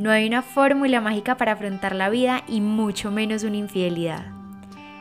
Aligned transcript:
No 0.00 0.10
hay 0.10 0.26
una 0.26 0.40
fórmula 0.40 1.02
mágica 1.02 1.36
para 1.36 1.52
afrontar 1.52 1.94
la 1.94 2.08
vida 2.08 2.42
y 2.48 2.62
mucho 2.62 3.10
menos 3.10 3.44
una 3.44 3.58
infidelidad. 3.58 4.28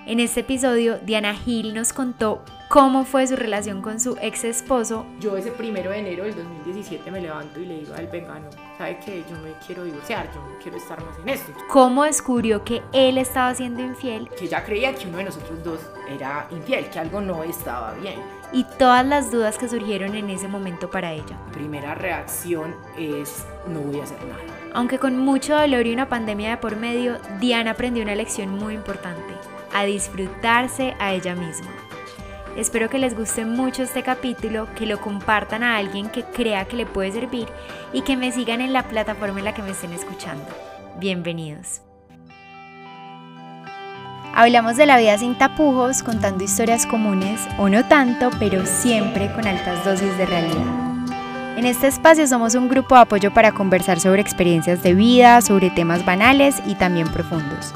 En 0.06 0.20
este 0.20 0.42
episodio, 0.42 1.00
Diana 1.00 1.36
Gil 1.36 1.74
nos 1.74 1.94
contó 1.94 2.44
cómo 2.68 3.05
fue 3.05 3.25
su 3.25 3.38
relación 3.38 3.81
con 3.81 4.01
su 4.01 4.17
ex 4.21 4.43
esposo. 4.43 5.05
Yo 5.21 5.38
ese 5.38 5.51
primero 5.51 5.91
de 5.91 5.99
enero 5.99 6.25
del 6.25 6.35
2017 6.35 7.12
me 7.12 7.21
levanto 7.21 7.62
y 7.62 7.65
le 7.67 7.79
digo 7.79 7.93
al 7.96 8.07
vegano, 8.07 8.49
¿sabe 8.77 8.99
qué? 8.99 9.23
Yo 9.29 9.38
me 9.38 9.54
quiero 9.65 9.85
divorciar, 9.85 10.29
yo 10.33 10.41
no 10.41 10.59
quiero 10.62 10.75
estar 10.75 11.02
más 11.02 11.18
en 11.20 11.29
esto. 11.29 11.54
Cómo 11.70 12.04
descubrió 12.04 12.66
que 12.66 12.81
él 12.91 13.18
estaba 13.18 13.55
siendo 13.55 13.81
infiel. 13.81 14.27
Que 14.38 14.47
ella 14.47 14.66
creía 14.66 14.93
que 14.93 15.07
uno 15.07 15.20
de 15.20 15.23
nosotros 15.23 15.63
dos 15.63 15.79
era 16.09 16.45
infiel, 16.52 16.89
que 16.89 17.00
algo 17.00 17.21
no 17.21 17.41
estaba 17.43 17.93
bien. 17.93 18.20
Y 18.52 18.66
todas 18.77 19.05
las 19.05 19.31
dudas 19.31 19.57
que 19.57 19.70
surgieron 19.70 20.13
en 20.16 20.29
ese 20.29 20.50
momento 20.50 20.89
para 20.89 21.13
ella. 21.13 21.39
Primera 21.54 21.95
reacción 21.95 22.75
es, 22.97 23.45
no 23.66 23.79
voy 23.79 24.02
a 24.02 24.04
hacer 24.04 24.21
nada. 24.25 24.59
Aunque 24.73 24.99
con 24.99 25.17
mucho 25.17 25.55
dolor 25.55 25.88
y 25.88 25.93
una 25.93 26.09
pandemia 26.09 26.51
de 26.51 26.57
por 26.57 26.75
medio, 26.75 27.18
Diana 27.39 27.71
aprendió 27.71 28.04
una 28.04 28.15
lección 28.15 28.50
muy 28.50 28.75
importante, 28.75 29.33
a 29.73 29.83
disfrutarse 29.83 30.96
a 31.00 31.14
ella 31.14 31.36
misma. 31.36 31.69
Espero 32.55 32.89
que 32.89 33.00
les 33.00 33.16
guste 33.16 33.45
mucho 33.45 33.83
este 33.83 34.03
capítulo, 34.03 34.67
que 34.75 34.86
lo 34.86 35.00
compartan 35.00 35.63
a 35.63 35.77
alguien 35.77 36.09
que 36.09 36.23
crea 36.23 36.66
que 36.66 36.75
le 36.75 36.86
puede 36.86 37.11
servir 37.11 37.47
y 37.94 38.02
que 38.02 38.17
me 38.17 38.31
sigan 38.31 38.61
en 38.61 38.73
la 38.73 38.83
plataforma 38.83 39.39
en 39.39 39.45
la 39.45 39.53
que 39.53 39.63
me 39.63 39.72
estén 39.72 39.94
escuchando. 39.94 40.45
Bienvenidos. 40.99 41.81
Hablamos 44.36 44.77
de 44.77 44.86
la 44.86 44.97
vida 44.97 45.17
sin 45.17 45.38
tapujos, 45.38 46.03
contando 46.03 46.44
historias 46.44 46.86
comunes 46.86 47.41
o 47.58 47.69
no 47.69 47.86
tanto, 47.88 48.30
pero 48.39 48.66
siempre 48.66 49.31
con 49.33 49.47
altas 49.47 49.83
dosis 49.83 50.16
de 50.17 50.25
realidad. 50.25 50.89
En 51.59 51.66
este 51.66 51.88
espacio 51.88 52.25
somos 52.25 52.55
un 52.55 52.69
grupo 52.69 52.95
de 52.95 53.02
apoyo 53.02 53.33
para 53.33 53.52
conversar 53.52 53.99
sobre 53.99 54.22
experiencias 54.22 54.81
de 54.81 54.94
vida, 54.94 55.41
sobre 55.41 55.69
temas 55.69 56.05
banales 56.05 56.55
y 56.66 56.75
también 56.75 57.09
profundos. 57.09 57.73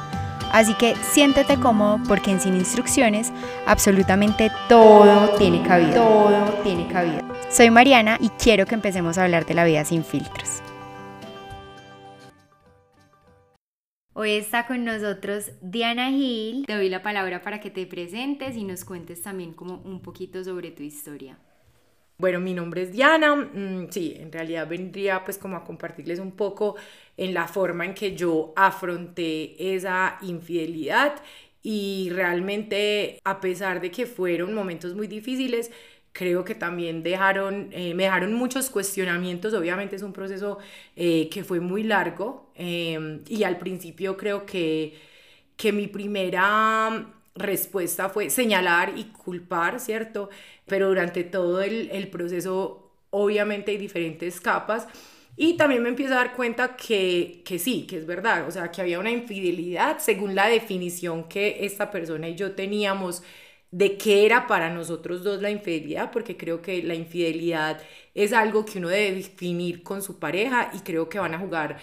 Así 0.53 0.73
que 0.75 0.95
siéntete 0.95 1.57
cómodo 1.57 1.99
porque 2.07 2.31
en 2.31 2.39
Sin 2.39 2.55
Instrucciones 2.55 3.33
absolutamente 3.65 4.49
todo 4.69 5.35
tiene 5.37 5.61
cabida. 5.63 5.95
Todo 5.95 6.45
tiene 6.63 6.87
cabida. 6.87 7.25
Soy 7.49 7.71
Mariana 7.71 8.17
y 8.21 8.29
quiero 8.29 8.65
que 8.65 8.75
empecemos 8.75 9.17
a 9.17 9.25
hablar 9.25 9.45
de 9.45 9.53
la 9.53 9.65
vida 9.65 9.83
sin 9.83 10.05
filtros. 10.05 10.61
Hoy 14.13 14.31
está 14.31 14.65
con 14.65 14.85
nosotros 14.85 15.51
Diana 15.61 16.09
Gil. 16.09 16.65
Te 16.67 16.75
doy 16.75 16.87
la 16.87 17.03
palabra 17.03 17.41
para 17.41 17.59
que 17.59 17.69
te 17.69 17.85
presentes 17.85 18.55
y 18.55 18.63
nos 18.63 18.85
cuentes 18.85 19.21
también 19.21 19.51
como 19.51 19.79
un 19.79 20.01
poquito 20.01 20.41
sobre 20.41 20.71
tu 20.71 20.83
historia. 20.83 21.37
Bueno, 22.23 22.39
mi 22.39 22.53
nombre 22.53 22.83
es 22.83 22.93
Diana, 22.93 23.35
mm, 23.35 23.89
sí, 23.91 24.15
en 24.17 24.31
realidad 24.31 24.65
vendría 24.65 25.25
pues 25.25 25.37
como 25.37 25.57
a 25.57 25.65
compartirles 25.65 26.19
un 26.19 26.31
poco 26.31 26.77
en 27.17 27.33
la 27.33 27.49
forma 27.49 27.83
en 27.83 27.93
que 27.93 28.15
yo 28.15 28.53
afronté 28.55 29.75
esa 29.75 30.17
infidelidad 30.21 31.21
y 31.61 32.09
realmente 32.13 33.19
a 33.25 33.41
pesar 33.41 33.81
de 33.81 33.91
que 33.91 34.05
fueron 34.05 34.53
momentos 34.53 34.95
muy 34.95 35.07
difíciles, 35.07 35.69
creo 36.13 36.45
que 36.45 36.55
también 36.55 37.03
dejaron, 37.03 37.67
eh, 37.73 37.93
me 37.93 38.03
dejaron 38.03 38.33
muchos 38.33 38.69
cuestionamientos, 38.69 39.53
obviamente 39.53 39.97
es 39.97 40.01
un 40.01 40.13
proceso 40.13 40.59
eh, 40.95 41.27
que 41.29 41.43
fue 41.43 41.59
muy 41.59 41.83
largo 41.83 42.51
em, 42.55 43.21
y 43.27 43.43
al 43.43 43.57
principio 43.57 44.15
creo 44.15 44.45
que, 44.45 44.93
que 45.57 45.71
mi 45.71 45.87
primera 45.87 47.07
respuesta 47.35 48.09
fue 48.09 48.29
señalar 48.29 48.93
y 48.95 49.05
culpar, 49.05 49.79
¿cierto? 49.79 50.29
Pero 50.67 50.87
durante 50.89 51.23
todo 51.23 51.61
el, 51.61 51.89
el 51.91 52.07
proceso 52.09 52.91
obviamente 53.09 53.71
hay 53.71 53.77
diferentes 53.77 54.39
capas 54.41 54.87
y 55.35 55.57
también 55.57 55.81
me 55.83 55.89
empiezo 55.89 56.13
a 56.13 56.17
dar 56.17 56.35
cuenta 56.35 56.75
que, 56.75 57.41
que 57.45 57.57
sí, 57.59 57.87
que 57.87 57.97
es 57.97 58.05
verdad, 58.05 58.47
o 58.47 58.51
sea, 58.51 58.71
que 58.71 58.81
había 58.81 58.99
una 58.99 59.11
infidelidad 59.11 59.97
según 59.99 60.35
la 60.35 60.47
definición 60.47 61.23
que 61.27 61.65
esta 61.65 61.89
persona 61.91 62.29
y 62.29 62.35
yo 62.35 62.53
teníamos 62.53 63.23
de 63.71 63.97
qué 63.97 64.25
era 64.25 64.45
para 64.47 64.69
nosotros 64.69 65.23
dos 65.23 65.41
la 65.41 65.49
infidelidad, 65.49 66.11
porque 66.11 66.37
creo 66.37 66.61
que 66.61 66.83
la 66.83 66.93
infidelidad 66.93 67.81
es 68.13 68.31
algo 68.33 68.65
que 68.65 68.77
uno 68.77 68.89
debe 68.89 69.15
definir 69.15 69.81
con 69.83 70.01
su 70.03 70.19
pareja 70.19 70.69
y 70.75 70.79
creo 70.81 71.09
que 71.09 71.17
van 71.19 71.33
a 71.33 71.39
jugar 71.39 71.79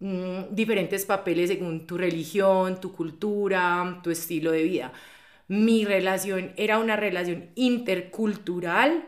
mm, 0.00 0.54
diferentes 0.54 1.04
papeles 1.04 1.48
según 1.50 1.86
tu 1.86 1.98
religión, 1.98 2.80
tu 2.80 2.92
cultura, 2.92 4.00
tu 4.02 4.10
estilo 4.10 4.52
de 4.52 4.62
vida. 4.62 4.92
Mi 5.52 5.84
relación 5.84 6.54
era 6.56 6.78
una 6.78 6.96
relación 6.96 7.50
intercultural 7.56 9.04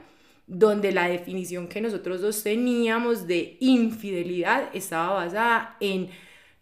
donde 0.47 0.93
la 0.93 1.09
definición 1.09 1.69
que 1.69 1.81
nosotros 1.81 2.21
dos 2.21 2.43
teníamos 2.43 3.27
de 3.27 3.57
infidelidad 3.61 4.69
estaba 4.75 5.15
basada 5.15 5.79
en 5.81 6.11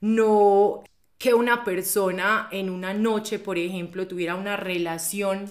no 0.01 0.85
que 1.19 1.35
una 1.35 1.65
persona 1.65 2.49
en 2.53 2.71
una 2.71 2.95
noche, 2.95 3.41
por 3.41 3.59
ejemplo, 3.59 4.07
tuviera 4.07 4.37
una 4.37 4.57
relación 4.57 5.51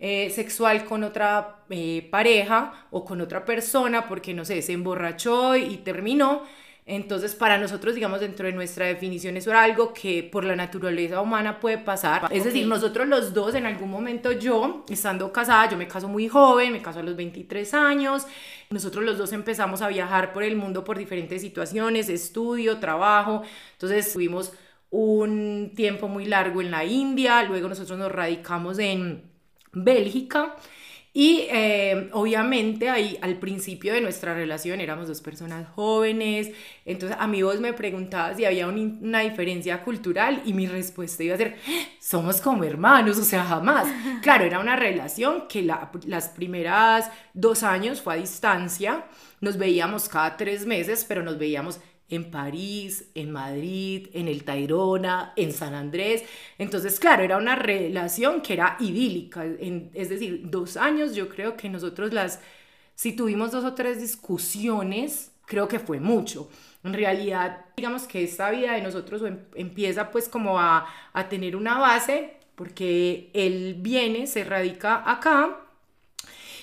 eh, 0.00 0.30
sexual 0.30 0.84
con 0.84 1.04
otra 1.04 1.64
eh, 1.70 2.08
pareja 2.10 2.88
o 2.90 3.04
con 3.04 3.20
otra 3.20 3.44
persona 3.44 4.08
porque, 4.08 4.34
no 4.34 4.44
sé, 4.44 4.60
se 4.60 4.72
emborrachó 4.72 5.54
y 5.54 5.76
terminó, 5.76 6.42
entonces, 6.90 7.34
para 7.34 7.58
nosotros, 7.58 7.94
digamos, 7.94 8.20
dentro 8.20 8.46
de 8.46 8.54
nuestra 8.54 8.86
definición, 8.86 9.36
eso 9.36 9.50
era 9.50 9.62
algo 9.62 9.92
que 9.92 10.22
por 10.22 10.42
la 10.42 10.56
naturaleza 10.56 11.20
humana 11.20 11.60
puede 11.60 11.76
pasar. 11.76 12.26
Es 12.30 12.44
decir, 12.44 12.66
nosotros 12.66 13.06
los 13.06 13.34
dos, 13.34 13.54
en 13.54 13.66
algún 13.66 13.90
momento 13.90 14.32
yo, 14.32 14.86
estando 14.88 15.30
casada, 15.30 15.68
yo 15.68 15.76
me 15.76 15.86
caso 15.86 16.08
muy 16.08 16.28
joven, 16.28 16.72
me 16.72 16.80
caso 16.80 17.00
a 17.00 17.02
los 17.02 17.14
23 17.14 17.74
años, 17.74 18.26
nosotros 18.70 19.04
los 19.04 19.18
dos 19.18 19.34
empezamos 19.34 19.82
a 19.82 19.88
viajar 19.88 20.32
por 20.32 20.42
el 20.42 20.56
mundo 20.56 20.82
por 20.82 20.96
diferentes 20.96 21.42
situaciones, 21.42 22.08
estudio, 22.08 22.78
trabajo, 22.78 23.42
entonces 23.72 24.10
tuvimos 24.14 24.54
un 24.88 25.72
tiempo 25.76 26.08
muy 26.08 26.24
largo 26.24 26.62
en 26.62 26.70
la 26.70 26.86
India, 26.86 27.42
luego 27.42 27.68
nosotros 27.68 27.98
nos 27.98 28.10
radicamos 28.10 28.78
en 28.78 29.24
Bélgica 29.72 30.56
y 31.18 31.48
eh, 31.50 32.10
obviamente 32.12 32.88
ahí 32.88 33.18
al 33.20 33.40
principio 33.40 33.92
de 33.92 34.00
nuestra 34.00 34.34
relación 34.34 34.80
éramos 34.80 35.08
dos 35.08 35.20
personas 35.20 35.66
jóvenes, 35.70 36.52
entonces 36.84 37.18
a 37.18 37.26
mí 37.26 37.42
vos 37.42 37.58
me 37.58 37.72
preguntabas 37.72 38.36
si 38.36 38.44
había 38.44 38.68
una 38.68 39.18
diferencia 39.18 39.82
cultural 39.82 40.40
y 40.44 40.52
mi 40.52 40.68
respuesta 40.68 41.24
iba 41.24 41.34
a 41.34 41.38
ser, 41.38 41.56
somos 42.00 42.40
como 42.40 42.62
hermanos, 42.62 43.18
o 43.18 43.24
sea, 43.24 43.42
jamás. 43.42 43.88
Claro, 44.22 44.44
era 44.44 44.60
una 44.60 44.76
relación 44.76 45.48
que 45.48 45.62
la, 45.62 45.90
las 46.06 46.28
primeras 46.28 47.10
dos 47.34 47.64
años 47.64 48.00
fue 48.00 48.14
a 48.14 48.16
distancia, 48.18 49.04
nos 49.40 49.58
veíamos 49.58 50.08
cada 50.08 50.36
tres 50.36 50.66
meses, 50.66 51.04
pero 51.04 51.24
nos 51.24 51.36
veíamos 51.36 51.80
en 52.10 52.30
París, 52.30 53.10
en 53.14 53.30
Madrid, 53.30 54.08
en 54.12 54.28
el 54.28 54.44
Tayrona, 54.44 55.32
en 55.36 55.52
San 55.52 55.74
Andrés. 55.74 56.24
Entonces, 56.58 56.98
claro, 56.98 57.22
era 57.22 57.36
una 57.36 57.54
relación 57.56 58.40
que 58.40 58.54
era 58.54 58.76
idílica. 58.80 59.44
es 59.94 60.08
decir, 60.08 60.42
dos 60.44 60.76
años 60.76 61.14
yo 61.14 61.28
creo 61.28 61.56
que 61.56 61.68
nosotros 61.68 62.12
las, 62.12 62.40
si 62.94 63.12
tuvimos 63.12 63.52
dos 63.52 63.64
o 63.64 63.74
tres 63.74 64.00
discusiones, 64.00 65.32
creo 65.46 65.68
que 65.68 65.78
fue 65.78 66.00
mucho. 66.00 66.48
En 66.84 66.94
realidad, 66.94 67.66
digamos 67.76 68.04
que 68.04 68.22
esta 68.24 68.50
vida 68.50 68.74
de 68.74 68.82
nosotros 68.82 69.22
em, 69.22 69.38
empieza 69.54 70.10
pues 70.10 70.28
como 70.28 70.58
a, 70.58 70.86
a 71.12 71.28
tener 71.28 71.56
una 71.56 71.78
base, 71.78 72.36
porque 72.54 73.30
él 73.34 73.76
viene, 73.78 74.26
se 74.26 74.44
radica 74.44 75.02
acá 75.10 75.60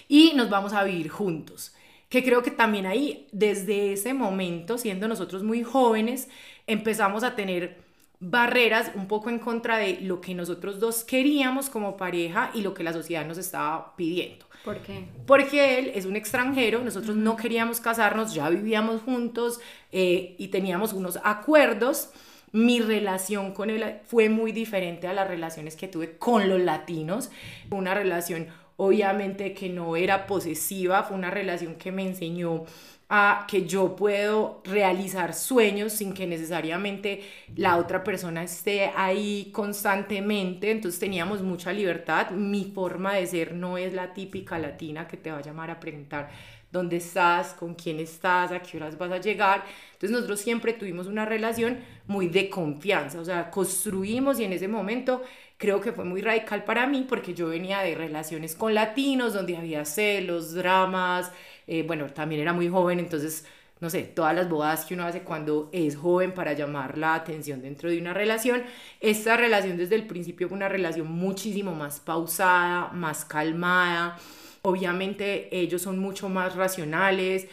y 0.08 0.34
nos 0.36 0.50
vamos 0.50 0.74
a 0.74 0.84
vivir 0.84 1.10
juntos 1.10 1.76
que 2.10 2.24
creo 2.24 2.44
que 2.44 2.52
también 2.52 2.86
ahí, 2.86 3.28
desde 3.32 3.94
ese 3.94 4.14
momento, 4.14 4.78
siendo 4.78 5.08
nosotros 5.08 5.44
muy 5.44 5.64
jóvenes, 5.64 6.30
empezamos 6.68 7.24
a 7.24 7.36
tener 7.36 7.84
barreras 8.20 8.92
un 8.96 9.08
poco 9.08 9.30
en 9.30 9.40
contra 9.40 9.78
de 9.78 10.00
lo 10.02 10.22
que 10.22 10.34
nosotros 10.34 10.80
dos 10.80 11.04
queríamos 11.04 11.70
como 11.70 11.98
pareja 11.98 12.52
y 12.54 12.62
lo 12.62 12.74
que 12.74 12.84
la 12.84 12.94
sociedad 12.94 13.26
nos 13.26 13.38
estaba 13.38 13.96
pidiendo. 13.96 14.46
¿Por 14.64 14.80
qué? 14.80 15.06
Porque 15.28 15.78
él 15.78 15.92
es 15.94 16.06
un 16.06 16.16
extranjero, 16.16 16.84
nosotros 16.84 17.16
no 17.16 17.36
queríamos 17.36 17.80
casarnos, 17.80 18.34
ya 18.34 18.50
vivíamos 18.50 19.02
juntos 19.02 19.60
eh, 19.92 20.36
y 20.40 20.48
teníamos 20.48 20.94
unos 20.94 21.20
acuerdos. 21.24 22.10
Mi 22.52 22.80
relación 22.80 23.52
con 23.52 23.70
él 23.70 24.00
fue 24.06 24.30
muy 24.30 24.54
diferente 24.54 25.08
a 25.08 25.14
las 25.14 25.28
relaciones 25.28 25.76
que 25.76 25.88
tuve 25.88 26.18
con 26.18 26.50
los 26.50 26.62
latinos, 26.62 27.30
una 27.70 27.94
relación 27.94 28.48
obviamente 28.78 29.54
que 29.54 29.70
no 29.70 29.96
era 29.96 30.28
posesiva, 30.28 31.04
fue 31.04 31.18
una 31.18 31.32
relación 31.32 31.76
que 31.76 31.92
me 31.92 32.04
enseñó 32.04 32.66
a 33.08 33.46
que 33.48 33.68
yo 33.68 33.96
puedo 33.96 34.62
realizar 34.66 35.34
sueños 35.36 35.94
sin 35.94 36.14
que 36.14 36.26
necesariamente 36.26 37.22
la 37.56 37.78
otra 37.78 38.04
persona 38.04 38.44
esté 38.44 38.92
ahí 38.96 39.52
constantemente, 39.54 40.72
entonces 40.72 41.00
teníamos 41.00 41.44
mucha 41.44 41.72
libertad, 41.72 42.32
mi 42.32 42.66
forma 42.66 43.14
de 43.14 43.28
ser 43.28 43.54
no 43.54 43.78
es 43.78 43.94
la 43.94 44.14
típica 44.14 44.58
latina 44.58 45.08
que 45.08 45.18
te 45.18 45.32
va 45.32 45.38
a 45.38 45.42
llamar 45.42 45.70
a 45.70 45.80
preguntar 45.80 46.32
dónde 46.72 46.98
estás, 46.98 47.54
con 47.54 47.74
quién 47.76 48.00
estás, 48.00 48.52
a 48.52 48.60
qué 48.60 48.78
horas 48.78 48.98
vas 48.98 49.12
a 49.12 49.20
llegar. 49.20 49.64
Entonces 49.94 50.12
nosotros 50.12 50.42
siempre 50.42 50.74
tuvimos 50.74 51.08
una 51.08 51.26
relación 51.26 51.80
muy 52.08 52.28
de 52.28 52.50
confianza, 52.50 53.20
o 53.20 53.26
sea, 53.26 53.50
construimos 53.50 54.40
y 54.40 54.44
en 54.44 54.54
ese 54.54 54.68
momento 54.68 55.22
creo 55.58 55.82
que 55.82 55.92
fue 55.92 56.06
muy 56.06 56.22
radical 56.22 56.64
para 56.64 56.88
mí 56.88 57.06
porque 57.08 57.34
yo 57.34 57.48
venía 57.48 57.80
de 57.82 57.96
relaciones 57.96 58.56
con 58.56 58.74
latinos 58.74 59.34
donde 59.34 59.58
había 59.58 59.86
celos, 59.86 60.54
dramas, 60.54 61.32
eh, 61.68 61.84
bueno, 61.84 62.08
también 62.08 62.42
era 62.42 62.54
muy 62.54 62.70
joven, 62.70 63.00
entonces 63.00 63.46
no 63.82 63.90
sé, 63.90 64.04
todas 64.04 64.34
las 64.34 64.50
bobadas 64.50 64.86
que 64.86 64.94
uno 64.94 65.06
hace 65.06 65.22
cuando 65.22 65.70
es 65.74 65.98
joven 65.98 66.34
para 66.34 66.54
llamar 66.54 66.98
la 66.98 67.14
atención 67.14 67.62
dentro 67.62 67.90
de 67.90 68.00
una 68.00 68.14
relación. 68.14 68.64
Esta 69.02 69.36
relación 69.36 69.78
desde 69.78 69.96
el 69.96 70.08
principio 70.08 70.48
fue 70.48 70.56
una 70.56 70.70
relación 70.70 71.08
muchísimo 71.08 71.76
más 71.76 72.00
pausada, 72.00 72.90
más 72.94 73.26
calmada. 73.26 74.18
Obviamente 74.62 75.56
ellos 75.56 75.82
son 75.82 76.00
mucho 76.00 76.30
más 76.30 76.56
racionales. 76.56 77.48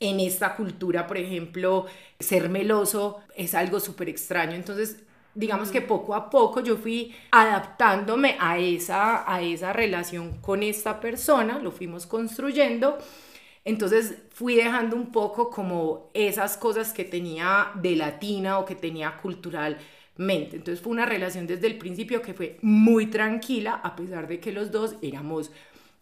En 0.00 0.20
esta 0.20 0.56
cultura, 0.56 1.06
por 1.06 1.16
ejemplo, 1.16 1.86
ser 2.18 2.48
meloso 2.48 3.20
es 3.36 3.54
algo 3.54 3.78
súper 3.80 4.08
extraño. 4.08 4.54
Entonces, 4.54 4.98
digamos 5.38 5.70
que 5.70 5.80
poco 5.80 6.14
a 6.14 6.28
poco 6.28 6.60
yo 6.60 6.76
fui 6.76 7.14
adaptándome 7.30 8.36
a 8.40 8.58
esa, 8.58 9.32
a 9.32 9.40
esa 9.40 9.72
relación 9.72 10.38
con 10.40 10.62
esta 10.62 11.00
persona, 11.00 11.58
lo 11.58 11.70
fuimos 11.70 12.06
construyendo 12.06 12.98
entonces 13.68 14.14
fui 14.30 14.54
dejando 14.54 14.96
un 14.96 15.12
poco 15.12 15.50
como 15.50 16.10
esas 16.14 16.56
cosas 16.56 16.94
que 16.94 17.04
tenía 17.04 17.70
de 17.74 17.96
latina 17.96 18.58
o 18.58 18.64
que 18.64 18.74
tenía 18.74 19.18
culturalmente. 19.18 20.56
Entonces 20.56 20.80
fue 20.80 20.92
una 20.92 21.04
relación 21.04 21.46
desde 21.46 21.66
el 21.66 21.76
principio 21.76 22.22
que 22.22 22.32
fue 22.32 22.56
muy 22.62 23.08
tranquila, 23.08 23.74
a 23.84 23.94
pesar 23.94 24.26
de 24.26 24.40
que 24.40 24.52
los 24.52 24.70
dos 24.70 24.94
éramos 25.02 25.50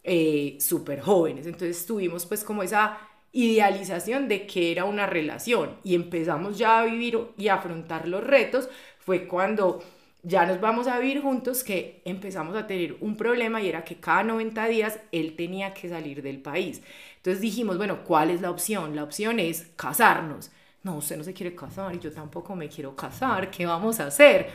eh, 0.05 0.55
súper 0.61 1.01
jóvenes. 1.01 1.45
Entonces 1.45 1.85
tuvimos 1.85 2.25
pues 2.25 2.45
como 2.45 2.63
esa 2.63 2.97
idealización 3.37 4.27
de 4.27 4.47
que 4.47 4.71
era 4.71 4.85
una 4.85 5.05
relación 5.05 5.77
y 5.83 5.93
empezamos 5.93 6.57
ya 6.57 6.79
a 6.79 6.85
vivir 6.85 7.19
y 7.37 7.49
afrontar 7.49 8.07
los 8.07 8.23
retos. 8.23 8.67
Fue 8.97 9.27
cuando 9.27 9.83
ya 10.23 10.47
nos 10.47 10.59
vamos 10.59 10.87
a 10.87 10.97
vivir 10.97 11.21
juntos 11.21 11.63
que 11.63 12.01
empezamos 12.03 12.55
a 12.55 12.65
tener 12.65 12.97
un 12.99 13.15
problema 13.15 13.61
y 13.61 13.69
era 13.69 13.83
que 13.83 13.97
cada 13.97 14.23
90 14.23 14.67
días 14.69 14.99
él 15.11 15.35
tenía 15.35 15.75
que 15.75 15.87
salir 15.87 16.23
del 16.23 16.41
país. 16.41 16.81
Entonces 17.17 17.39
dijimos, 17.39 17.77
bueno, 17.77 18.03
¿cuál 18.03 18.31
es 18.31 18.41
la 18.41 18.49
opción? 18.49 18.95
La 18.95 19.03
opción 19.03 19.39
es 19.39 19.67
casarnos. 19.75 20.49
No, 20.81 20.95
usted 20.95 21.17
no 21.17 21.23
se 21.23 21.35
quiere 21.35 21.53
casar 21.53 21.93
y 21.93 21.99
yo 21.99 22.11
tampoco 22.11 22.55
me 22.55 22.69
quiero 22.69 22.95
casar, 22.95 23.51
¿qué 23.51 23.67
vamos 23.67 23.99
a 23.99 24.07
hacer? 24.07 24.49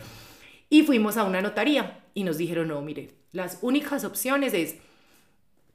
Y 0.69 0.83
fuimos 0.83 1.17
a 1.17 1.23
una 1.23 1.41
notaría 1.41 2.01
y 2.15 2.25
nos 2.25 2.37
dijeron, 2.37 2.67
no, 2.67 2.83
mire, 2.83 3.11
las 3.31 3.59
únicas 3.63 4.03
opciones 4.05 4.55
es 4.55 4.77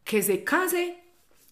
que 0.03 0.21
se 0.21 0.43
case 0.43 1.06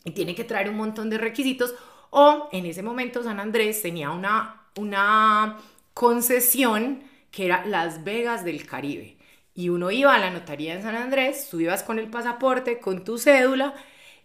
y 0.06 0.12
tiene 0.12 0.36
que 0.36 0.46
traer 0.46 0.70
un 0.70 0.78
montón 0.78 1.10
de 1.10 1.18
requisitos 1.18 1.76
o 2.12 2.48
en 2.54 2.66
ese 2.66 2.82
momento 2.82 3.24
San 3.24 3.42
Andrés 3.42 3.82
tenía 3.82 4.12
una, 4.12 4.62
una 4.78 5.58
concesión 5.94 7.04
que 7.32 7.46
era 7.46 7.66
Las 7.66 8.06
Vegas 8.06 8.46
del 8.46 8.66
Caribe. 8.66 9.18
Y 9.54 9.70
uno 9.70 9.92
iba 9.92 10.14
a 10.14 10.20
la 10.20 10.32
notaría 10.32 10.74
en 10.74 10.84
San 10.84 10.96
Andrés, 10.96 11.50
tú 11.50 11.60
ibas 11.60 11.84
con 11.84 12.00
el 12.00 12.10
pasaporte, 12.10 12.80
con 12.80 13.04
tu 13.04 13.18
cédula 13.18 13.74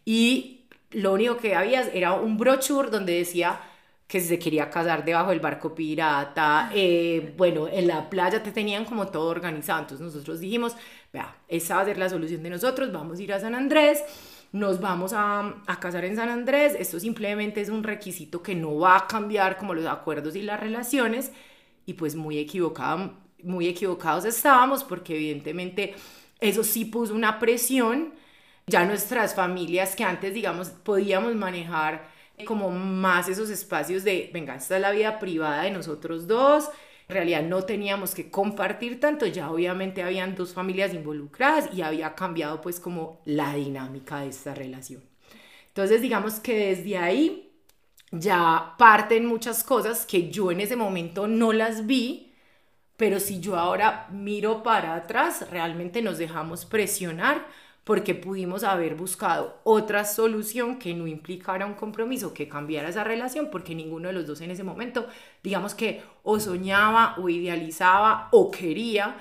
y 0.04 0.66
lo 0.90 1.12
único 1.14 1.36
que 1.36 1.54
había 1.54 1.82
era 1.92 2.12
un 2.14 2.36
brochure 2.36 2.90
donde 2.90 3.14
decía 3.14 3.60
que 4.06 4.20
se 4.20 4.40
quería 4.40 4.70
casar 4.70 5.04
debajo 5.04 5.30
del 5.30 5.38
barco 5.38 5.72
pirata, 5.72 6.70
eh, 6.74 7.32
bueno, 7.36 7.68
en 7.68 7.86
la 7.86 8.10
playa 8.10 8.42
te 8.42 8.50
tenían 8.50 8.84
como 8.84 9.06
todo 9.06 9.28
organizado, 9.28 9.82
entonces 9.82 10.04
nosotros 10.04 10.40
dijimos, 10.40 10.74
vea, 11.12 11.36
esa 11.46 11.76
va 11.76 11.82
a 11.82 11.84
ser 11.84 11.96
la 11.96 12.08
solución 12.08 12.42
de 12.42 12.50
nosotros, 12.50 12.90
vamos 12.90 13.20
a 13.20 13.22
ir 13.22 13.32
a 13.32 13.38
San 13.38 13.54
Andrés, 13.54 14.02
nos 14.52 14.80
vamos 14.80 15.12
a, 15.12 15.62
a 15.66 15.80
casar 15.80 16.04
en 16.04 16.16
San 16.16 16.28
Andrés, 16.28 16.74
esto 16.78 16.98
simplemente 16.98 17.60
es 17.60 17.68
un 17.68 17.82
requisito 17.82 18.42
que 18.42 18.54
no 18.54 18.78
va 18.78 18.96
a 18.96 19.06
cambiar 19.06 19.56
como 19.56 19.74
los 19.74 19.86
acuerdos 19.86 20.34
y 20.36 20.42
las 20.42 20.58
relaciones, 20.58 21.32
y 21.86 21.94
pues 21.94 22.14
muy, 22.14 22.38
equivocado, 22.38 23.14
muy 23.42 23.68
equivocados 23.68 24.24
estábamos 24.24 24.84
porque 24.84 25.16
evidentemente 25.16 25.94
eso 26.40 26.64
sí 26.64 26.84
puso 26.84 27.14
una 27.14 27.38
presión. 27.38 28.14
Ya 28.66 28.84
nuestras 28.84 29.34
familias 29.34 29.96
que 29.96 30.04
antes, 30.04 30.32
digamos, 30.32 30.70
podíamos 30.70 31.34
manejar 31.34 32.08
como 32.46 32.70
más 32.70 33.28
esos 33.28 33.50
espacios 33.50 34.04
de, 34.04 34.30
venga, 34.32 34.54
esta 34.54 34.76
es 34.76 34.82
la 34.82 34.92
vida 34.92 35.18
privada 35.18 35.62
de 35.62 35.70
nosotros 35.70 36.26
dos, 36.26 36.70
en 37.10 37.14
realidad 37.14 37.42
no 37.42 37.64
teníamos 37.64 38.14
que 38.14 38.30
compartir 38.30 39.00
tanto, 39.00 39.26
ya 39.26 39.50
obviamente 39.50 40.02
habían 40.02 40.36
dos 40.36 40.54
familias 40.54 40.94
involucradas 40.94 41.68
y 41.74 41.82
había 41.82 42.14
cambiado 42.14 42.60
pues 42.60 42.78
como 42.78 43.20
la 43.24 43.52
dinámica 43.54 44.20
de 44.20 44.28
esta 44.28 44.54
relación. 44.54 45.02
Entonces 45.66 46.00
digamos 46.00 46.38
que 46.38 46.68
desde 46.68 46.96
ahí 46.98 47.50
ya 48.12 48.74
parten 48.78 49.26
muchas 49.26 49.64
cosas 49.64 50.06
que 50.06 50.30
yo 50.30 50.52
en 50.52 50.60
ese 50.60 50.76
momento 50.76 51.26
no 51.26 51.52
las 51.52 51.86
vi, 51.86 52.32
pero 52.96 53.18
si 53.18 53.40
yo 53.40 53.56
ahora 53.56 54.06
miro 54.12 54.62
para 54.62 54.94
atrás, 54.94 55.50
realmente 55.50 56.02
nos 56.02 56.18
dejamos 56.18 56.64
presionar 56.64 57.44
porque 57.84 58.14
pudimos 58.14 58.64
haber 58.64 58.94
buscado 58.94 59.60
otra 59.64 60.04
solución 60.04 60.78
que 60.78 60.94
no 60.94 61.06
implicara 61.06 61.66
un 61.66 61.74
compromiso, 61.74 62.34
que 62.34 62.48
cambiara 62.48 62.88
esa 62.88 63.04
relación, 63.04 63.48
porque 63.50 63.74
ninguno 63.74 64.08
de 64.08 64.14
los 64.14 64.26
dos 64.26 64.40
en 64.40 64.50
ese 64.50 64.64
momento, 64.64 65.06
digamos 65.42 65.74
que 65.74 66.02
o 66.22 66.38
soñaba 66.38 67.14
o 67.18 67.28
idealizaba 67.28 68.28
o 68.32 68.50
quería 68.50 69.16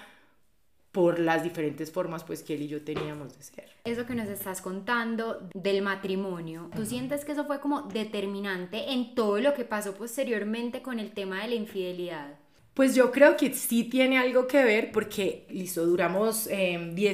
por 0.92 1.20
las 1.20 1.44
diferentes 1.44 1.92
formas 1.92 2.24
pues 2.24 2.42
que 2.42 2.56
él 2.56 2.64
y 2.64 2.68
yo 2.68 2.84
teníamos 2.84 3.38
de 3.38 3.44
ser. 3.44 3.70
Eso 3.86 4.06
que 4.06 4.16
nos 4.16 4.28
estás 4.28 4.62
contando 4.62 5.48
del 5.54 5.82
matrimonio, 5.82 6.70
¿tú 6.76 6.86
sientes 6.86 7.26
que 7.26 7.34
eso 7.34 7.46
fue 7.46 7.60
como 7.60 7.84
determinante 7.84 8.92
en 8.92 9.14
todo 9.14 9.40
lo 9.40 9.54
que 9.54 9.66
pasó 9.66 9.94
posteriormente 9.94 10.82
con 10.82 11.00
el 11.00 11.12
tema 11.12 11.42
de 11.42 11.50
la 11.50 11.56
infidelidad? 11.56 12.39
Pues 12.80 12.96
yo 12.96 13.12
creo 13.12 13.36
que 13.36 13.54
sí 13.54 13.84
tiene 13.84 14.18
algo 14.18 14.48
que 14.48 14.64
ver 14.64 14.94
porque, 14.94 15.46
listo, 15.50 15.86
duramos 15.86 16.48
10 16.48 16.50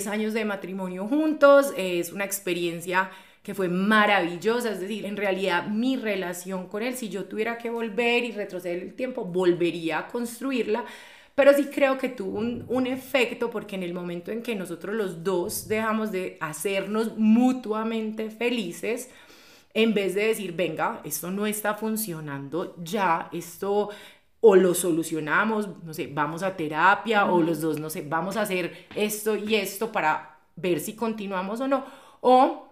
em, 0.06 0.14
años 0.14 0.36
de 0.36 0.46
matrimonio 0.46 1.08
juntos, 1.08 1.74
es 1.76 2.12
una 2.12 2.24
experiencia 2.24 3.10
que 3.42 3.56
fue 3.56 3.68
maravillosa, 3.68 4.70
es 4.70 4.80
decir, 4.80 5.08
en 5.08 5.18
realidad 5.18 5.66
mi 5.66 5.98
relación 5.98 6.68
con 6.68 6.84
él, 6.84 6.96
si 6.96 7.10
yo 7.10 7.26
tuviera 7.26 7.58
que 7.58 7.72
volver 7.72 8.26
y 8.26 8.32
retroceder 8.32 8.84
el 8.84 8.94
tiempo, 8.94 9.26
volvería 9.26 9.98
a 9.98 10.08
construirla, 10.08 10.86
pero 11.34 11.52
sí 11.52 11.66
creo 11.74 11.98
que 11.98 12.10
tuvo 12.10 12.38
un, 12.38 12.66
un, 12.68 12.86
efecto 12.86 13.50
porque 13.50 13.76
en 13.76 13.82
el 13.82 13.94
momento 13.96 14.32
en 14.32 14.44
que 14.44 14.54
nosotros 14.54 14.94
los 14.94 15.24
dos 15.24 15.68
dejamos 15.68 16.12
de 16.12 16.38
hacernos 16.42 17.18
mutuamente 17.18 18.30
felices, 18.30 19.10
en 19.74 19.94
vez 19.94 20.16
de 20.16 20.28
decir, 20.28 20.54
venga, 20.54 21.02
esto 21.04 21.32
no 21.32 21.46
está 21.46 21.74
funcionando 21.74 22.76
ya, 22.82 23.30
esto 23.34 23.90
o 24.48 24.56
lo 24.56 24.76
solucionamos, 24.76 25.68
no 25.84 25.92
sé, 25.92 26.06
vamos 26.06 26.44
a 26.44 26.56
terapia 26.56 27.26
o 27.26 27.42
los 27.42 27.62
dos, 27.62 27.80
no 27.80 27.90
sé, 27.90 28.06
vamos 28.08 28.38
a 28.38 28.42
hacer 28.42 28.86
esto 28.96 29.36
y 29.36 29.56
esto 29.56 29.92
para 29.92 30.38
ver 30.56 30.80
si 30.80 30.94
continuamos 30.96 31.62
o 31.62 31.68
no, 31.68 31.84
o 32.22 32.72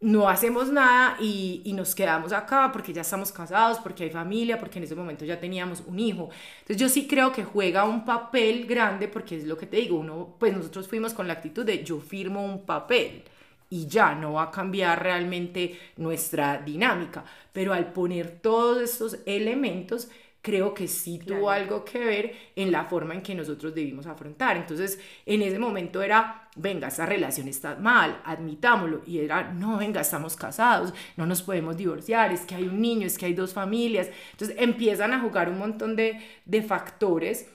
no 0.00 0.26
hacemos 0.26 0.72
nada 0.72 1.18
y, 1.20 1.60
y, 1.66 1.74
nos 1.74 1.94
quedamos 1.94 2.32
acá 2.32 2.70
porque 2.72 2.94
ya 2.94 3.02
estamos 3.02 3.30
casados, 3.30 3.78
porque 3.80 4.04
hay 4.04 4.10
familia, 4.10 4.58
porque 4.58 4.78
en 4.78 4.84
ese 4.84 4.94
momento 4.94 5.26
ya 5.26 5.38
teníamos 5.38 5.82
un 5.86 5.98
hijo. 5.98 6.30
Entonces 6.60 6.78
yo 6.78 6.88
sí 6.88 7.06
creo 7.06 7.30
que 7.30 7.44
juega 7.44 7.84
un 7.84 8.06
papel 8.06 8.64
grande 8.64 9.06
porque 9.06 9.36
es 9.36 9.44
lo 9.44 9.58
que 9.58 9.66
te 9.66 9.76
digo, 9.76 9.98
uno, 9.98 10.36
pues 10.38 10.56
nosotros 10.56 10.88
fuimos 10.88 11.12
con 11.12 11.26
la 11.26 11.34
actitud 11.34 11.66
de 11.66 11.84
yo 11.84 12.00
firmo 12.00 12.42
un 12.42 12.64
papel 12.64 13.22
y 13.68 13.86
ya 13.86 14.14
no 14.14 14.34
va 14.34 14.44
a 14.44 14.50
cambiar 14.50 15.02
realmente 15.02 15.78
nuestra 15.96 16.58
dinámica, 16.58 17.24
pero 17.52 17.72
al 17.72 17.92
poner 17.92 18.38
todos 18.40 18.80
estos 18.80 19.18
elementos, 19.26 20.08
creo 20.46 20.72
que 20.72 20.86
sí 20.86 21.18
tuvo 21.18 21.50
algo 21.50 21.84
que 21.84 21.98
ver 21.98 22.36
en 22.54 22.70
la 22.70 22.84
forma 22.84 23.14
en 23.14 23.20
que 23.20 23.34
nosotros 23.34 23.74
debimos 23.74 24.06
afrontar. 24.06 24.56
Entonces, 24.56 24.96
en 25.26 25.42
ese 25.42 25.58
momento 25.58 26.00
era, 26.00 26.48
venga, 26.54 26.86
esa 26.86 27.04
relación 27.04 27.48
está 27.48 27.74
mal, 27.74 28.20
admitámoslo. 28.24 29.02
Y 29.08 29.18
era, 29.18 29.52
no, 29.52 29.78
venga, 29.78 30.02
estamos 30.02 30.36
casados, 30.36 30.94
no 31.16 31.26
nos 31.26 31.42
podemos 31.42 31.76
divorciar, 31.76 32.30
es 32.30 32.42
que 32.42 32.54
hay 32.54 32.68
un 32.68 32.80
niño, 32.80 33.08
es 33.08 33.18
que 33.18 33.26
hay 33.26 33.34
dos 33.34 33.52
familias. 33.54 34.08
Entonces, 34.30 34.56
empiezan 34.60 35.12
a 35.12 35.18
jugar 35.18 35.48
un 35.48 35.58
montón 35.58 35.96
de, 35.96 36.20
de 36.44 36.62
factores. 36.62 37.48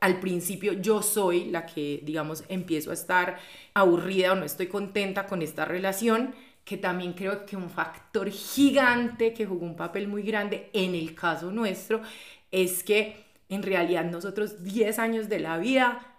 Al 0.00 0.18
principio 0.18 0.72
yo 0.72 1.02
soy 1.02 1.50
la 1.50 1.66
que, 1.66 2.00
digamos, 2.02 2.44
empiezo 2.48 2.92
a 2.92 2.94
estar 2.94 3.38
aburrida 3.74 4.32
o 4.32 4.36
no 4.36 4.46
estoy 4.46 4.68
contenta 4.68 5.26
con 5.26 5.42
esta 5.42 5.66
relación 5.66 6.32
que 6.68 6.76
también 6.76 7.14
creo 7.14 7.46
que 7.46 7.56
un 7.56 7.70
factor 7.70 8.28
gigante 8.28 9.32
que 9.32 9.46
jugó 9.46 9.64
un 9.64 9.74
papel 9.74 10.06
muy 10.06 10.22
grande 10.22 10.68
en 10.74 10.94
el 10.94 11.14
caso 11.14 11.50
nuestro 11.50 12.02
es 12.50 12.82
que 12.82 13.24
en 13.48 13.62
realidad 13.62 14.04
nosotros 14.04 14.62
10 14.62 14.98
años 14.98 15.28
de 15.28 15.40
la 15.40 15.58
vida 15.58 16.18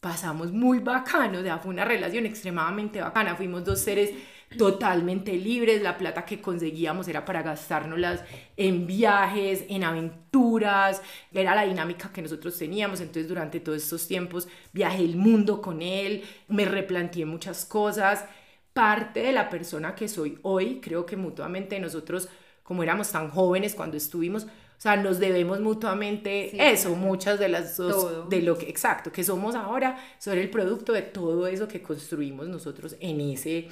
pasamos 0.00 0.52
muy 0.52 0.80
bacano, 0.80 1.38
o 1.38 1.42
sea, 1.42 1.58
fue 1.58 1.72
una 1.72 1.84
relación 1.84 2.26
extremadamente 2.26 3.00
bacana, 3.00 3.36
fuimos 3.36 3.64
dos 3.64 3.80
seres 3.80 4.10
totalmente 4.58 5.32
libres, 5.32 5.82
la 5.82 5.96
plata 5.96 6.24
que 6.24 6.40
conseguíamos 6.40 7.08
era 7.08 7.24
para 7.24 7.42
gastárnoslas 7.42 8.22
en 8.56 8.86
viajes, 8.86 9.64
en 9.68 9.82
aventuras, 9.82 11.00
era 11.32 11.54
la 11.54 11.64
dinámica 11.64 12.12
que 12.12 12.22
nosotros 12.22 12.56
teníamos, 12.56 13.00
entonces 13.00 13.28
durante 13.28 13.60
todos 13.60 13.82
estos 13.82 14.06
tiempos 14.06 14.46
viajé 14.72 15.04
el 15.04 15.16
mundo 15.16 15.60
con 15.60 15.82
él, 15.82 16.22
me 16.48 16.66
replanteé 16.66 17.24
muchas 17.24 17.64
cosas, 17.64 18.26
parte 18.74 19.20
de 19.20 19.32
la 19.32 19.48
persona 19.48 19.94
que 19.94 20.08
soy 20.08 20.38
hoy, 20.42 20.80
creo 20.80 21.06
que 21.06 21.16
mutuamente 21.16 21.80
nosotros, 21.80 22.28
como 22.62 22.82
éramos 22.82 23.10
tan 23.10 23.30
jóvenes 23.30 23.74
cuando 23.74 23.96
estuvimos, 23.96 24.46
o 24.76 24.80
sea, 24.84 24.96
nos 24.96 25.18
debemos 25.18 25.60
mutuamente 25.60 26.72
eso, 26.72 26.94
muchas 26.94 27.38
de 27.38 27.48
las 27.48 27.76
dos, 27.76 28.28
de 28.28 28.42
lo 28.42 28.58
que, 28.58 28.68
exacto, 28.68 29.10
que 29.10 29.24
somos 29.24 29.54
ahora, 29.54 29.96
son 30.18 30.36
el 30.38 30.50
producto 30.50 30.92
de 30.92 31.02
todo 31.02 31.46
eso 31.46 31.66
que 31.66 31.80
construimos 31.80 32.48
nosotros 32.48 32.96
en 33.00 33.20
ese, 33.20 33.68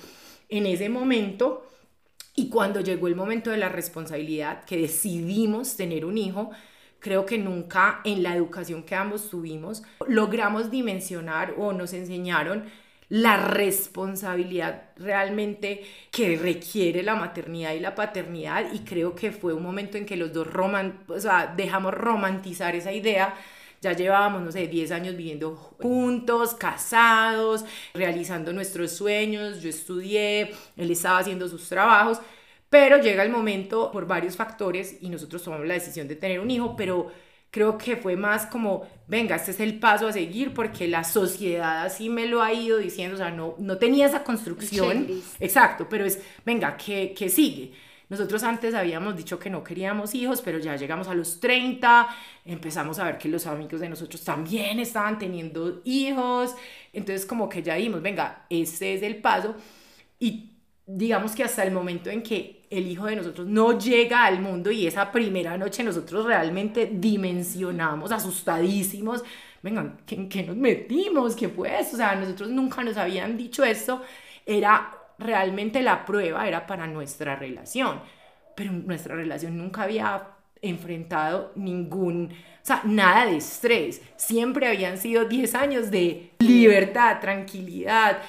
en 0.49 0.67
ese 0.67 0.89
momento. 0.89 1.67
Y 2.35 2.49
cuando 2.49 2.81
llegó 2.81 3.09
el 3.09 3.17
momento 3.17 3.51
de 3.51 3.59
la 3.59 3.69
responsabilidad, 3.69 4.65
que 4.65 4.79
decidimos 4.79 5.77
tener 5.77 6.07
un 6.07 6.17
hijo, 6.17 6.51
creo 6.99 7.27
que 7.27 7.37
nunca 7.37 8.01
en 8.05 8.23
la 8.23 8.35
educación 8.35 8.85
que 8.85 8.95
ambos 8.95 9.29
tuvimos 9.29 9.83
logramos 10.07 10.71
dimensionar 10.71 11.55
o 11.59 11.73
nos 11.73 11.93
enseñaron 11.93 12.65
la 13.09 13.37
responsabilidad 13.37 14.91
realmente 14.97 15.85
que 16.11 16.37
requiere 16.37 17.03
la 17.03 17.15
maternidad 17.15 17.75
y 17.75 17.81
la 17.81 17.95
paternidad. 17.95 18.73
Y 18.73 18.81
creo 18.81 19.15
que 19.15 19.33
fue 19.33 19.53
un 19.53 19.63
momento 19.63 19.99
en 19.99 20.07
que 20.07 20.17
los 20.17 20.33
dos 20.33 20.47
roman 20.47 21.05
o 21.09 21.21
sea, 21.21 21.53
dejamos 21.57 21.95
romantizar 21.95 22.75
esa 22.75 22.93
idea. 22.93 23.35
Ya 23.81 23.93
llevábamos, 23.95 24.43
no 24.43 24.53
sé, 24.53 24.69
10 24.69 24.93
años 24.93 25.17
viviendo 25.17 25.57
juntos, 25.57 26.55
casados, 26.55 27.65
realizando 27.95 28.53
nuestros 28.53 28.93
sueños, 28.93 29.61
yo 29.61 29.69
estudié, 29.69 30.53
él 30.77 30.91
estaba 30.91 31.19
haciendo 31.19 31.49
sus 31.49 31.69
trabajos, 31.69 32.21
pero 32.71 32.99
llega 32.99 33.25
el 33.25 33.31
momento 33.31 33.91
por 33.91 34.07
varios 34.07 34.37
factores 34.37 34.99
y 35.03 35.09
nosotros 35.11 35.43
tomamos 35.43 35.67
la 35.67 35.75
decisión 35.75 36.07
de 36.09 36.17
tener 36.17 36.41
un 36.41 36.51
hijo, 36.51 36.77
pero 36.77 37.11
creo 37.53 37.77
que 37.77 37.97
fue 37.97 38.17
más 38.17 38.47
como, 38.47 38.89
venga, 39.07 39.37
este 39.37 39.51
es 39.53 39.61
el 39.61 39.79
paso 39.79 40.09
a 40.09 40.13
seguir 40.13 40.55
porque 40.55 40.89
la 40.89 41.05
sociedad 41.05 41.85
así 41.85 42.09
me 42.09 42.27
lo 42.27 42.43
ha 42.43 42.53
ido 42.53 42.79
diciendo, 42.79 43.15
o 43.15 43.19
sea, 43.19 43.31
no, 43.31 43.55
no 43.59 43.77
tenía 43.77 44.07
esa 44.07 44.25
construcción. 44.25 45.07
Exacto, 45.39 45.87
pero 45.89 46.07
es, 46.07 46.19
venga, 46.47 46.77
¿qué, 46.79 47.15
¿qué 47.17 47.29
sigue? 47.29 47.75
Nosotros 48.09 48.43
antes 48.43 48.75
habíamos 48.75 49.17
dicho 49.17 49.39
que 49.39 49.51
no 49.51 49.63
queríamos 49.63 50.15
hijos, 50.15 50.41
pero 50.41 50.59
ya 50.59 50.77
llegamos 50.77 51.09
a 51.09 51.15
los 51.15 51.41
30, 51.41 52.09
empezamos 52.47 52.99
a 52.99 53.05
ver 53.05 53.19
que 53.19 53.29
los 53.29 53.47
amigos 53.47 53.81
de 53.81 53.89
nosotros 53.91 54.25
también 54.25 54.81
estaban 54.81 55.19
teniendo 55.19 55.83
hijos, 55.85 56.55
entonces 56.95 57.27
como 57.27 57.51
que 57.51 57.63
ya 57.63 57.75
dimos, 57.75 58.01
venga, 58.01 58.47
ese 58.49 58.95
es 58.95 59.03
el 59.03 59.17
paso 59.17 59.55
y 60.19 60.53
digamos 60.87 61.33
que 61.33 61.45
hasta 61.45 61.65
el 61.65 61.71
momento 61.73 62.09
en 62.09 62.23
que 62.23 62.62
el 62.73 62.89
hijo 62.89 63.05
de 63.05 63.17
nosotros 63.17 63.47
no 63.47 63.79
llega 63.79 64.25
al 64.25 64.41
mundo 64.41 64.71
y 64.71 64.87
esa 64.87 65.13
primera 65.13 65.59
noche 65.59 65.85
nosotros 65.85 66.25
realmente 66.25 66.91
dimensionamos, 66.91 68.11
asustadísimos, 68.11 69.23
venga, 69.63 69.99
¿en 70.09 70.29
qué 70.31 70.43
nos 70.43 70.57
metimos? 70.57 71.37
¿Qué 71.37 71.51
fue 71.51 71.79
eso? 71.79 71.95
O 71.95 71.97
sea, 71.99 72.15
nosotros 72.15 72.49
nunca 72.49 72.83
nos 72.83 72.97
habían 72.97 73.37
dicho 73.37 73.63
esto, 73.63 74.01
era 74.47 74.91
realmente 75.19 75.83
la 75.83 76.07
prueba 76.07 76.49
era 76.49 76.67
para 76.67 76.87
nuestra 76.87 77.37
relación, 77.37 78.01
pero 78.57 78.73
nuestra 78.73 79.15
relación 79.17 79.59
nunca 79.59 79.83
había 79.83 80.29
enfrentado 80.63 81.53
ningún, 81.57 82.33
o 82.33 82.65
sea, 82.65 82.81
nada 82.85 83.27
de 83.27 83.37
estrés. 83.37 84.01
Siempre 84.17 84.67
habían 84.67 84.97
sido 84.97 85.27
10 85.27 85.55
años 85.55 85.91
de 85.91 86.31
libertad, 86.39 87.21
tranquilidad. 87.21 88.23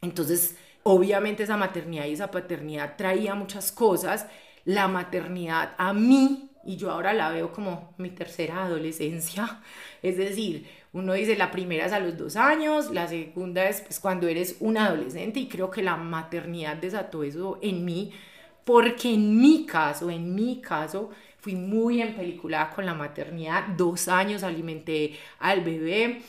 Entonces, 0.00 0.56
obviamente 0.88 1.42
esa 1.42 1.58
maternidad 1.58 2.06
y 2.06 2.14
esa 2.14 2.30
paternidad 2.30 2.96
traía 2.96 3.34
muchas 3.34 3.72
cosas. 3.72 4.26
La 4.64 4.88
maternidad 4.88 5.74
a 5.76 5.92
mí, 5.92 6.50
y 6.64 6.76
yo 6.76 6.90
ahora 6.90 7.12
la 7.12 7.28
veo 7.30 7.52
como 7.52 7.94
mi 7.98 8.10
tercera 8.10 8.64
adolescencia, 8.64 9.60
es 10.02 10.16
decir, 10.16 10.66
uno 10.94 11.12
dice 11.12 11.36
la 11.36 11.50
primera 11.50 11.84
es 11.84 11.92
a 11.92 12.00
los 12.00 12.16
dos 12.16 12.36
años, 12.36 12.90
la 12.90 13.06
segunda 13.06 13.68
es 13.68 13.82
pues, 13.82 14.00
cuando 14.00 14.28
eres 14.28 14.56
un 14.60 14.78
adolescente 14.78 15.40
y 15.40 15.48
creo 15.48 15.70
que 15.70 15.82
la 15.82 15.96
maternidad 15.96 16.76
desató 16.76 17.22
eso 17.22 17.58
en 17.60 17.84
mí, 17.84 18.12
porque 18.64 19.12
en 19.12 19.38
mi 19.38 19.66
caso, 19.66 20.10
en 20.10 20.34
mi 20.34 20.62
caso, 20.62 21.10
fui 21.38 21.54
muy 21.54 22.00
empeliculada 22.00 22.70
con 22.70 22.86
la 22.86 22.94
maternidad, 22.94 23.68
dos 23.76 24.08
años 24.08 24.42
alimenté 24.42 25.18
al 25.38 25.60
bebé, 25.62 26.22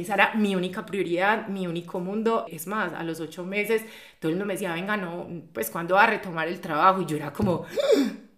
esa 0.00 0.14
era 0.14 0.34
mi 0.34 0.54
única 0.54 0.84
prioridad, 0.86 1.48
mi 1.48 1.66
único 1.66 2.00
mundo. 2.00 2.46
Es 2.50 2.66
más, 2.66 2.92
a 2.92 3.02
los 3.02 3.20
ocho 3.20 3.44
meses 3.44 3.82
todo 4.18 4.30
el 4.30 4.36
mundo 4.36 4.46
me 4.46 4.54
decía, 4.54 4.74
venga, 4.74 4.96
no, 4.96 5.26
pues 5.52 5.70
cuándo 5.70 5.94
va 5.94 6.04
a 6.04 6.06
retomar 6.08 6.48
el 6.48 6.60
trabajo 6.60 7.02
y 7.02 7.06
yo 7.06 7.16
era 7.16 7.32
como, 7.32 7.64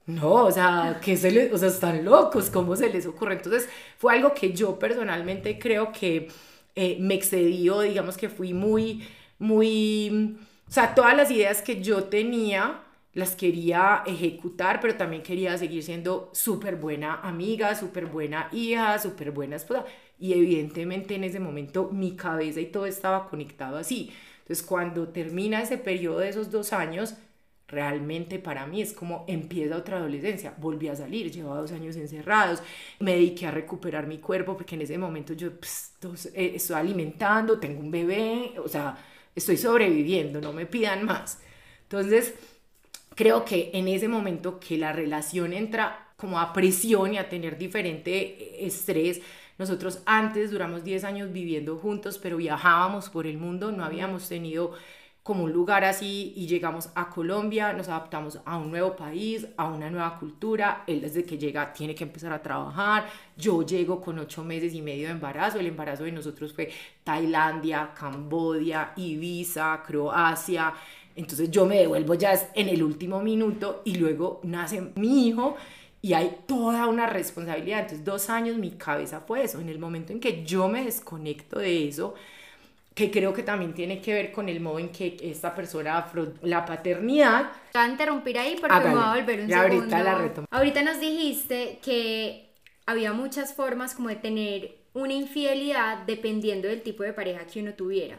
no, 0.06 0.46
o 0.46 0.52
sea, 0.52 1.00
que 1.02 1.16
se 1.16 1.30
les, 1.30 1.52
o 1.52 1.58
sea, 1.58 1.68
están 1.68 2.04
locos, 2.04 2.50
¿cómo 2.50 2.76
se 2.76 2.88
les 2.90 3.06
ocurre? 3.06 3.34
Entonces 3.34 3.68
fue 3.98 4.14
algo 4.14 4.34
que 4.34 4.52
yo 4.52 4.78
personalmente 4.78 5.58
creo 5.58 5.92
que 5.92 6.28
eh, 6.74 6.96
me 7.00 7.14
excedió, 7.14 7.80
digamos 7.80 8.16
que 8.16 8.28
fui 8.28 8.52
muy, 8.54 9.06
muy, 9.38 10.38
o 10.68 10.70
sea, 10.70 10.94
todas 10.94 11.16
las 11.16 11.30
ideas 11.30 11.62
que 11.62 11.82
yo 11.82 12.04
tenía 12.04 12.82
las 13.14 13.34
quería 13.34 14.02
ejecutar, 14.06 14.78
pero 14.80 14.94
también 14.94 15.22
quería 15.22 15.56
seguir 15.56 15.82
siendo 15.82 16.30
súper 16.34 16.76
buena 16.76 17.14
amiga, 17.22 17.74
súper 17.74 18.06
buena 18.06 18.48
hija, 18.52 18.98
súper 18.98 19.30
buena 19.30 19.56
esposa. 19.56 19.86
Y 20.18 20.32
evidentemente 20.32 21.14
en 21.14 21.24
ese 21.24 21.40
momento 21.40 21.90
mi 21.92 22.16
cabeza 22.16 22.60
y 22.60 22.66
todo 22.66 22.86
estaba 22.86 23.28
conectado 23.28 23.76
así. 23.76 24.12
Entonces 24.40 24.64
cuando 24.64 25.08
termina 25.08 25.62
ese 25.62 25.78
periodo 25.78 26.20
de 26.20 26.28
esos 26.28 26.50
dos 26.50 26.72
años, 26.72 27.16
realmente 27.68 28.38
para 28.38 28.66
mí 28.66 28.80
es 28.80 28.92
como 28.92 29.24
empieza 29.28 29.76
otra 29.76 29.98
adolescencia. 29.98 30.54
Volví 30.58 30.88
a 30.88 30.96
salir, 30.96 31.30
llevaba 31.30 31.60
dos 31.60 31.72
años 31.72 31.96
encerrados, 31.96 32.62
me 33.00 33.12
dediqué 33.12 33.46
a 33.46 33.50
recuperar 33.50 34.06
mi 34.06 34.18
cuerpo 34.18 34.56
porque 34.56 34.76
en 34.76 34.82
ese 34.82 34.98
momento 34.98 35.32
yo 35.34 35.48
eh, 35.48 36.52
estoy 36.54 36.76
alimentando, 36.76 37.58
tengo 37.58 37.80
un 37.80 37.90
bebé, 37.90 38.54
o 38.62 38.68
sea, 38.68 38.96
estoy 39.34 39.56
sobreviviendo, 39.56 40.40
no 40.40 40.52
me 40.52 40.66
pidan 40.66 41.04
más. 41.04 41.40
Entonces, 41.82 42.34
creo 43.14 43.44
que 43.44 43.70
en 43.74 43.88
ese 43.88 44.08
momento 44.08 44.60
que 44.60 44.78
la 44.78 44.92
relación 44.92 45.52
entra 45.52 46.12
como 46.16 46.40
a 46.40 46.52
presión 46.52 47.14
y 47.14 47.18
a 47.18 47.28
tener 47.28 47.58
diferente 47.58 48.12
eh, 48.12 48.66
estrés, 48.66 49.20
nosotros 49.58 50.00
antes 50.06 50.50
duramos 50.50 50.84
10 50.84 51.04
años 51.04 51.32
viviendo 51.32 51.76
juntos, 51.76 52.18
pero 52.18 52.36
viajábamos 52.36 53.08
por 53.08 53.26
el 53.26 53.38
mundo, 53.38 53.72
no 53.72 53.84
habíamos 53.84 54.28
tenido 54.28 54.72
como 55.26 55.42
un 55.42 55.52
lugar 55.52 55.82
así 55.82 56.32
y 56.36 56.46
llegamos 56.46 56.90
a 56.94 57.10
Colombia, 57.10 57.72
nos 57.72 57.88
adaptamos 57.88 58.38
a 58.44 58.58
un 58.58 58.70
nuevo 58.70 58.94
país, 58.94 59.44
a 59.56 59.64
una 59.66 59.90
nueva 59.90 60.20
cultura, 60.20 60.84
él 60.86 61.00
desde 61.00 61.24
que 61.24 61.36
llega 61.36 61.72
tiene 61.72 61.96
que 61.96 62.04
empezar 62.04 62.32
a 62.32 62.40
trabajar, 62.40 63.08
yo 63.36 63.62
llego 63.62 64.00
con 64.00 64.20
ocho 64.20 64.44
meses 64.44 64.72
y 64.72 64.82
medio 64.82 65.08
de 65.08 65.14
embarazo, 65.14 65.58
el 65.58 65.66
embarazo 65.66 66.04
de 66.04 66.12
nosotros 66.12 66.52
fue 66.52 66.70
Tailandia, 67.02 67.90
Cambodia, 67.92 68.92
Ibiza, 68.94 69.82
Croacia, 69.84 70.72
entonces 71.16 71.50
yo 71.50 71.66
me 71.66 71.78
devuelvo 71.78 72.14
ya 72.14 72.32
en 72.54 72.68
el 72.68 72.84
último 72.84 73.20
minuto 73.20 73.82
y 73.84 73.96
luego 73.96 74.40
nace 74.44 74.92
mi 74.94 75.26
hijo 75.26 75.56
y 76.06 76.14
hay 76.14 76.38
toda 76.46 76.86
una 76.86 77.08
responsabilidad, 77.08 77.80
entonces 77.80 78.04
dos 78.04 78.30
años 78.30 78.58
mi 78.58 78.70
cabeza 78.70 79.22
fue 79.22 79.42
eso, 79.42 79.58
en 79.58 79.68
el 79.68 79.80
momento 79.80 80.12
en 80.12 80.20
que 80.20 80.44
yo 80.44 80.68
me 80.68 80.84
desconecto 80.84 81.58
de 81.58 81.88
eso, 81.88 82.14
que 82.94 83.10
creo 83.10 83.32
que 83.34 83.42
también 83.42 83.74
tiene 83.74 84.00
que 84.00 84.14
ver 84.14 84.30
con 84.30 84.48
el 84.48 84.60
modo 84.60 84.78
en 84.78 84.90
que 84.90 85.16
esta 85.20 85.52
persona 85.52 86.06
la 86.42 86.64
paternidad. 86.64 87.50
Te 87.72 87.78
voy 87.80 87.88
a 87.88 87.90
interrumpir 87.90 88.38
ahí 88.38 88.56
porque 88.60 88.88
me 88.88 88.94
va 88.94 89.14
a 89.14 89.16
volver 89.16 89.40
un 89.40 89.48
ya 89.48 89.62
Ahorita 89.62 90.02
la 90.04 90.14
retomo. 90.18 90.46
Ahorita 90.52 90.82
nos 90.82 91.00
dijiste 91.00 91.80
que 91.82 92.50
había 92.86 93.12
muchas 93.12 93.52
formas 93.52 93.96
como 93.96 94.08
de 94.08 94.14
tener 94.14 94.76
una 94.94 95.12
infidelidad 95.12 96.04
dependiendo 96.06 96.68
del 96.68 96.82
tipo 96.82 97.02
de 97.02 97.14
pareja 97.14 97.48
que 97.48 97.58
uno 97.58 97.74
tuviera. 97.74 98.16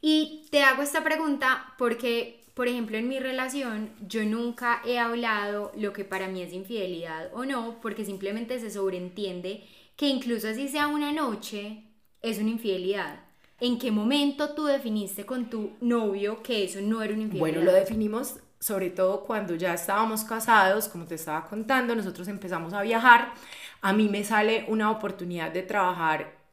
Y 0.00 0.46
te 0.52 0.62
hago 0.62 0.82
esta 0.82 1.02
pregunta 1.02 1.74
porque, 1.78 2.43
por 2.54 2.68
ejemplo, 2.68 2.96
en 2.96 3.08
mi 3.08 3.18
relación 3.18 3.90
yo 4.06 4.24
nunca 4.24 4.80
he 4.86 4.98
hablado 4.98 5.72
lo 5.76 5.92
que 5.92 6.04
para 6.04 6.28
mí 6.28 6.40
es 6.40 6.52
infidelidad 6.52 7.30
o 7.34 7.44
no, 7.44 7.80
porque 7.82 8.04
simplemente 8.04 8.60
se 8.60 8.70
sobreentiende 8.70 9.64
que 9.96 10.08
incluso 10.08 10.48
así 10.48 10.68
sea 10.68 10.86
una 10.86 11.12
noche, 11.12 11.82
es 12.22 12.38
una 12.38 12.50
infidelidad. 12.50 13.20
¿En 13.60 13.78
qué 13.78 13.90
momento 13.90 14.54
tú 14.54 14.66
definiste 14.66 15.26
con 15.26 15.50
tu 15.50 15.72
novio 15.80 16.42
que 16.42 16.64
eso 16.64 16.80
no 16.80 17.02
era 17.02 17.12
una 17.12 17.22
infidelidad? 17.22 17.60
Bueno, 17.60 17.64
lo 17.64 17.72
definimos 17.72 18.40
sobre 18.64 18.88
todo 18.88 19.24
cuando 19.24 19.54
ya 19.56 19.74
estábamos 19.74 20.24
casados, 20.24 20.88
como 20.88 21.04
te 21.04 21.16
estaba 21.16 21.44
contando, 21.44 21.94
nosotros 21.94 22.28
empezamos 22.28 22.72
a 22.72 22.80
viajar. 22.80 23.34
A 23.82 23.92
mí 23.92 24.08
me 24.08 24.24
sale 24.24 24.64
una 24.68 24.90
oportunidad 24.90 25.52
de 25.52 25.62
trabajar 25.62 26.43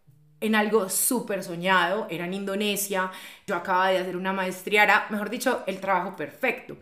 en 0.41 0.55
algo 0.55 0.89
súper 0.89 1.43
soñado, 1.43 2.07
era 2.09 2.25
en 2.25 2.33
Indonesia, 2.33 3.11
yo 3.47 3.55
acababa 3.55 3.89
de 3.89 3.99
hacer 3.99 4.17
una 4.17 4.33
maestría, 4.33 4.83
era, 4.83 5.07
mejor 5.09 5.29
dicho, 5.29 5.63
el 5.67 5.79
trabajo 5.79 6.15
perfecto. 6.15 6.77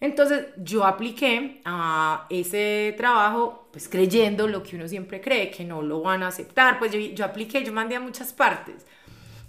Entonces 0.00 0.48
yo 0.58 0.84
apliqué 0.84 1.60
a 1.64 2.26
ese 2.30 2.94
trabajo, 2.96 3.68
pues 3.72 3.88
creyendo 3.88 4.48
lo 4.48 4.62
que 4.62 4.76
uno 4.76 4.88
siempre 4.88 5.20
cree, 5.20 5.50
que 5.50 5.64
no 5.64 5.82
lo 5.82 6.02
van 6.02 6.22
a 6.22 6.28
aceptar, 6.28 6.78
pues 6.78 6.92
yo, 6.92 6.98
yo 6.98 7.24
apliqué, 7.24 7.64
yo 7.64 7.72
mandé 7.72 7.96
a 7.96 8.00
muchas 8.00 8.32
partes 8.32 8.86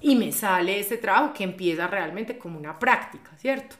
y 0.01 0.15
me 0.15 0.31
sale 0.31 0.79
este 0.79 0.97
trabajo 0.97 1.33
que 1.33 1.43
empieza 1.43 1.87
realmente 1.87 2.37
como 2.37 2.59
una 2.59 2.77
práctica, 2.77 3.31
¿cierto? 3.37 3.75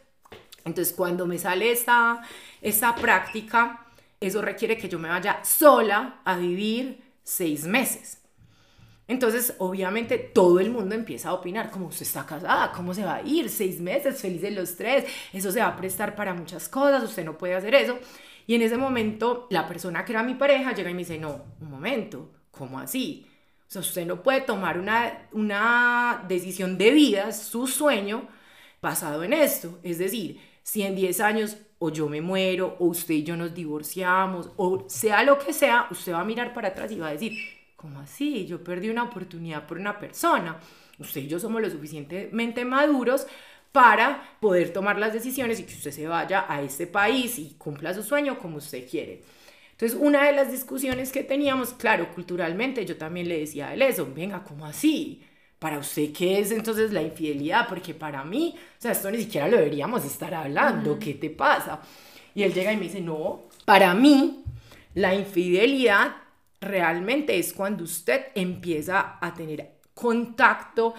Entonces, 0.66 0.94
cuando 0.94 1.28
me 1.28 1.38
sale 1.38 1.72
esta, 1.72 2.22
esta 2.62 2.96
práctica, 2.96 3.86
eso 4.20 4.42
requiere 4.42 4.78
que 4.78 4.90
yo 4.90 4.98
me 4.98 5.10
vaya 5.10 5.44
sola 5.44 6.22
a 6.26 6.38
vivir 6.38 7.04
seis 7.24 7.66
meses. 7.66 8.25
Entonces, 9.08 9.56
obviamente, 9.60 10.18
todo 10.18 10.60
el 10.60 10.72
mundo 10.72 10.96
empieza 10.96 11.30
a 11.30 11.34
opinar, 11.34 11.70
como 11.70 11.88
usted 11.88 12.04
está 12.04 12.26
casada, 12.26 12.72
¿cómo 12.72 12.94
se 12.94 13.06
va 13.06 13.16
a 13.16 13.22
ir? 13.22 13.50
Seis 13.50 13.80
meses, 13.80 14.20
felices 14.20 14.54
los 14.54 14.76
tres, 14.76 15.06
eso 15.32 15.52
se 15.52 15.60
va 15.60 15.68
a 15.68 15.76
prestar 15.76 16.16
para 16.16 16.34
muchas 16.34 16.68
cosas, 16.70 17.04
usted 17.04 17.24
no 17.24 17.38
puede 17.38 17.56
hacer 17.56 17.76
eso. 17.76 18.00
Y 18.48 18.56
en 18.56 18.62
ese 18.64 18.78
momento, 18.78 19.48
la 19.52 19.68
persona 19.68 20.06
que 20.06 20.12
era 20.14 20.24
mi 20.24 20.36
pareja 20.36 20.74
llega 20.74 20.90
y 20.90 20.94
me 20.94 21.00
dice, 21.00 21.20
no, 21.20 21.44
un 21.62 21.70
momento, 21.70 22.32
¿cómo 22.52 22.80
así? 22.80 23.28
O 23.68 23.72
sea, 23.72 23.82
usted 23.82 24.06
no 24.06 24.22
puede 24.24 24.42
tomar 24.42 24.80
una, 24.80 25.28
una 25.32 26.24
decisión 26.28 26.78
de 26.78 26.92
vida, 26.92 27.32
su 27.32 27.68
sueño, 27.68 28.28
basado 28.82 29.24
en 29.24 29.34
esto. 29.34 29.80
Es 29.84 29.98
decir, 29.98 30.40
si 30.64 30.84
en 30.84 30.96
10 30.96 31.20
años 31.22 31.58
o 31.80 31.90
yo 31.92 32.08
me 32.08 32.22
muero, 32.22 32.76
o 32.80 32.86
usted 32.86 33.16
y 33.16 33.24
yo 33.24 33.36
nos 33.36 33.54
divorciamos, 33.54 34.50
o 34.58 34.86
sea 34.88 35.24
lo 35.24 35.38
que 35.40 35.54
sea, 35.54 35.88
usted 35.92 36.14
va 36.14 36.22
a 36.22 36.26
mirar 36.26 36.54
para 36.54 36.70
atrás 36.70 36.92
y 36.92 37.00
va 37.00 37.08
a 37.08 37.12
decir, 37.12 37.34
¿cómo 37.76 38.00
así? 38.00 38.46
Yo 38.46 38.64
perdí 38.64 38.90
una 38.90 39.04
oportunidad 39.04 39.66
por 39.66 39.78
una 39.78 40.00
persona. 40.00 40.58
Usted 41.00 41.22
y 41.22 41.28
yo 41.28 41.40
somos 41.40 41.62
lo 41.62 41.70
suficientemente 41.70 42.64
maduros 42.66 43.28
para 43.72 44.38
poder 44.40 44.72
tomar 44.72 44.98
las 44.98 45.12
decisiones 45.12 45.60
y 45.60 45.64
que 45.64 45.74
usted 45.74 45.92
se 45.92 46.08
vaya 46.08 46.46
a 46.48 46.62
este 46.62 46.88
país 46.88 47.38
y 47.38 47.56
cumpla 47.58 47.94
su 47.94 48.04
sueño 48.04 48.40
como 48.40 48.58
usted 48.58 48.90
quiere. 48.90 49.22
Entonces, 49.72 50.00
una 50.00 50.26
de 50.26 50.32
las 50.32 50.50
discusiones 50.50 51.12
que 51.12 51.24
teníamos, 51.24 51.74
claro, 51.74 52.14
culturalmente, 52.16 52.86
yo 52.86 52.96
también 52.96 53.28
le 53.28 53.40
decía 53.40 53.68
a 53.68 53.74
él 53.74 53.82
eso, 53.82 54.08
venga, 54.16 54.42
¿cómo 54.46 54.66
así? 54.66 55.22
Para 55.60 55.80
usted, 55.80 56.14
¿qué 56.14 56.40
es 56.40 56.52
entonces 56.52 56.94
la 56.94 57.02
infidelidad? 57.02 57.68
Porque 57.68 57.94
para 57.94 58.24
mí, 58.24 58.56
o 58.58 58.82
sea, 58.82 58.94
esto 58.94 59.12
ni 59.12 59.18
siquiera 59.18 59.50
lo 59.50 59.58
deberíamos 59.58 60.06
estar 60.06 60.34
hablando, 60.34 60.98
¿qué 60.98 61.16
te 61.16 61.30
pasa? 61.30 61.82
Y 62.34 62.44
él 62.44 62.54
llega 62.54 62.72
y 62.72 62.78
me 62.78 62.84
dice, 62.84 63.02
no, 63.02 63.50
para 63.66 63.94
mí, 63.94 64.46
la 64.94 65.14
infidelidad 65.14 66.16
realmente 66.62 67.38
es 67.38 67.54
cuando 67.54 67.84
usted 67.84 68.28
empieza 68.36 69.18
a 69.22 69.34
tener 69.34 69.76
contacto 69.94 70.94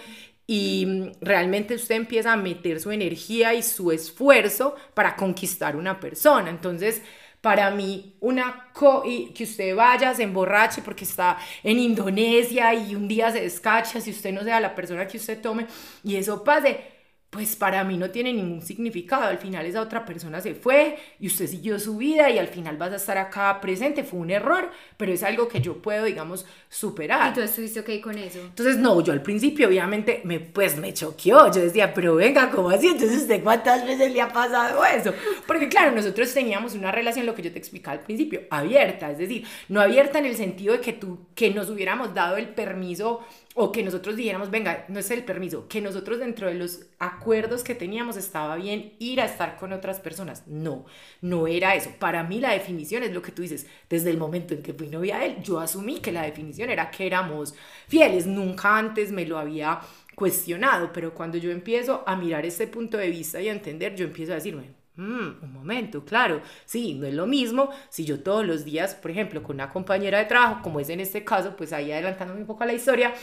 y 0.45 1.11
realmente 1.21 1.75
usted 1.75 1.95
empieza 1.95 2.33
a 2.33 2.37
meter 2.37 2.79
su 2.79 2.91
energía 2.91 3.53
y 3.53 3.61
su 3.61 3.91
esfuerzo 3.91 4.75
para 4.93 5.15
conquistar 5.15 5.75
una 5.75 5.99
persona. 5.99 6.49
Entonces, 6.49 7.01
para 7.41 7.69
mí, 7.71 8.15
una 8.21 8.69
co 8.73 9.03
y 9.05 9.33
que 9.33 9.43
usted 9.43 9.75
vaya, 9.75 10.13
se 10.13 10.23
emborrache 10.23 10.81
porque 10.81 11.03
está 11.03 11.37
en 11.63 11.79
Indonesia 11.79 12.73
y 12.73 12.95
un 12.95 13.07
día 13.07 13.31
se 13.31 13.41
descacha, 13.41 14.01
si 14.01 14.11
usted 14.11 14.31
no 14.33 14.43
sea 14.43 14.59
la 14.59 14.73
persona 14.73 15.07
que 15.07 15.17
usted 15.17 15.41
tome 15.41 15.67
y 16.03 16.15
eso 16.15 16.43
pase, 16.43 16.96
pues 17.29 17.57
para 17.57 17.83
mí 17.83 17.97
no 17.97 18.09
tiene 18.09 18.31
ningún 18.31 18.61
significado. 18.61 19.25
Al 19.25 19.37
final 19.37 19.65
esa 19.65 19.81
otra 19.81 20.05
persona 20.05 20.39
se 20.39 20.55
fue 20.55 20.97
y 21.19 21.27
usted 21.27 21.47
siguió 21.47 21.77
su 21.77 21.97
vida 21.97 22.29
y 22.29 22.39
al 22.39 22.47
final 22.47 22.77
vas 22.77 22.93
a 22.93 22.95
estar 22.95 23.17
acá 23.17 23.59
presente. 23.59 24.05
Fue 24.05 24.19
un 24.19 24.31
error, 24.31 24.71
pero 24.95 25.11
es 25.11 25.23
algo 25.23 25.49
que 25.49 25.59
yo 25.59 25.81
puedo, 25.81 26.05
digamos, 26.05 26.45
superar. 26.69 27.31
¿Y 27.31 27.33
tú 27.35 27.41
estuviste 27.41 27.81
ok 27.81 28.01
con 28.01 28.17
eso? 28.17 28.39
Entonces, 28.39 28.77
no, 28.77 29.01
yo 29.01 29.11
al 29.11 29.21
principio 29.21 29.67
obviamente 29.67 30.21
me, 30.23 30.39
pues 30.39 30.77
me 30.77 30.93
choqueó. 30.93 31.51
Yo 31.51 31.61
decía, 31.61 31.93
pero 31.93 32.15
venga, 32.15 32.49
¿cómo 32.49 32.69
así? 32.69 32.87
Entonces, 32.87 33.23
¿usted 33.23 33.43
cuántas 33.43 33.85
veces 33.85 34.11
le 34.11 34.21
ha 34.21 34.29
pasado 34.29 34.85
eso? 34.85 35.13
Porque 35.45 35.67
claro, 35.67 35.91
nosotros 35.91 36.33
teníamos 36.33 36.75
una 36.75 36.93
relación, 36.93 37.25
lo 37.25 37.35
que 37.35 37.41
yo 37.41 37.51
te 37.51 37.59
explicaba 37.59 37.97
al 37.97 38.03
principio, 38.03 38.43
abierta. 38.49 39.11
Es 39.11 39.17
decir, 39.17 39.45
no 39.67 39.81
abierta 39.81 40.19
en 40.19 40.27
el 40.27 40.37
sentido 40.37 40.73
de 40.73 40.79
que, 40.79 40.93
tú, 40.93 41.19
que 41.35 41.49
nos 41.49 41.69
hubiéramos 41.69 42.13
dado 42.13 42.37
el 42.37 42.47
permiso 42.47 43.21
o 43.59 43.71
que 43.71 43.81
nosotros 43.81 44.15
dijéramos, 44.15 44.51
venga, 44.51 44.85
no 44.87 44.99
es 44.99 45.09
el 45.09 45.23
permiso, 45.25 45.67
que 45.67 45.81
nosotros 45.81 46.19
dentro 46.19 46.47
de 46.47 46.53
los 46.53 46.81
acuerdos 46.99 47.63
que 47.63 47.73
teníamos 47.73 48.15
estaba 48.15 48.55
bien 48.55 48.93
ir 48.99 49.19
a 49.19 49.25
estar 49.25 49.57
con 49.57 49.73
otras 49.73 49.99
personas. 49.99 50.43
No, 50.45 50.85
no 51.21 51.47
era 51.47 51.73
eso. 51.73 51.89
Para 51.97 52.23
mí 52.23 52.39
la 52.39 52.51
definición 52.51 53.01
es 53.01 53.11
lo 53.11 53.23
que 53.23 53.31
tú 53.31 53.41
dices, 53.41 53.65
desde 53.89 54.11
el 54.11 54.17
momento 54.19 54.53
en 54.53 54.61
que 54.61 54.75
fui 54.75 54.89
novia 54.89 55.17
de 55.17 55.25
él, 55.25 55.35
yo 55.41 55.59
asumí 55.59 56.01
que 56.01 56.11
la 56.11 56.21
definición 56.21 56.69
era 56.69 56.91
que 56.91 57.07
éramos 57.07 57.55
fieles, 57.87 58.27
nunca 58.27 58.77
antes 58.77 59.11
me 59.11 59.25
lo 59.25 59.39
había 59.39 59.81
cuestionado, 60.13 60.91
pero 60.93 61.15
cuando 61.15 61.39
yo 61.39 61.49
empiezo 61.49 62.03
a 62.05 62.15
mirar 62.15 62.45
este 62.45 62.67
punto 62.67 62.97
de 62.97 63.09
vista 63.09 63.41
y 63.41 63.49
a 63.49 63.51
entender, 63.51 63.95
yo 63.95 64.05
empiezo 64.05 64.33
a 64.33 64.35
decirme, 64.35 64.71
mm, 64.95 65.43
un 65.43 65.53
momento, 65.53 66.03
claro, 66.05 66.41
sí, 66.65 66.93
no 66.95 67.07
es 67.07 67.13
lo 67.13 67.27
mismo 67.27 67.69
si 67.89 68.05
yo 68.05 68.19
todos 68.21 68.45
los 68.45 68.65
días, 68.65 68.95
por 68.95 69.11
ejemplo, 69.11 69.43
con 69.43 69.55
una 69.55 69.69
compañera 69.71 70.19
de 70.19 70.25
trabajo, 70.25 70.61
como 70.63 70.79
es 70.79 70.89
en 70.89 70.99
este 70.99 71.23
caso, 71.23 71.55
pues 71.55 71.73
ahí 71.73 71.91
adelantándome 71.91 72.41
un 72.41 72.47
poco 72.47 72.63
a 72.63 72.67
la 72.67 72.73
historia, 72.73 73.13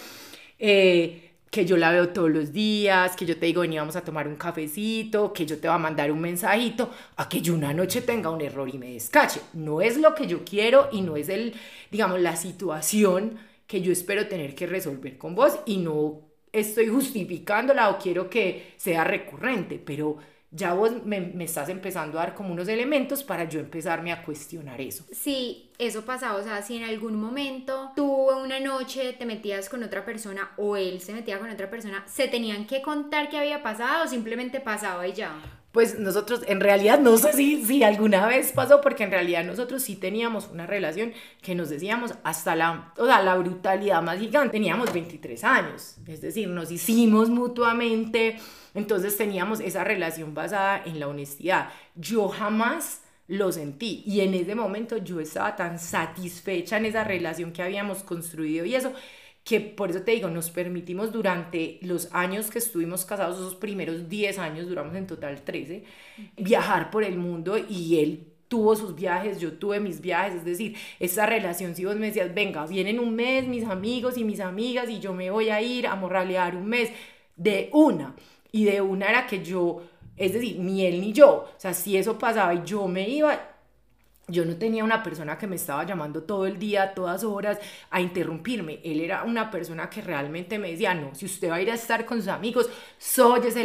eh, 0.66 1.33
que 1.50 1.66
yo 1.66 1.76
la 1.76 1.92
veo 1.92 2.09
todos 2.09 2.30
los 2.30 2.52
días, 2.52 3.14
que 3.16 3.26
yo 3.26 3.37
te 3.37 3.44
digo, 3.44 3.61
vení, 3.61 3.76
vamos 3.76 3.97
a 3.97 4.00
tomar 4.00 4.26
un 4.26 4.37
cafecito, 4.37 5.33
que 5.33 5.44
yo 5.44 5.59
te 5.59 5.68
va 5.68 5.75
a 5.75 5.78
mandar 5.78 6.11
un 6.11 6.21
mensajito, 6.21 6.90
a 7.16 7.28
que 7.28 7.42
yo 7.42 7.54
una 7.54 7.75
noche 7.75 8.00
tenga 8.00 8.30
un 8.30 8.40
error 8.40 8.68
y 8.73 8.78
me 8.78 8.90
descache. 8.94 9.40
No 9.52 9.83
es 9.83 9.99
lo 9.99 10.14
que 10.14 10.26
yo 10.26 10.42
quiero 10.42 10.88
y 10.90 11.02
no 11.02 11.16
es 11.16 11.28
el, 11.28 11.54
digamos, 11.90 12.18
la 12.21 12.35
situación 12.37 13.38
que 13.66 13.83
yo 13.83 13.92
espero 13.92 14.26
tener 14.26 14.54
que 14.54 14.66
resolver 14.66 15.18
con 15.18 15.35
vos 15.35 15.59
y 15.66 15.76
no 15.76 16.23
estoy 16.50 16.88
justificándola 16.88 17.91
o 17.91 17.99
quiero 17.99 18.30
que 18.30 18.73
sea 18.78 19.04
recurrente, 19.04 19.78
pero 19.78 20.17
ya 20.50 20.73
vos 20.73 21.04
me, 21.04 21.34
estás 21.45 21.69
empezando 21.69 22.19
a 22.19 22.23
dar 22.23 22.34
como 22.34 22.52
unos 22.52 22.69
elementos 22.69 23.23
para 23.23 23.45
yo 23.45 23.60
empezarme 23.60 24.12
a 24.12 24.23
cuestionar 24.25 24.80
eso. 24.80 25.04
Sí, 25.12 25.63
eso 25.78 26.04
pasaba, 26.04 26.39
o 26.39 26.43
sea, 26.43 26.63
si 26.63 26.76
en 26.76 26.84
algún 26.84 27.21
momento 27.21 27.91
tú 27.97 28.04
una 28.30 28.60
noche 28.60 29.13
te 29.13 29.26
metías 29.26 29.69
con 29.69 29.82
otra 29.82 30.04
persona 30.04 30.50
o 30.56 30.76
él 30.76 31.00
se 31.00 31.13
metía 31.13 31.39
con 31.39 31.50
otra 31.50 31.71
persona, 31.71 32.04
¿se 32.06 32.28
tenían 32.28 32.67
que 32.67 32.82
contar 32.82 33.28
qué 33.28 33.39
había 33.39 33.63
pasado 33.63 34.04
o 34.04 34.08
simplemente 34.08 34.60
pasaba 34.60 35.06
y 35.06 35.13
ya? 35.13 35.32
Pues 35.73 35.99
nosotros, 35.99 36.43
en 36.47 36.60
realidad, 36.60 37.00
no 37.00 37.17
sé 37.17 37.32
si, 37.32 37.65
si 37.65 37.82
alguna 37.82 38.28
vez 38.28 38.52
pasó, 38.52 38.80
porque 38.80 39.02
en 39.02 39.10
realidad 39.10 39.45
nosotros 39.45 39.82
sí 39.82 39.97
teníamos 39.97 40.47
una 40.47 40.67
relación 40.67 41.13
que 41.43 41.56
nos 41.56 41.69
decíamos 41.69 42.15
hasta 42.23 42.54
la, 42.54 42.93
o 42.97 43.06
sea, 43.06 43.23
la 43.23 43.34
brutalidad 43.34 44.00
más 44.00 44.21
gigante. 44.21 44.52
Teníamos 44.52 44.93
23 44.93 45.43
años, 45.43 45.97
es 46.06 46.21
decir, 46.21 46.47
nos 46.49 46.71
hicimos 46.71 47.28
mutuamente 47.28 48.39
entonces 48.75 49.17
teníamos 49.17 49.60
esa 49.60 49.84
relación 49.84 50.34
basada 50.34 50.82
en 50.84 50.99
la 50.99 51.08
honestidad. 51.08 51.71
Yo 51.95 52.28
jamás 52.28 53.00
lo 53.28 53.52
sentí. 53.52 54.02
Y 54.06 54.21
en 54.21 54.34
ese 54.34 54.54
momento 54.54 54.99
yo 54.99 55.21
estaba 55.21 55.56
tan 55.56 55.78
satisfecha 55.78 56.76
en 56.76 56.87
esa 56.87 57.04
relación 57.04 57.52
que 57.52 57.63
habíamos 57.63 58.02
construido 58.02 58.65
y 58.65 58.75
eso 58.75 58.93
que 59.45 59.60
por 59.60 59.91
eso 59.91 60.00
te 60.02 60.13
digo, 60.13 60.30
nos 60.30 60.50
permitimos 60.50 61.13
durante 61.13 61.78
los 61.82 62.08
años 62.13 62.50
que 62.50 62.58
estuvimos 62.58 63.04
casados, 63.04 63.37
esos 63.37 63.54
primeros 63.54 64.08
10 64.08 64.39
años, 64.39 64.67
duramos 64.67 64.97
en 64.97 65.06
total 65.06 65.43
13, 65.43 65.84
viajar 66.39 66.91
por 66.91 67.04
el 67.04 67.19
mundo 67.19 67.58
y 67.58 67.99
él 68.00 68.26
tuvo 68.49 68.75
sus 68.75 68.95
viajes, 68.95 69.41
yo 69.41 69.52
tuve 69.52 69.80
mis 69.80 70.00
viajes, 70.00 70.37
es 70.37 70.45
decir, 70.47 70.76
esa 70.99 71.26
relación, 71.26 71.75
si 71.75 71.84
vos 71.84 71.97
me 71.97 72.06
decías, 72.06 72.32
venga, 72.34 72.67
vienen 72.67 72.99
un 72.99 73.15
mes 73.15 73.47
mis 73.47 73.65
amigos 73.65 74.17
y 74.17 74.25
mis 74.25 74.41
amigas 74.41 74.89
y 74.89 74.99
yo 74.99 75.13
me 75.13 75.30
voy 75.30 75.50
a 75.50 75.60
ir 75.60 75.87
a 75.87 75.95
morralear 75.95 76.56
un 76.56 76.67
mes, 76.67 76.91
de 77.37 77.69
una, 77.73 78.15
y 78.52 78.65
de 78.65 78.80
una 78.80 79.10
era 79.10 79.26
que 79.26 79.45
yo, 79.45 79.82
es 80.16 80.32
decir, 80.32 80.58
ni 80.58 80.86
él 80.86 81.00
ni 81.00 81.12
yo, 81.12 81.48
o 81.56 81.60
sea, 81.60 81.74
si 81.74 81.96
eso 81.96 82.18
pasaba 82.18 82.54
y 82.54 82.62
yo 82.64 82.86
me 82.86 83.08
iba, 83.08 83.54
yo 84.26 84.44
no 84.46 84.56
tenía 84.56 84.82
una 84.82 85.02
persona 85.02 85.36
que 85.36 85.46
me 85.46 85.56
estaba 85.56 85.84
llamando 85.84 86.22
todo 86.22 86.46
el 86.46 86.58
día, 86.58 86.94
todas 86.94 87.24
horas, 87.24 87.58
a 87.90 88.00
interrumpirme. 88.00 88.80
Él 88.82 89.00
era 89.00 89.22
una 89.24 89.50
persona 89.50 89.90
que 89.90 90.00
realmente 90.00 90.58
me 90.58 90.70
decía, 90.70 90.94
no, 90.94 91.14
si 91.14 91.26
usted 91.26 91.50
va 91.50 91.56
a 91.56 91.60
ir 91.60 91.70
a 91.70 91.74
estar 91.74 92.06
con 92.06 92.18
sus 92.18 92.28
amigos, 92.28 92.70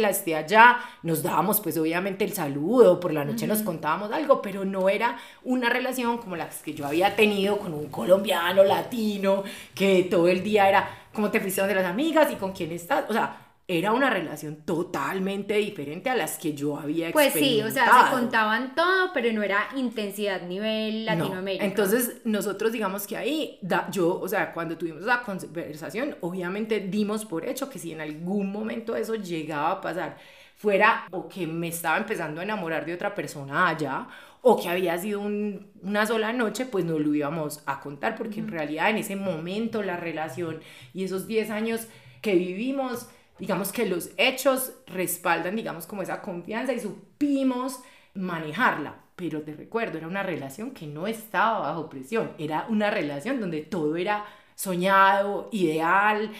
la 0.00 0.10
esté 0.10 0.36
allá. 0.36 0.78
Nos 1.02 1.22
dábamos 1.22 1.60
pues 1.60 1.78
obviamente 1.78 2.24
el 2.24 2.34
saludo, 2.34 3.00
por 3.00 3.12
la 3.14 3.24
noche 3.24 3.46
nos 3.46 3.62
contábamos 3.62 4.12
algo, 4.12 4.42
pero 4.42 4.66
no 4.66 4.90
era 4.90 5.16
una 5.44 5.70
relación 5.70 6.18
como 6.18 6.36
las 6.36 6.62
que 6.62 6.74
yo 6.74 6.86
había 6.86 7.16
tenido 7.16 7.58
con 7.58 7.72
un 7.72 7.88
colombiano, 7.88 8.62
latino, 8.62 9.44
que 9.74 10.08
todo 10.10 10.28
el 10.28 10.42
día 10.42 10.68
era, 10.68 10.90
¿cómo 11.14 11.30
te 11.30 11.40
fuiste 11.40 11.66
de 11.66 11.74
las 11.74 11.86
amigas 11.86 12.30
y 12.30 12.36
con 12.36 12.52
quién 12.52 12.70
estás? 12.72 13.08
O 13.08 13.14
sea, 13.14 13.49
era 13.72 13.92
una 13.92 14.10
relación 14.10 14.56
totalmente 14.64 15.54
diferente 15.54 16.10
a 16.10 16.16
las 16.16 16.38
que 16.38 16.54
yo 16.54 16.76
había 16.76 17.10
experimentado. 17.10 17.40
Pues 17.40 17.50
sí, 17.52 17.62
o 17.62 17.70
sea, 17.70 18.06
se 18.06 18.10
contaban 18.10 18.74
todo, 18.74 19.12
pero 19.14 19.32
no 19.32 19.44
era 19.44 19.68
intensidad 19.76 20.42
nivel 20.42 21.06
Latinoamérica. 21.06 21.64
Entonces, 21.64 22.20
nosotros 22.24 22.72
digamos 22.72 23.06
que 23.06 23.16
ahí, 23.16 23.60
da, 23.62 23.88
yo, 23.92 24.18
o 24.18 24.26
sea, 24.26 24.52
cuando 24.52 24.76
tuvimos 24.76 25.02
la 25.02 25.22
conversación, 25.22 26.16
obviamente 26.20 26.80
dimos 26.80 27.24
por 27.24 27.46
hecho 27.46 27.70
que 27.70 27.78
si 27.78 27.92
en 27.92 28.00
algún 28.00 28.50
momento 28.50 28.96
eso 28.96 29.14
llegaba 29.14 29.70
a 29.70 29.80
pasar, 29.80 30.16
fuera 30.56 31.06
o 31.12 31.28
que 31.28 31.46
me 31.46 31.68
estaba 31.68 31.96
empezando 31.96 32.40
a 32.40 32.44
enamorar 32.44 32.84
de 32.84 32.92
otra 32.92 33.14
persona 33.14 33.68
allá, 33.68 34.08
o 34.42 34.60
que 34.60 34.68
había 34.68 34.98
sido 34.98 35.20
una 35.20 36.06
sola 36.06 36.32
noche, 36.32 36.66
pues 36.66 36.84
no 36.84 36.98
lo 36.98 37.14
íbamos 37.14 37.62
a 37.66 37.78
contar, 37.78 38.16
porque 38.16 38.40
en 38.40 38.48
realidad 38.48 38.90
en 38.90 38.96
ese 38.96 39.14
momento 39.14 39.82
la 39.84 39.96
relación 39.96 40.60
y 40.92 41.04
esos 41.04 41.28
10 41.28 41.50
años 41.50 41.86
que 42.20 42.34
vivimos, 42.34 43.08
digamos 43.40 43.72
que 43.72 43.86
los 43.86 44.10
hechos 44.18 44.72
respaldan, 44.86 45.56
digamos, 45.56 45.86
como 45.86 46.02
esa 46.02 46.20
confianza 46.20 46.74
y 46.74 46.80
supimos 46.80 47.80
manejarla. 48.14 48.96
Pero 49.16 49.42
te 49.42 49.54
recuerdo, 49.54 49.98
era 49.98 50.06
una 50.06 50.22
relación 50.22 50.72
que 50.72 50.86
no 50.86 51.06
estaba 51.06 51.60
bajo 51.60 51.88
presión, 51.88 52.32
era 52.38 52.66
una 52.68 52.90
relación 52.90 53.40
donde 53.40 53.62
todo 53.62 53.96
era 53.96 54.24
soñado, 54.54 55.48
ideal. 55.52 56.30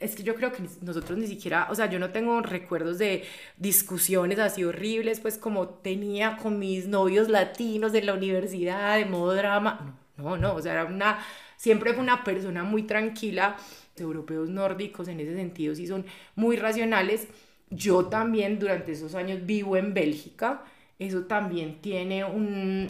Es 0.00 0.16
que 0.16 0.22
yo 0.24 0.34
creo 0.34 0.52
que 0.52 0.64
nosotros 0.82 1.18
ni 1.18 1.26
siquiera, 1.26 1.68
o 1.70 1.74
sea, 1.74 1.86
yo 1.86 1.98
no 1.98 2.10
tengo 2.10 2.40
recuerdos 2.40 2.98
de 2.98 3.24
discusiones 3.56 4.38
así 4.38 4.64
horribles, 4.64 5.20
pues 5.20 5.38
como 5.38 5.68
tenía 5.68 6.36
con 6.36 6.58
mis 6.58 6.88
novios 6.88 7.28
latinos 7.28 7.92
de 7.92 8.02
la 8.02 8.14
universidad, 8.14 8.96
de 8.96 9.04
modo 9.04 9.34
drama. 9.34 9.96
No, 10.16 10.30
no, 10.30 10.36
no, 10.36 10.54
o 10.54 10.62
sea, 10.62 10.72
era 10.72 10.84
una, 10.84 11.18
siempre 11.56 11.92
fue 11.92 12.02
una 12.02 12.24
persona 12.24 12.64
muy 12.64 12.84
tranquila 12.84 13.56
europeos 14.00 14.48
nórdicos 14.48 15.08
en 15.08 15.20
ese 15.20 15.34
sentido 15.34 15.74
sí 15.74 15.86
son 15.86 16.04
muy 16.36 16.56
racionales. 16.56 17.28
Yo 17.70 18.06
también 18.06 18.58
durante 18.58 18.92
esos 18.92 19.14
años 19.14 19.46
vivo 19.46 19.76
en 19.76 19.94
Bélgica, 19.94 20.64
eso 20.98 21.24
también 21.24 21.80
tiene 21.80 22.24
un, 22.24 22.88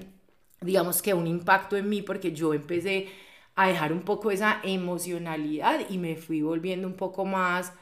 digamos 0.61 1.03
que 1.03 1.15
un 1.15 1.27
impacto 1.27 1.77
en 1.77 1.89
mí 1.89 2.03
porque 2.03 2.33
yo 2.33 2.55
empecé 2.55 3.09
a 3.55 3.69
dejar 3.69 3.93
un 3.93 4.03
poco 4.03 4.31
esa 4.31 4.61
emocionalidad 4.63 5.81
y 5.91 5.99
me 5.99 6.17
fui 6.17 6.43
volviendo 6.43 6.87
un 6.89 6.95
poco 6.95 7.25
más 7.25 7.73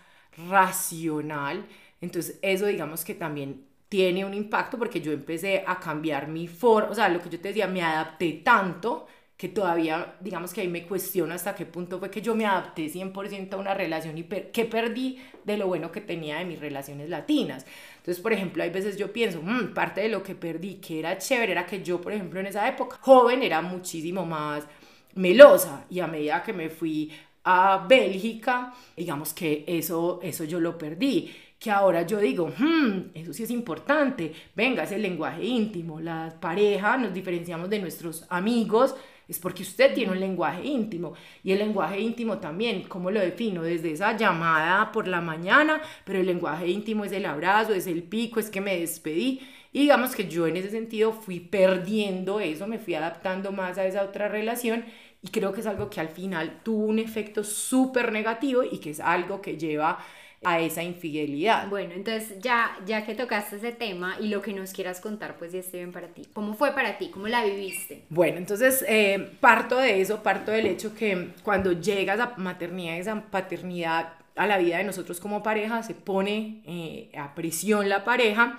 racional. 0.48 1.66
Entonces 2.00 2.38
eso 2.42 2.66
digamos 2.66 3.04
que 3.04 3.14
también 3.14 3.64
tiene 3.88 4.24
un 4.24 4.34
impacto 4.34 4.78
porque 4.78 5.00
yo 5.00 5.12
empecé 5.12 5.64
a 5.66 5.78
cambiar 5.80 6.28
mi 6.28 6.46
forma, 6.46 6.90
o 6.90 6.94
sea, 6.94 7.08
lo 7.08 7.20
que 7.20 7.30
yo 7.30 7.40
te 7.40 7.48
decía, 7.48 7.66
me 7.66 7.82
adapté 7.82 8.32
tanto 8.44 9.06
que 9.38 9.48
todavía, 9.48 10.16
digamos 10.20 10.52
que 10.52 10.62
ahí 10.62 10.68
me 10.68 10.82
cuestiono 10.82 11.32
hasta 11.32 11.54
qué 11.54 11.64
punto 11.64 12.00
fue 12.00 12.10
que 12.10 12.20
yo 12.20 12.34
me 12.34 12.44
adapté 12.44 12.86
100% 12.86 13.52
a 13.52 13.56
una 13.56 13.72
relación 13.72 14.18
y 14.18 14.24
que 14.24 14.64
perdí 14.64 15.18
de 15.44 15.56
lo 15.56 15.68
bueno 15.68 15.92
que 15.92 16.00
tenía 16.00 16.38
de 16.38 16.44
mis 16.44 16.58
relaciones 16.58 17.08
latinas. 17.08 17.64
Entonces, 17.98 18.20
por 18.20 18.32
ejemplo, 18.32 18.64
hay 18.64 18.70
veces 18.70 18.96
yo 18.96 19.12
pienso, 19.12 19.40
mmm, 19.40 19.72
parte 19.72 20.00
de 20.00 20.08
lo 20.08 20.24
que 20.24 20.34
perdí, 20.34 20.74
que 20.74 20.98
era 20.98 21.16
chévere, 21.18 21.52
era 21.52 21.64
que 21.64 21.84
yo, 21.84 22.00
por 22.00 22.12
ejemplo, 22.12 22.40
en 22.40 22.46
esa 22.46 22.68
época, 22.68 22.98
joven, 23.00 23.44
era 23.44 23.62
muchísimo 23.62 24.26
más 24.26 24.66
melosa 25.14 25.86
y 25.88 26.00
a 26.00 26.08
medida 26.08 26.42
que 26.42 26.52
me 26.52 26.68
fui 26.68 27.12
a 27.44 27.86
Bélgica, 27.88 28.74
digamos 28.96 29.32
que 29.34 29.64
eso, 29.68 30.18
eso 30.20 30.42
yo 30.44 30.58
lo 30.58 30.76
perdí 30.76 31.30
que 31.58 31.70
ahora 31.70 32.02
yo 32.02 32.18
digo, 32.20 32.52
hmm, 32.56 33.10
eso 33.14 33.32
sí 33.32 33.42
es 33.42 33.50
importante, 33.50 34.32
venga, 34.54 34.84
es 34.84 34.92
el 34.92 35.02
lenguaje 35.02 35.44
íntimo, 35.44 36.00
la 36.00 36.32
pareja, 36.40 36.96
nos 36.96 37.12
diferenciamos 37.12 37.68
de 37.68 37.80
nuestros 37.80 38.24
amigos, 38.28 38.94
es 39.28 39.38
porque 39.38 39.62
usted 39.62 39.94
tiene 39.94 40.12
un 40.12 40.20
lenguaje 40.20 40.66
íntimo. 40.66 41.14
Y 41.44 41.52
el 41.52 41.58
lenguaje 41.58 42.00
íntimo 42.00 42.38
también, 42.38 42.82
¿cómo 42.88 43.10
lo 43.10 43.20
defino? 43.20 43.62
Desde 43.62 43.92
esa 43.92 44.16
llamada 44.16 44.90
por 44.90 45.06
la 45.06 45.20
mañana, 45.20 45.80
pero 46.04 46.18
el 46.18 46.26
lenguaje 46.26 46.68
íntimo 46.68 47.04
es 47.04 47.12
el 47.12 47.26
abrazo, 47.26 47.74
es 47.74 47.86
el 47.86 48.02
pico, 48.02 48.40
es 48.40 48.50
que 48.50 48.60
me 48.60 48.78
despedí. 48.80 49.40
Y 49.72 49.80
digamos 49.80 50.14
que 50.14 50.28
yo 50.28 50.46
en 50.46 50.56
ese 50.56 50.70
sentido 50.70 51.12
fui 51.12 51.40
perdiendo 51.40 52.40
eso, 52.40 52.66
me 52.66 52.78
fui 52.78 52.94
adaptando 52.94 53.52
más 53.52 53.76
a 53.76 53.86
esa 53.86 54.02
otra 54.02 54.28
relación 54.28 54.84
y 55.20 55.28
creo 55.28 55.52
que 55.52 55.60
es 55.60 55.66
algo 55.66 55.90
que 55.90 56.00
al 56.00 56.08
final 56.08 56.60
tuvo 56.62 56.86
un 56.86 56.98
efecto 56.98 57.42
súper 57.42 58.12
negativo 58.12 58.62
y 58.62 58.78
que 58.78 58.90
es 58.90 59.00
algo 59.00 59.42
que 59.42 59.56
lleva 59.58 59.98
a 60.44 60.60
esa 60.60 60.82
infidelidad. 60.82 61.68
Bueno, 61.68 61.94
entonces 61.94 62.38
ya, 62.40 62.78
ya 62.86 63.04
que 63.04 63.14
tocaste 63.14 63.56
ese 63.56 63.72
tema 63.72 64.16
y 64.20 64.28
lo 64.28 64.40
que 64.40 64.52
nos 64.52 64.72
quieras 64.72 65.00
contar, 65.00 65.36
pues 65.36 65.52
ya 65.52 65.58
esté 65.58 65.78
bien 65.78 65.92
para 65.92 66.08
ti. 66.08 66.22
¿Cómo 66.32 66.54
fue 66.54 66.72
para 66.72 66.96
ti? 66.96 67.10
¿Cómo 67.10 67.26
la 67.26 67.44
viviste? 67.44 68.04
Bueno, 68.08 68.38
entonces 68.38 68.84
eh, 68.88 69.32
parto 69.40 69.78
de 69.78 70.00
eso, 70.00 70.22
parto 70.22 70.52
del 70.52 70.66
hecho 70.66 70.94
que 70.94 71.30
cuando 71.42 71.72
llegas 71.72 72.20
a 72.20 72.34
maternidad, 72.36 72.98
esa 72.98 73.20
paternidad 73.30 74.14
a 74.36 74.46
la 74.46 74.58
vida 74.58 74.78
de 74.78 74.84
nosotros 74.84 75.18
como 75.18 75.42
pareja, 75.42 75.82
se 75.82 75.94
pone 75.94 76.62
eh, 76.64 77.10
a 77.18 77.34
presión 77.34 77.88
la 77.88 78.04
pareja. 78.04 78.58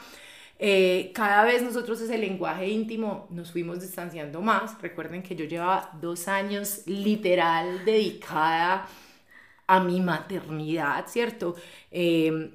Eh, 0.61 1.11
cada 1.13 1.45
vez 1.45 1.61
nosotros 1.61 2.01
ese 2.01 2.17
lenguaje 2.17 2.67
íntimo 2.67 3.27
nos 3.29 3.53
fuimos 3.53 3.79
distanciando 3.79 4.41
más. 4.41 4.81
Recuerden 4.81 5.23
que 5.23 5.37
yo 5.37 5.45
llevaba 5.45 5.89
dos 6.01 6.27
años 6.27 6.81
literal 6.85 7.85
dedicada 7.85 8.85
a 9.69 9.79
mi 9.79 9.99
maternidad, 10.01 11.05
¿cierto? 11.07 11.55
Em, 11.91 12.51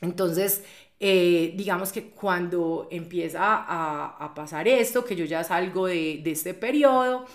entonces, 0.00 0.64
eh, 0.98 1.52
digamos 1.56 1.92
que 1.92 2.10
cuando 2.10 2.88
empieza 2.90 3.40
a, 3.42 4.34
pasar 4.34 4.66
esto, 4.66 5.04
que 5.04 5.14
yo 5.14 5.26
ya 5.26 5.44
salgo 5.44 5.86
de, 5.86 6.20
de 6.24 6.30
este 6.32 6.54
periodo, 6.54 7.26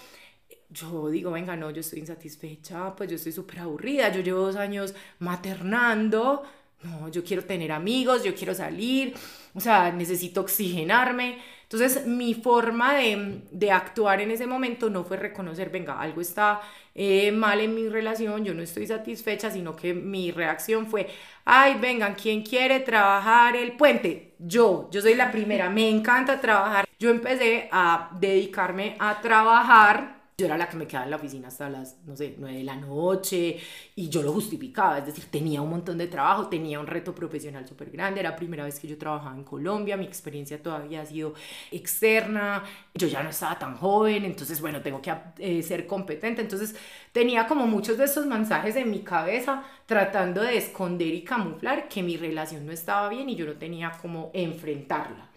yo 0.69 1.09
digo, 1.09 1.31
venga, 1.31 1.55
no, 1.55 1.69
yo 1.71 1.81
estoy 1.81 1.99
insatisfecha, 1.99 2.95
pues 2.95 3.09
yo 3.09 3.15
estoy 3.17 3.31
súper 3.31 3.59
aburrida, 3.59 4.11
yo 4.11 4.21
llevo 4.21 4.39
dos 4.41 4.55
años 4.55 4.95
maternando, 5.19 6.43
no, 6.83 7.09
yo 7.09 7.23
quiero 7.23 7.43
tener 7.43 7.71
amigos, 7.71 8.23
yo 8.23 8.33
quiero 8.35 8.55
salir, 8.55 9.13
o 9.53 9.59
sea, 9.59 9.91
necesito 9.91 10.41
oxigenarme. 10.41 11.37
Entonces, 11.63 12.07
mi 12.07 12.33
forma 12.33 12.95
de, 12.95 13.43
de 13.51 13.71
actuar 13.71 14.21
en 14.21 14.31
ese 14.31 14.47
momento 14.47 14.89
no 14.89 15.03
fue 15.03 15.17
reconocer, 15.17 15.69
venga, 15.69 15.99
algo 15.99 16.21
está 16.21 16.61
eh, 17.01 17.31
mal 17.31 17.61
en 17.61 17.73
mi 17.73 17.87
relación, 17.87 18.43
yo 18.43 18.53
no 18.53 18.61
estoy 18.61 18.85
satisfecha, 18.85 19.49
sino 19.49 19.73
que 19.73 19.93
mi 19.93 20.31
reacción 20.31 20.85
fue, 20.85 21.07
ay, 21.45 21.75
vengan, 21.79 22.13
¿quién 22.13 22.43
quiere 22.43 22.81
trabajar 22.81 23.55
el 23.55 23.77
puente? 23.77 24.35
Yo, 24.37 24.89
yo 24.91 25.01
soy 25.01 25.15
la 25.15 25.31
primera, 25.31 25.69
me 25.69 25.89
encanta 25.89 26.41
trabajar. 26.41 26.85
Yo 26.99 27.09
empecé 27.09 27.69
a 27.71 28.09
dedicarme 28.19 28.97
a 28.99 29.21
trabajar 29.21 30.18
yo 30.39 30.45
era 30.45 30.57
la 30.57 30.69
que 30.69 30.77
me 30.77 30.87
quedaba 30.87 31.05
en 31.05 31.11
la 31.11 31.17
oficina 31.17 31.49
hasta 31.49 31.69
las, 31.69 31.97
no 32.05 32.15
sé, 32.15 32.35
9 32.37 32.57
de 32.57 32.63
la 32.63 32.75
noche 32.77 33.59
y 33.95 34.07
yo 34.09 34.23
lo 34.23 34.31
justificaba, 34.31 34.97
es 34.97 35.05
decir, 35.05 35.25
tenía 35.29 35.61
un 35.61 35.69
montón 35.69 35.97
de 35.97 36.07
trabajo, 36.07 36.47
tenía 36.47 36.79
un 36.79 36.87
reto 36.87 37.13
profesional 37.13 37.67
súper 37.67 37.91
grande, 37.91 38.21
era 38.21 38.31
la 38.31 38.35
primera 38.37 38.63
vez 38.63 38.79
que 38.79 38.87
yo 38.87 38.97
trabajaba 38.97 39.35
en 39.35 39.43
Colombia, 39.43 39.97
mi 39.97 40.05
experiencia 40.05 40.63
todavía 40.63 41.01
ha 41.01 41.05
sido 41.05 41.33
externa, 41.71 42.63
yo 42.93 43.07
ya 43.07 43.21
no 43.21 43.29
estaba 43.29 43.59
tan 43.59 43.75
joven, 43.75 44.23
entonces, 44.23 44.61
bueno, 44.61 44.81
tengo 44.81 45.01
que 45.01 45.13
eh, 45.39 45.61
ser 45.61 45.85
competente, 45.85 46.41
entonces 46.41 46.73
tenía 47.11 47.45
como 47.45 47.67
muchos 47.67 47.97
de 47.97 48.05
esos 48.05 48.25
mensajes 48.25 48.77
en 48.77 48.89
mi 48.89 48.99
cabeza 48.99 49.63
tratando 49.85 50.41
de 50.41 50.57
esconder 50.57 51.13
y 51.13 51.23
camuflar 51.23 51.89
que 51.89 52.01
mi 52.01 52.15
relación 52.15 52.65
no 52.65 52.71
estaba 52.71 53.09
bien 53.09 53.29
y 53.29 53.35
yo 53.35 53.45
no 53.45 53.53
tenía 53.55 53.91
como 54.01 54.31
enfrentarla. 54.33 55.29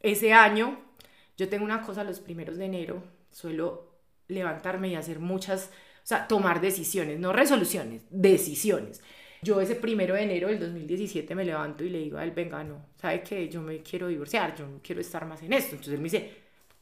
Ese 0.00 0.32
año, 0.32 0.78
yo 1.36 1.48
tengo 1.48 1.64
una 1.64 1.82
cosa 1.82 2.04
los 2.04 2.20
primeros 2.20 2.56
de 2.56 2.66
enero, 2.66 3.02
suelo 3.30 3.83
levantarme 4.28 4.88
y 4.88 4.94
hacer 4.94 5.20
muchas, 5.20 5.70
o 6.02 6.06
sea, 6.06 6.26
tomar 6.28 6.60
decisiones, 6.60 7.18
no 7.18 7.32
resoluciones, 7.32 8.02
decisiones. 8.10 9.02
Yo 9.42 9.60
ese 9.60 9.74
primero 9.76 10.14
de 10.14 10.22
enero 10.22 10.48
del 10.48 10.58
2017 10.58 11.34
me 11.34 11.44
levanto 11.44 11.84
y 11.84 11.90
le 11.90 11.98
digo 11.98 12.18
a 12.18 12.24
él, 12.24 12.30
venga, 12.30 12.64
no, 12.64 12.86
¿sabe 12.96 13.22
qué? 13.22 13.48
Yo 13.48 13.60
me 13.60 13.82
quiero 13.82 14.08
divorciar, 14.08 14.56
yo 14.56 14.66
no 14.66 14.80
quiero 14.82 15.00
estar 15.02 15.26
más 15.26 15.42
en 15.42 15.52
esto. 15.52 15.72
Entonces 15.72 15.94
él 15.94 16.00
me 16.00 16.04
dice, 16.04 16.32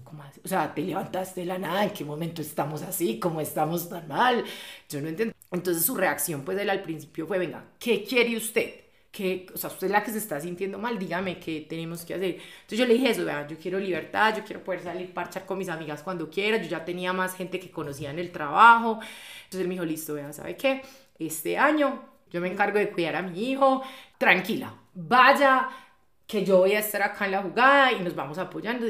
¿cómo 0.05 0.23
así? 0.23 0.41
O 0.45 0.49
sea, 0.49 0.73
te 0.73 0.83
levantaste 0.83 1.41
de 1.41 1.47
la 1.47 1.59
nada, 1.59 1.85
¿en 1.85 1.91
qué 1.91 2.05
momento 2.05 2.41
estamos 2.43 2.83
así? 2.83 3.19
¿Cómo 3.19 3.41
estamos 3.41 3.89
tan 3.89 4.07
mal? 4.07 4.45
Yo 4.89 5.01
no 5.01 5.09
entiendo. 5.09 5.35
Entonces 5.51 5.85
su 5.85 5.97
reacción, 5.97 6.45
pues 6.45 6.59
él 6.59 6.71
al 6.71 6.83
principio 6.83 7.27
fue, 7.27 7.39
venga, 7.39 7.65
¿qué 7.79 8.05
quiere 8.05 8.37
usted? 8.37 8.82
Que, 9.13 9.47
o 9.55 9.59
sea, 9.59 9.69
usted 9.69 9.89
es 9.89 9.93
la 9.93 10.03
que 10.03 10.11
se 10.11 10.19
está 10.19 10.41
sintiendo 10.41 10.79
mal, 10.79 10.99
dígame 10.99 11.39
qué 11.39 11.67
tenemos 11.69 12.05
que 12.05 12.15
hacer. 12.15 12.31
Entonces 12.31 12.79
yo 12.79 12.87
le 12.87 12.95
dije 12.95 13.11
eso, 13.11 13.25
vean, 13.25 13.47
yo 13.47 13.59
quiero 13.59 13.79
libertad, 13.79 14.35
yo 14.35 14.43
quiero 14.43 14.65
poder 14.65 14.83
salir, 14.83 15.13
parchar 15.13 15.45
con 15.45 15.59
mis 15.59 15.69
amigas 15.69 16.03
cuando 16.03 16.31
quiera, 16.31 16.57
yo 16.57 16.69
ya 16.69 16.85
tenía 16.85 17.13
más 17.13 17.35
gente 17.37 17.61
que 17.61 17.71
conocía 17.71 18.11
en 18.11 18.19
el 18.19 18.33
trabajo. 18.33 19.01
Entonces 19.45 19.61
él 19.61 19.69
me 19.69 19.75
dijo, 19.75 19.85
listo, 19.85 20.15
vea, 20.15 20.33
¿sabe 20.33 20.57
qué? 20.57 20.83
Este 21.19 21.59
año 21.59 22.03
yo 22.31 22.41
me 22.41 22.51
encargo 22.51 22.79
de 22.79 22.91
cuidar 22.91 23.17
a 23.17 23.23
mi 23.23 23.51
hijo, 23.51 23.83
tranquila, 24.17 24.75
vaya, 24.95 25.69
que 26.27 26.45
yo 26.45 26.59
voy 26.59 26.73
a 26.73 26.79
estar 26.79 27.03
acá 27.03 27.27
en 27.27 27.33
la 27.33 27.43
jugada 27.43 27.93
y 27.93 28.01
nos 28.01 28.15
vamos 28.15 28.39
apoyando. 28.39 28.87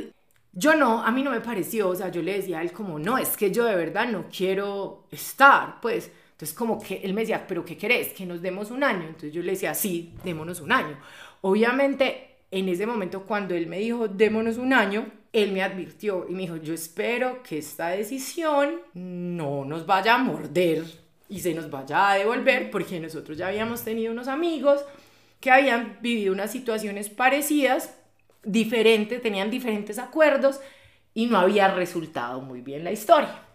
Yo 0.53 0.77
no, 0.77 1.03
a 1.03 1.11
mí 1.11 1.25
no 1.25 1.33
me 1.33 1.41
pareció, 1.41 1.89
o 1.89 1.97
sea, 1.97 2.11
yo 2.11 2.23
le 2.23 2.35
decía 2.35 2.61
a 2.61 2.63
él 2.63 2.73
como, 2.73 3.01
no, 3.01 3.19
es 3.19 3.37
que 3.37 3.51
yo 3.51 3.65
de 3.65 3.75
verdad 3.75 4.07
no 4.07 4.27
quiero 4.29 5.09
estar, 5.11 5.81
pues 5.81 6.13
entonces, 6.43 6.59
como 6.59 6.83
que 6.83 7.01
él 7.05 7.15
me 7.15 7.21
decía, 7.21 7.47
¿pero 7.47 7.65
qué 7.65 7.77
querés? 7.77 8.09
Que 8.15 8.27
nos 8.27 8.43
demos 8.43 8.73
un 8.73 8.83
año. 8.83 9.05
Entonces 9.05 9.33
yo 9.33 9.43
le 9.43 9.53
decía, 9.53 9.75
sí, 9.75 10.13
démonos 10.25 10.61
un 10.61 10.73
año. 10.73 10.99
Obviamente, 11.43 12.39
en 12.51 12.69
ese 12.69 12.85
momento, 12.85 13.23
cuando 13.23 13.55
él 13.55 13.69
me 13.69 13.79
dijo, 13.79 14.09
démonos 14.09 14.57
un 14.57 14.73
año, 14.73 15.07
él 15.33 15.53
me 15.53 15.63
advirtió 15.63 16.27
y 16.29 16.33
me 16.33 16.43
dijo, 16.43 16.57
yo 16.57 16.75
espero 16.75 17.45
que 17.45 17.59
esta 17.59 17.91
decisión 17.91 18.81
no 18.93 19.65
nos 19.65 19.87
vaya 19.87 20.17
a 20.17 20.19
morder 20.19 20.83
y 21.29 21.39
se 21.39 21.55
nos 21.55 21.71
vaya 21.71 22.11
a 22.11 22.19
devolver, 22.19 22.73
porque 22.73 22.99
nosotros 22.99 23.39
ya 23.39 23.47
habíamos 23.47 23.85
tenido 23.85 24.11
unos 24.11 24.27
amigos 24.27 24.85
que 25.39 25.53
habían 25.53 25.99
vivido 26.01 26.33
unas 26.33 26.51
situaciones 26.51 27.09
parecidas, 27.09 27.97
diferentes, 28.43 29.23
tenían 29.23 29.49
diferentes 29.49 30.01
acuerdos 30.01 30.59
y 31.15 31.27
no 31.27 31.39
había 31.39 31.73
resultado 31.73 32.41
muy 32.41 32.63
bien 32.63 32.83
la 32.83 32.91
historia. 32.91 33.52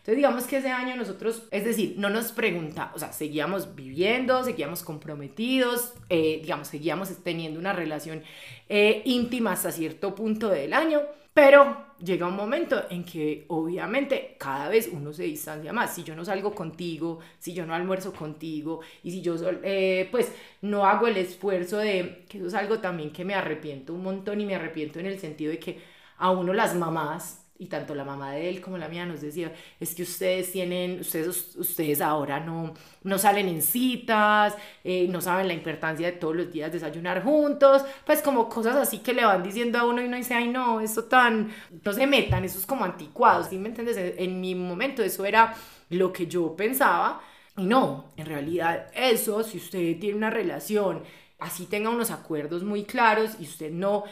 Entonces 0.00 0.16
digamos 0.16 0.44
que 0.44 0.56
ese 0.56 0.70
año 0.70 0.96
nosotros, 0.96 1.42
es 1.50 1.62
decir, 1.62 1.94
no 1.98 2.08
nos 2.08 2.32
pregunta, 2.32 2.90
o 2.94 2.98
sea, 2.98 3.12
seguíamos 3.12 3.74
viviendo, 3.74 4.42
seguíamos 4.42 4.82
comprometidos, 4.82 5.92
eh, 6.08 6.38
digamos, 6.40 6.68
seguíamos 6.68 7.10
teniendo 7.22 7.60
una 7.60 7.74
relación 7.74 8.22
eh, 8.70 9.02
íntima 9.04 9.52
hasta 9.52 9.70
cierto 9.70 10.14
punto 10.14 10.48
del 10.48 10.72
año, 10.72 11.02
pero 11.34 11.84
llega 12.02 12.26
un 12.26 12.34
momento 12.34 12.82
en 12.88 13.04
que 13.04 13.44
obviamente 13.48 14.36
cada 14.38 14.70
vez 14.70 14.88
uno 14.90 15.12
se 15.12 15.24
distancia 15.24 15.70
más. 15.72 15.94
Si 15.94 16.02
yo 16.02 16.16
no 16.16 16.24
salgo 16.24 16.54
contigo, 16.54 17.18
si 17.38 17.52
yo 17.52 17.66
no 17.66 17.74
almuerzo 17.74 18.14
contigo 18.14 18.80
y 19.02 19.10
si 19.10 19.20
yo 19.20 19.36
eh, 19.62 20.08
pues 20.10 20.32
no 20.62 20.86
hago 20.86 21.06
el 21.08 21.18
esfuerzo 21.18 21.76
de, 21.76 22.24
que 22.26 22.38
eso 22.38 22.46
es 22.46 22.54
algo 22.54 22.78
también 22.78 23.12
que 23.12 23.26
me 23.26 23.34
arrepiento 23.34 23.92
un 23.92 24.02
montón 24.02 24.40
y 24.40 24.46
me 24.46 24.54
arrepiento 24.54 24.98
en 24.98 25.06
el 25.06 25.18
sentido 25.18 25.52
de 25.52 25.58
que 25.58 25.78
a 26.16 26.30
uno 26.30 26.52
las 26.52 26.74
mamás 26.74 27.39
y 27.60 27.66
tanto 27.66 27.94
la 27.94 28.04
mamá 28.04 28.32
de 28.32 28.48
él 28.48 28.62
como 28.62 28.78
la 28.78 28.88
mía 28.88 29.04
nos 29.04 29.20
decía, 29.20 29.52
es 29.78 29.94
que 29.94 30.02
ustedes 30.02 30.50
tienen, 30.50 31.00
ustedes, 31.00 31.54
ustedes 31.56 32.00
ahora 32.00 32.40
no, 32.40 32.72
no 33.02 33.18
salen 33.18 33.48
en 33.48 33.60
citas, 33.60 34.56
eh, 34.82 35.06
no 35.10 35.20
saben 35.20 35.46
la 35.46 35.52
importancia 35.52 36.06
de 36.06 36.12
todos 36.12 36.34
los 36.34 36.50
días 36.50 36.72
desayunar 36.72 37.22
juntos, 37.22 37.84
pues 38.06 38.22
como 38.22 38.48
cosas 38.48 38.76
así 38.76 39.00
que 39.00 39.12
le 39.12 39.26
van 39.26 39.42
diciendo 39.42 39.78
a 39.78 39.84
uno 39.84 40.00
y 40.00 40.06
uno 40.06 40.16
dice, 40.16 40.32
ay 40.32 40.48
no, 40.48 40.80
eso 40.80 41.04
tan, 41.04 41.52
no 41.84 41.92
se 41.92 42.06
metan, 42.06 42.44
eso 42.44 42.58
es 42.58 42.64
como 42.64 42.86
anticuado, 42.86 43.44
¿sí 43.44 43.58
me 43.58 43.68
entiendes? 43.68 44.14
En 44.16 44.40
mi 44.40 44.54
momento 44.54 45.02
eso 45.02 45.26
era 45.26 45.54
lo 45.90 46.14
que 46.14 46.26
yo 46.26 46.56
pensaba 46.56 47.20
y 47.58 47.66
no, 47.66 48.06
en 48.16 48.24
realidad 48.24 48.86
eso, 48.94 49.42
si 49.42 49.58
usted 49.58 49.98
tiene 50.00 50.16
una 50.16 50.30
relación, 50.30 51.02
así 51.38 51.66
tenga 51.66 51.90
unos 51.90 52.10
acuerdos 52.10 52.62
muy 52.62 52.84
claros 52.84 53.32
y 53.38 53.42
usted 53.44 53.70
no 53.70 54.04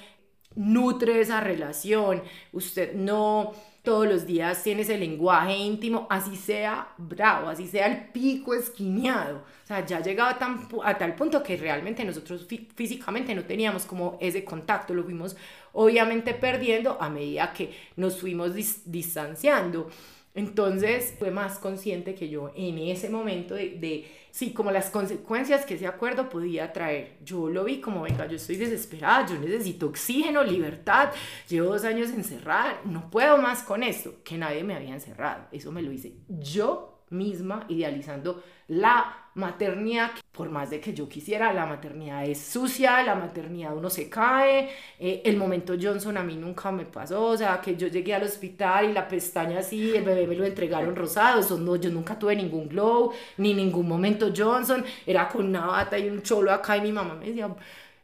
nutre 0.54 1.20
esa 1.20 1.40
relación, 1.40 2.22
usted 2.52 2.94
no 2.94 3.52
todos 3.82 4.06
los 4.06 4.26
días 4.26 4.62
tiene 4.62 4.82
ese 4.82 4.98
lenguaje 4.98 5.56
íntimo, 5.56 6.06
así 6.10 6.36
sea 6.36 6.88
bravo, 6.98 7.48
así 7.48 7.66
sea 7.66 7.86
el 7.86 8.10
pico 8.10 8.52
esquineado. 8.52 9.38
O 9.38 9.66
sea, 9.66 9.86
ya 9.86 10.00
llegaba 10.00 10.38
tan, 10.38 10.68
a 10.84 10.98
tal 10.98 11.14
punto 11.14 11.42
que 11.42 11.56
realmente 11.56 12.04
nosotros 12.04 12.46
físicamente 12.74 13.34
no 13.34 13.44
teníamos 13.44 13.86
como 13.86 14.18
ese 14.20 14.44
contacto, 14.44 14.92
lo 14.92 15.04
fuimos 15.04 15.36
obviamente 15.72 16.34
perdiendo 16.34 17.00
a 17.00 17.08
medida 17.08 17.52
que 17.52 17.72
nos 17.96 18.20
fuimos 18.20 18.52
distanciando. 18.52 19.88
Entonces 20.34 21.14
fue 21.18 21.30
más 21.30 21.58
consciente 21.58 22.14
que 22.14 22.28
yo 22.28 22.52
en 22.54 22.78
ese 22.78 23.08
momento 23.08 23.54
de, 23.54 23.70
de, 23.70 24.10
sí, 24.30 24.52
como 24.52 24.70
las 24.70 24.90
consecuencias 24.90 25.64
que 25.64 25.74
ese 25.74 25.86
acuerdo 25.86 26.28
podía 26.28 26.72
traer. 26.72 27.16
Yo 27.24 27.48
lo 27.48 27.64
vi 27.64 27.80
como, 27.80 28.02
venga, 28.02 28.26
yo 28.26 28.36
estoy 28.36 28.56
desesperada, 28.56 29.26
yo 29.26 29.38
necesito 29.40 29.86
oxígeno, 29.86 30.44
libertad, 30.44 31.10
llevo 31.48 31.72
dos 31.72 31.84
años 31.84 32.10
encerrada, 32.10 32.80
no 32.84 33.10
puedo 33.10 33.38
más 33.38 33.62
con 33.62 33.82
esto, 33.82 34.22
que 34.22 34.38
nadie 34.38 34.62
me 34.62 34.74
había 34.74 34.94
encerrado. 34.94 35.46
Eso 35.50 35.72
me 35.72 35.82
lo 35.82 35.90
hice 35.92 36.12
yo 36.28 36.97
misma, 37.10 37.64
idealizando 37.68 38.42
la 38.68 39.28
maternidad, 39.34 40.10
por 40.32 40.50
más 40.50 40.70
de 40.70 40.80
que 40.80 40.92
yo 40.92 41.08
quisiera, 41.08 41.52
la 41.52 41.64
maternidad 41.64 42.24
es 42.24 42.38
sucia, 42.38 43.02
la 43.02 43.14
maternidad 43.14 43.76
uno 43.76 43.88
se 43.88 44.10
cae, 44.10 44.68
eh, 44.98 45.22
el 45.24 45.36
momento 45.36 45.74
Johnson 45.80 46.16
a 46.16 46.24
mí 46.24 46.36
nunca 46.36 46.72
me 46.72 46.84
pasó, 46.84 47.26
o 47.26 47.36
sea, 47.36 47.60
que 47.60 47.76
yo 47.76 47.86
llegué 47.86 48.14
al 48.14 48.24
hospital 48.24 48.90
y 48.90 48.92
la 48.92 49.06
pestaña 49.06 49.60
así, 49.60 49.96
el 49.96 50.04
bebé 50.04 50.26
me 50.26 50.34
lo 50.34 50.44
entregaron 50.44 50.94
rosado, 50.96 51.40
eso 51.40 51.56
no, 51.56 51.76
yo 51.76 51.88
nunca 51.90 52.18
tuve 52.18 52.34
ningún 52.36 52.68
glow, 52.68 53.12
ni 53.38 53.54
ningún 53.54 53.88
momento 53.88 54.32
Johnson, 54.36 54.84
era 55.06 55.28
con 55.28 55.46
una 55.46 55.66
bata 55.66 55.98
y 55.98 56.08
un 56.08 56.22
cholo 56.22 56.52
acá 56.52 56.76
y 56.76 56.82
mi 56.82 56.92
mamá 56.92 57.14
me 57.14 57.26
decía, 57.26 57.48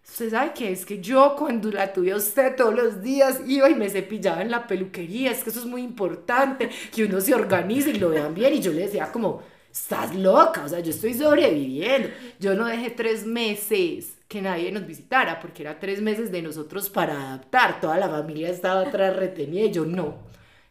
Usted 0.06 0.30
sabe 0.30 0.52
que 0.52 0.70
es 0.70 0.84
que 0.86 1.00
yo 1.00 1.34
cuando 1.36 1.70
la 1.70 1.92
tuve 1.92 2.12
a 2.12 2.16
usted 2.16 2.54
todos 2.56 2.74
los 2.74 3.02
días 3.02 3.40
iba 3.46 3.68
y 3.68 3.74
me 3.74 3.88
cepillaba 3.88 4.42
en 4.42 4.50
la 4.50 4.66
peluquería, 4.66 5.32
es 5.32 5.42
que 5.42 5.50
eso 5.50 5.60
es 5.60 5.66
muy 5.66 5.82
importante, 5.82 6.70
que 6.92 7.04
uno 7.04 7.20
se 7.20 7.34
organice 7.34 7.90
y 7.90 7.98
lo 7.98 8.10
vean 8.10 8.34
bien. 8.34 8.54
Y 8.54 8.60
yo 8.60 8.72
le 8.72 8.82
decía 8.82 9.10
como, 9.10 9.42
estás 9.72 10.14
loca, 10.14 10.64
o 10.64 10.68
sea, 10.68 10.80
yo 10.80 10.90
estoy 10.90 11.14
sobreviviendo. 11.14 12.10
Yo 12.38 12.54
no 12.54 12.66
dejé 12.66 12.90
tres 12.90 13.26
meses 13.26 14.16
que 14.28 14.40
nadie 14.40 14.70
nos 14.70 14.86
visitara, 14.86 15.40
porque 15.40 15.62
era 15.62 15.80
tres 15.80 16.00
meses 16.00 16.30
de 16.30 16.42
nosotros 16.42 16.88
para 16.90 17.20
adaptar. 17.20 17.80
Toda 17.80 17.98
la 17.98 18.08
familia 18.08 18.50
estaba 18.50 18.82
atrás 18.82 19.16
retenida 19.16 19.64
y 19.66 19.72
yo 19.72 19.84
no. 19.84 20.18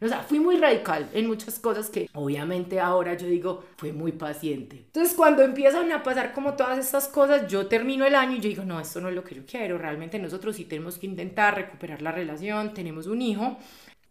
O 0.04 0.08
sea, 0.08 0.22
fui 0.22 0.38
muy 0.38 0.58
radical 0.58 1.08
en 1.14 1.26
muchas 1.26 1.58
cosas 1.58 1.88
que 1.88 2.10
obviamente 2.12 2.78
ahora 2.78 3.14
yo 3.14 3.26
digo, 3.26 3.64
fue 3.78 3.94
muy 3.94 4.12
paciente. 4.12 4.76
Entonces 4.76 5.14
cuando 5.14 5.42
empiezan 5.42 5.90
a 5.92 6.02
pasar 6.02 6.34
como 6.34 6.52
todas 6.52 6.78
estas 6.78 7.08
cosas, 7.08 7.48
yo 7.48 7.68
termino 7.68 8.04
el 8.04 8.14
año 8.14 8.36
y 8.36 8.40
yo 8.40 8.50
digo, 8.50 8.64
no, 8.64 8.78
esto 8.78 9.00
no 9.00 9.08
es 9.08 9.14
lo 9.14 9.24
que 9.24 9.36
yo 9.36 9.46
quiero. 9.46 9.78
Realmente 9.78 10.18
nosotros 10.18 10.56
sí 10.56 10.66
tenemos 10.66 10.98
que 10.98 11.06
intentar 11.06 11.54
recuperar 11.54 12.02
la 12.02 12.12
relación, 12.12 12.74
tenemos 12.74 13.06
un 13.06 13.22
hijo. 13.22 13.56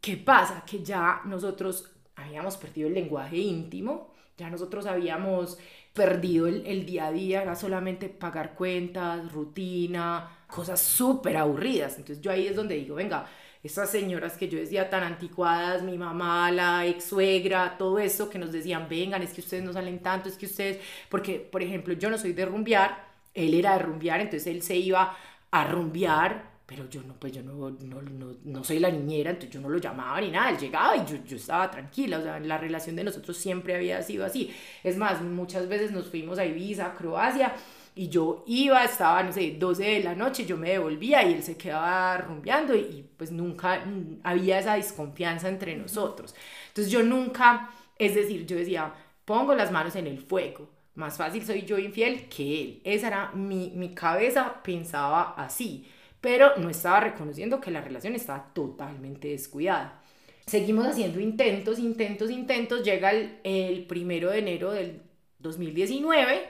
¿Qué 0.02 0.18
pasa? 0.18 0.64
Que 0.66 0.84
ya 0.84 1.22
nosotros 1.26 1.92
habíamos 2.16 2.58
perdido 2.58 2.88
el 2.88 2.96
lenguaje 2.96 3.38
íntimo, 3.38 4.12
ya 4.36 4.50
nosotros 4.50 4.88
habíamos 4.88 5.60
perdido 5.94 6.48
el, 6.48 6.86
día 6.88 7.06
a 7.06 7.12
día, 7.12 7.44
era 7.44 7.56
solamente 7.56 8.10
pagar 8.10 8.56
cuentas, 8.56 9.32
rutina, 9.32 10.40
cosas 10.48 10.82
súper 10.82 11.38
aburridas. 11.38 11.98
Entonces 11.98 12.20
yo 12.20 12.32
ahí 12.32 12.48
es 12.48 12.56
donde 12.56 12.76
digo, 12.76 12.96
venga, 12.96 13.28
esas 13.64 13.90
señoras 13.90 14.38
que 14.38 14.50
yo 14.50 14.60
decía 14.60 14.90
tan 14.90 15.04
anticuadas, 15.04 15.84
mi 15.84 15.98
mamá, 15.98 16.52
la 16.52 16.86
ex 16.86 17.06
suegra, 17.06 17.78
todo 17.78 17.98
eso 18.00 18.30
que 18.30 18.38
nos 18.38 18.52
decían, 18.52 18.88
vengan, 18.90 19.24
es 19.24 19.32
que 19.32 19.42
ustedes 19.42 19.64
no 19.64 19.74
salen 19.74 20.00
tanto, 20.00 20.30
es 20.30 20.38
que 20.38 20.46
ustedes, 20.46 20.80
porque 21.10 21.40
por 21.40 21.64
ejemplo 21.64 21.94
yo 21.94 22.10
no 22.10 22.18
soy 22.18 22.34
de 22.34 22.46
rumbear, 22.46 23.08
él 23.34 23.54
era 23.54 23.74
de 23.74 23.80
rumbear, 23.80 24.22
entonces 24.22 24.48
él 24.48 24.62
se 24.62 24.76
iba 24.76 25.18
a 25.52 25.64
rumbear 25.66 26.54
pero 26.66 26.90
yo 26.90 27.04
no, 27.04 27.14
pues 27.20 27.34
yo 27.34 27.44
no, 27.44 27.70
no, 27.70 28.02
no, 28.02 28.36
no, 28.46 28.64
soy 28.64 28.80
la 28.80 28.90
niñera, 28.90 29.32
entonces 29.32 29.52
yo 29.52 29.60
no 29.60 29.70
lo 29.70 29.78
llamaba 29.80 30.22
ni 30.22 30.32
nada, 30.32 30.50
él 30.50 30.58
llegaba 30.58 30.96
y 30.96 31.06
yo, 31.06 31.18
yo 31.26 31.36
estaba 31.36 31.70
tranquila, 31.70 32.20
o 32.20 32.22
sea, 32.24 32.40
la 32.40 32.58
relación 32.58 32.96
de 32.96 33.04
nosotros 33.04 33.36
siempre 33.36 33.76
había 33.76 34.02
sido 34.02 34.26
así. 34.26 34.52
Es 34.82 34.98
más, 34.98 35.22
muchas 35.22 35.68
veces 35.68 35.92
nos 35.92 36.10
fuimos 36.10 36.40
a 36.40 36.46
Ibiza, 36.46 36.88
a 36.88 36.96
Croacia, 36.96 37.54
y 37.96 38.10
yo 38.10 38.44
iba, 38.48 38.84
estaba, 38.84 39.24
no 39.24 39.32
sé, 39.32 39.56
12 39.58 39.84
de 39.84 40.04
la 40.04 40.16
noche, 40.16 40.46
yo 40.46 40.58
me 40.58 40.72
devolvía 40.72 41.24
y 41.24 41.34
él 41.34 41.44
se 41.44 41.58
quedaba 41.58 42.18
rumbeando 42.18 42.76
y, 42.76 43.08
pues 43.18 43.32
nunca 43.32 43.84
había 44.24 44.60
esa 44.60 44.76
desconfianza 44.76 45.50
entre 45.50 45.76
nosotros. 45.76 46.36
Entonces 46.70 46.92
yo 46.92 47.04
nunca, 47.04 47.70
es 47.98 48.16
decir, 48.16 48.46
yo 48.46 48.58
decía, 48.58 48.94
pongo 49.26 49.56
las 49.56 49.72
manos 49.72 49.96
en 49.96 50.08
el 50.08 50.20
fuego, 50.20 50.70
más 50.96 51.18
fácil 51.18 51.46
soy 51.46 51.64
yo 51.64 51.78
infiel 51.78 52.30
que 52.30 52.62
él. 52.62 52.82
Esa 52.84 53.08
era 53.08 53.32
mi, 53.34 53.72
mi 53.76 53.94
cabeza, 53.94 54.62
pensaba 54.64 55.34
así 55.38 55.88
pero 56.24 56.56
no 56.56 56.70
estaba 56.70 57.02
reconociendo 57.02 57.60
que 57.60 57.70
la 57.70 57.82
relación 57.82 58.16
estaba 58.16 58.54
totalmente 58.54 59.28
descuidada. 59.28 60.02
Seguimos 60.46 60.88
haciendo 60.88 61.20
intentos, 61.20 61.80
intentos, 61.80 62.32
intentos. 62.32 62.82
Llega 62.82 63.12
el, 63.12 63.40
el 63.44 63.86
primero 63.86 64.32
de 64.32 64.40
enero 64.40 64.72
del 64.72 65.02
2019 65.40 66.44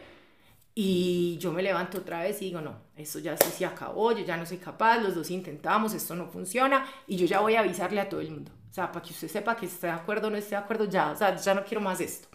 y 0.76 1.38
yo 1.38 1.52
me 1.52 1.62
levanto 1.62 2.00
otra 2.00 2.24
vez 2.24 2.42
y 2.42 2.46
digo, 2.46 2.60
no, 2.60 2.76
esto 2.96 3.20
ya 3.20 3.38
sí 3.38 3.50
se 3.52 3.66
acabó, 3.66 4.12
yo 4.12 4.26
ya 4.26 4.38
no 4.38 4.46
soy 4.46 4.58
capaz, 4.58 5.00
los 5.00 5.14
dos 5.14 5.30
intentamos, 5.30 5.94
esto 5.94 6.16
no 6.16 6.28
funciona 6.28 6.86
y 7.08 7.16
yo 7.16 7.28
ya 7.28 7.42
voy 7.42 7.56
a 7.56 7.60
avisarle 7.60 8.02
a 8.02 8.10
todo 8.10 8.22
el 8.22 8.32
mundo. 8.32 8.52
O 8.70 8.74
sea, 8.74 8.92
para 8.92 9.06
que 9.06 9.12
usted 9.12 9.28
sepa 9.28 9.56
que 9.56 9.68
esté 9.68 9.88
de 9.88 9.94
acuerdo 9.94 10.28
o 10.28 10.32
no 10.32 10.38
esté 10.38 10.52
de 10.52 10.58
acuerdo, 10.58 10.86
ya, 10.86 11.12
o 11.12 11.16
sea, 11.16 11.36
ya 11.36 11.54
no 11.54 11.64
quiero 11.64 11.82
más 11.82 12.02
esto. 12.02 12.28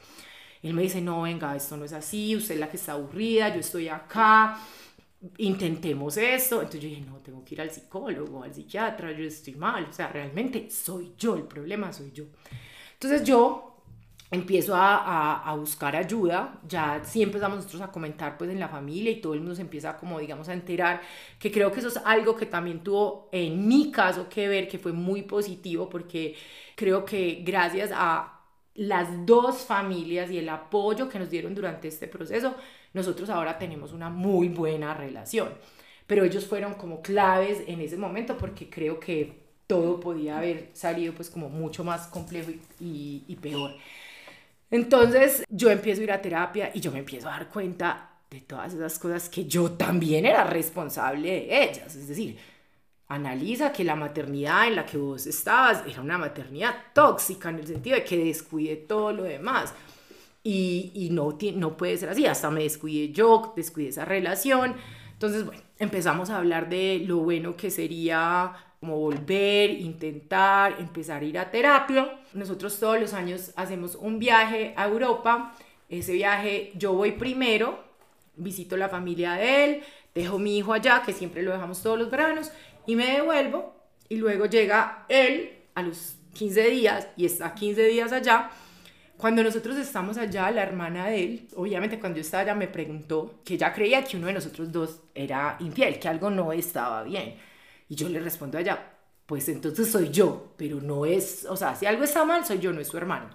él 0.63 0.73
me 0.73 0.83
dice, 0.83 1.01
no, 1.01 1.23
venga, 1.23 1.57
esto 1.57 1.77
no 1.77 1.85
es 1.85 1.93
así, 1.93 2.37
usted 2.37 2.55
es 2.55 2.61
la 2.61 2.71
que 2.71 2.77
está 2.77 2.93
aburrida, 2.93 3.53
yo 3.53 3.59
estoy 3.59 3.89
acá, 3.89 4.57
intentemos 5.39 6.17
esto. 6.17 6.57
Entonces 6.57 6.81
yo 6.81 6.89
dije, 6.89 7.01
no, 7.01 7.17
tengo 7.17 7.45
que 7.45 7.57
ir 7.57 7.61
al 7.61 7.73
psicólogo, 7.73 8.45
al 8.45 8.55
psiquiatra, 8.55 9.11
yo 9.11 9.25
estoy 9.25 9.57
mal, 9.57 9.87
o 9.91 9.93
sea, 9.93 10.09
realmente 10.09 10.71
soy 10.71 11.15
yo, 11.19 11.35
el 11.35 11.43
problema 11.45 11.93
soy 11.93 12.13
yo. 12.13 12.27
Entonces 12.93 13.25
yo 13.25 13.68
empiezo 14.31 14.75
a, 14.75 15.43
a, 15.43 15.55
buscar 15.57 15.97
ayuda, 15.97 16.61
ya 16.69 17.03
sí 17.05 17.23
empezamos 17.23 17.57
nosotros 17.57 17.83
a 17.83 17.91
comentar 17.91 18.37
pues 18.37 18.51
en 18.51 18.61
la 18.61 18.69
familia 18.69 19.11
y 19.11 19.21
todo 19.21 19.35
el 19.35 19.41
mundo 19.41 19.55
se 19.55 19.63
empieza 19.63 19.97
como 19.97 20.19
digamos 20.19 20.49
a 20.49 20.53
enterar, 20.53 21.01
que 21.39 21.51
creo 21.51 21.73
que 21.73 21.81
eso 21.81 21.89
es 21.89 21.97
algo 22.05 22.37
que 22.37 22.47
también 22.47 22.83
tuvo 22.83 23.29
en 23.33 23.67
mi 23.67 23.91
caso 23.91 24.29
que 24.29 24.49
ver, 24.49 24.69
que 24.69 24.79
fue 24.79 24.93
muy 24.93 25.23
positivo 25.23 25.89
porque 25.89 26.37
creo 26.77 27.05
que 27.05 27.43
gracias 27.45 27.91
a 27.95 28.39
las 28.75 29.27
dos 29.27 29.65
familias 29.65 30.31
y 30.31 30.39
el 30.39 30.49
apoyo 30.49 31.09
que 31.09 31.19
nos 31.19 31.31
dieron 31.31 31.55
durante 31.55 31.89
este 31.89 32.07
proceso, 32.07 32.55
nosotros 32.93 33.29
ahora 33.31 33.59
tenemos 33.59 33.93
una 33.93 34.09
muy 34.09 34.49
buena 34.49 34.95
relación. 34.95 35.49
Pero 36.07 36.25
ellos 36.25 36.47
fueron 36.47 36.75
como 36.75 37.03
claves 37.03 37.63
en 37.67 37.81
ese 37.81 37.97
momento 37.97 38.39
porque 38.39 38.71
creo 38.71 39.01
que 39.01 39.49
todo 39.67 40.01
podía 40.01 40.39
haber 40.39 40.71
salido 40.75 41.13
pues 41.13 41.29
como 41.29 41.49
mucho 41.49 41.85
más 41.85 42.07
complejo 42.07 42.53
y, 42.81 43.25
y 43.27 43.37
peor. 43.37 43.75
Entonces 44.71 45.45
yo 45.49 45.71
empiezo 45.71 46.01
a 46.01 46.05
ir 46.05 46.13
a 46.13 46.21
terapia 46.21 46.71
y 46.75 46.81
yo 46.81 46.93
me 46.93 46.99
empiezo 46.99 47.29
a 47.29 47.33
dar 47.33 47.49
cuenta 47.49 48.11
de 48.31 48.43
todas 48.43 48.75
esas 48.75 48.99
cosas 48.99 49.29
que 49.29 49.47
yo 49.47 49.73
también 49.73 50.27
era 50.27 50.45
responsable 50.45 51.31
de 51.31 51.63
ellas. 51.65 51.97
Es 51.97 52.09
decir, 52.09 52.39
analiza 53.09 53.73
que 53.73 53.85
la 53.85 53.97
maternidad 53.97 54.69
en 54.69 54.77
la 54.77 54.85
que 54.85 54.99
vos 54.99 55.27
estabas 55.27 55.85
era 55.87 56.03
una 56.03 56.19
maternidad 56.19 56.75
tóxica 56.93 57.49
en 57.49 57.61
el 57.61 57.67
sentido 57.67 57.97
de 57.97 58.05
que 58.05 58.23
descuide 58.25 58.77
todo 58.77 59.13
lo 59.13 59.23
demás 59.23 59.73
y, 60.43 60.93
y 60.95 61.11
no, 61.11 61.37
no 61.55 61.77
puede 61.77 61.97
ser 61.97 62.11
así, 62.11 62.27
hasta 62.27 62.51
me 62.51 62.63
descuidé 62.63 63.13
yo, 63.13 63.53
descuidé 63.57 63.89
esa 63.89 64.05
relación. 64.05 64.77
Entonces, 65.13 65.45
bueno, 65.45 65.63
empezamos 65.79 66.31
a 66.31 66.37
hablar 66.39 66.69
de 66.69 67.03
lo 67.05 67.19
bueno 67.19 67.57
que 67.57 67.71
sería 67.71 68.55
como 68.81 68.97
volver, 68.99 69.71
intentar, 69.71 70.77
empezar 70.79 71.23
a 71.23 71.25
ir 71.25 71.39
a 71.39 71.51
terapia. 71.51 72.21
Nosotros 72.33 72.79
todos 72.79 73.01
los 73.01 73.13
años 73.13 73.53
hacemos 73.57 73.97
un 73.97 74.19
viaje 74.19 74.73
a 74.77 74.87
Europa. 74.87 75.55
Ese 75.89 76.13
viaje 76.13 76.73
yo 76.77 76.93
voy 76.93 77.13
primero, 77.13 77.83
visito 78.37 78.77
la 78.77 78.89
familia 78.89 79.33
de 79.35 79.65
él, 79.65 79.83
dejo 80.15 80.39
mi 80.39 80.59
hijo 80.59 80.73
allá, 80.73 81.03
que 81.05 81.13
siempre 81.13 81.43
lo 81.43 81.53
dejamos 81.53 81.83
todos 81.83 81.99
los 81.99 82.11
veranos, 82.11 82.53
y 82.87 82.95
me 82.95 83.07
devuelvo. 83.07 83.75
Y 84.09 84.17
luego 84.17 84.47
llega 84.47 85.05
él 85.09 85.51
a 85.75 85.83
los 85.83 86.17
15 86.35 86.71
días 86.71 87.09
y 87.17 87.27
está 87.27 87.55
15 87.55 87.85
días 87.85 88.13
allá 88.13 88.51
cuando 89.19 89.43
nosotros 89.43 89.77
estamos 89.77 90.17
allá, 90.17 90.49
la 90.53 90.63
hermana 90.63 91.09
de 91.09 91.25
él, 91.25 91.49
obviamente 91.57 91.99
cuando 91.99 92.19
yo 92.19 92.21
estaba 92.21 92.45
allá 92.45 92.55
me 92.55 92.69
preguntó 92.69 93.41
que 93.45 93.55
ella 93.55 93.73
creía 93.75 94.05
que 94.05 94.17
uno 94.17 94.29
de 94.29 94.33
nosotros 94.33 94.71
dos 94.71 95.01
era 95.13 95.57
infiel, 95.59 95.99
que 95.99 96.07
algo 96.07 96.31
no 96.31 96.53
estaba 96.53 97.03
bien. 97.03 97.35
Y 97.89 97.95
yo 97.95 98.09
le 98.09 98.21
respondo 98.21 98.59
allá, 98.59 98.93
pues 99.27 99.49
entonces 99.49 99.91
soy 99.91 100.11
yo, 100.11 100.53
pero 100.57 100.81
no 100.81 101.07
es, 101.07 101.47
o 101.49 101.57
sea, 101.57 101.75
si 101.75 101.87
algo 101.87 102.05
está 102.05 102.25
mal, 102.25 102.45
soy 102.45 102.59
yo, 102.59 102.73
no 102.73 102.81
es 102.81 102.89
su 102.89 102.97
hermano. 102.97 103.29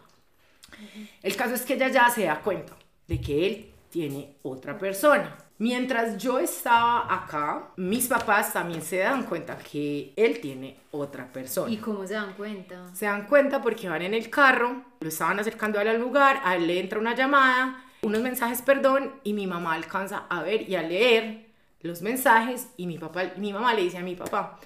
El 1.22 1.36
caso 1.36 1.54
es 1.54 1.62
que 1.62 1.76
ella 1.76 1.89
ya 1.89 2.10
se 2.10 2.26
da 2.26 2.42
cuenta 2.42 2.74
de 3.08 3.22
que 3.22 3.46
él 3.46 3.72
tiene 3.89 4.38
otra 4.42 4.78
persona. 4.78 5.38
Mientras 5.60 6.18
yo 6.18 6.39
estaba 6.39 7.13
acá, 7.13 7.70
mis 7.78 8.08
papás 8.08 8.52
también 8.52 8.82
se 8.82 8.98
dan 8.98 9.24
cuenta 9.24 9.58
que 9.58 10.12
él 10.16 10.42
tiene 10.42 10.78
otra 10.92 11.32
persona. 11.32 11.72
¿Y 11.72 11.78
cómo 11.78 12.06
se 12.08 12.16
dan 12.16 12.34
cuenta? 12.34 12.89
Se 12.94 13.06
dan 13.06 13.28
cuenta 13.28 13.62
porque 13.62 13.88
van 13.88 14.02
en 14.02 14.16
el 14.16 14.30
carro, 14.32 14.84
lo 15.00 15.08
estaban 15.08 15.39
acercando 15.39 15.80
al 15.80 16.00
lugar, 16.00 16.42
a 16.44 16.56
él 16.56 16.68
le 16.68 16.80
entra 16.80 17.00
una 17.00 17.16
llamada, 17.16 17.86
unos 18.02 18.22
mensajes, 18.22 18.62
perdón, 18.62 19.13
y 19.24 19.34
mi 19.34 19.46
mamá 19.46 19.74
alcanza 19.74 20.26
a 20.28 20.42
ver 20.42 20.68
y 20.68 20.76
a 20.76 20.82
leer 20.82 21.43
los 21.84 22.02
mensajes 22.02 22.69
y 22.78 22.88
mi 22.88 22.98
papá, 22.98 23.34
mi 23.38 23.54
mamá 23.54 23.74
le 23.74 23.84
dice 23.84 23.98
a 23.98 24.02
mi 24.02 24.15
papá, 24.15 24.60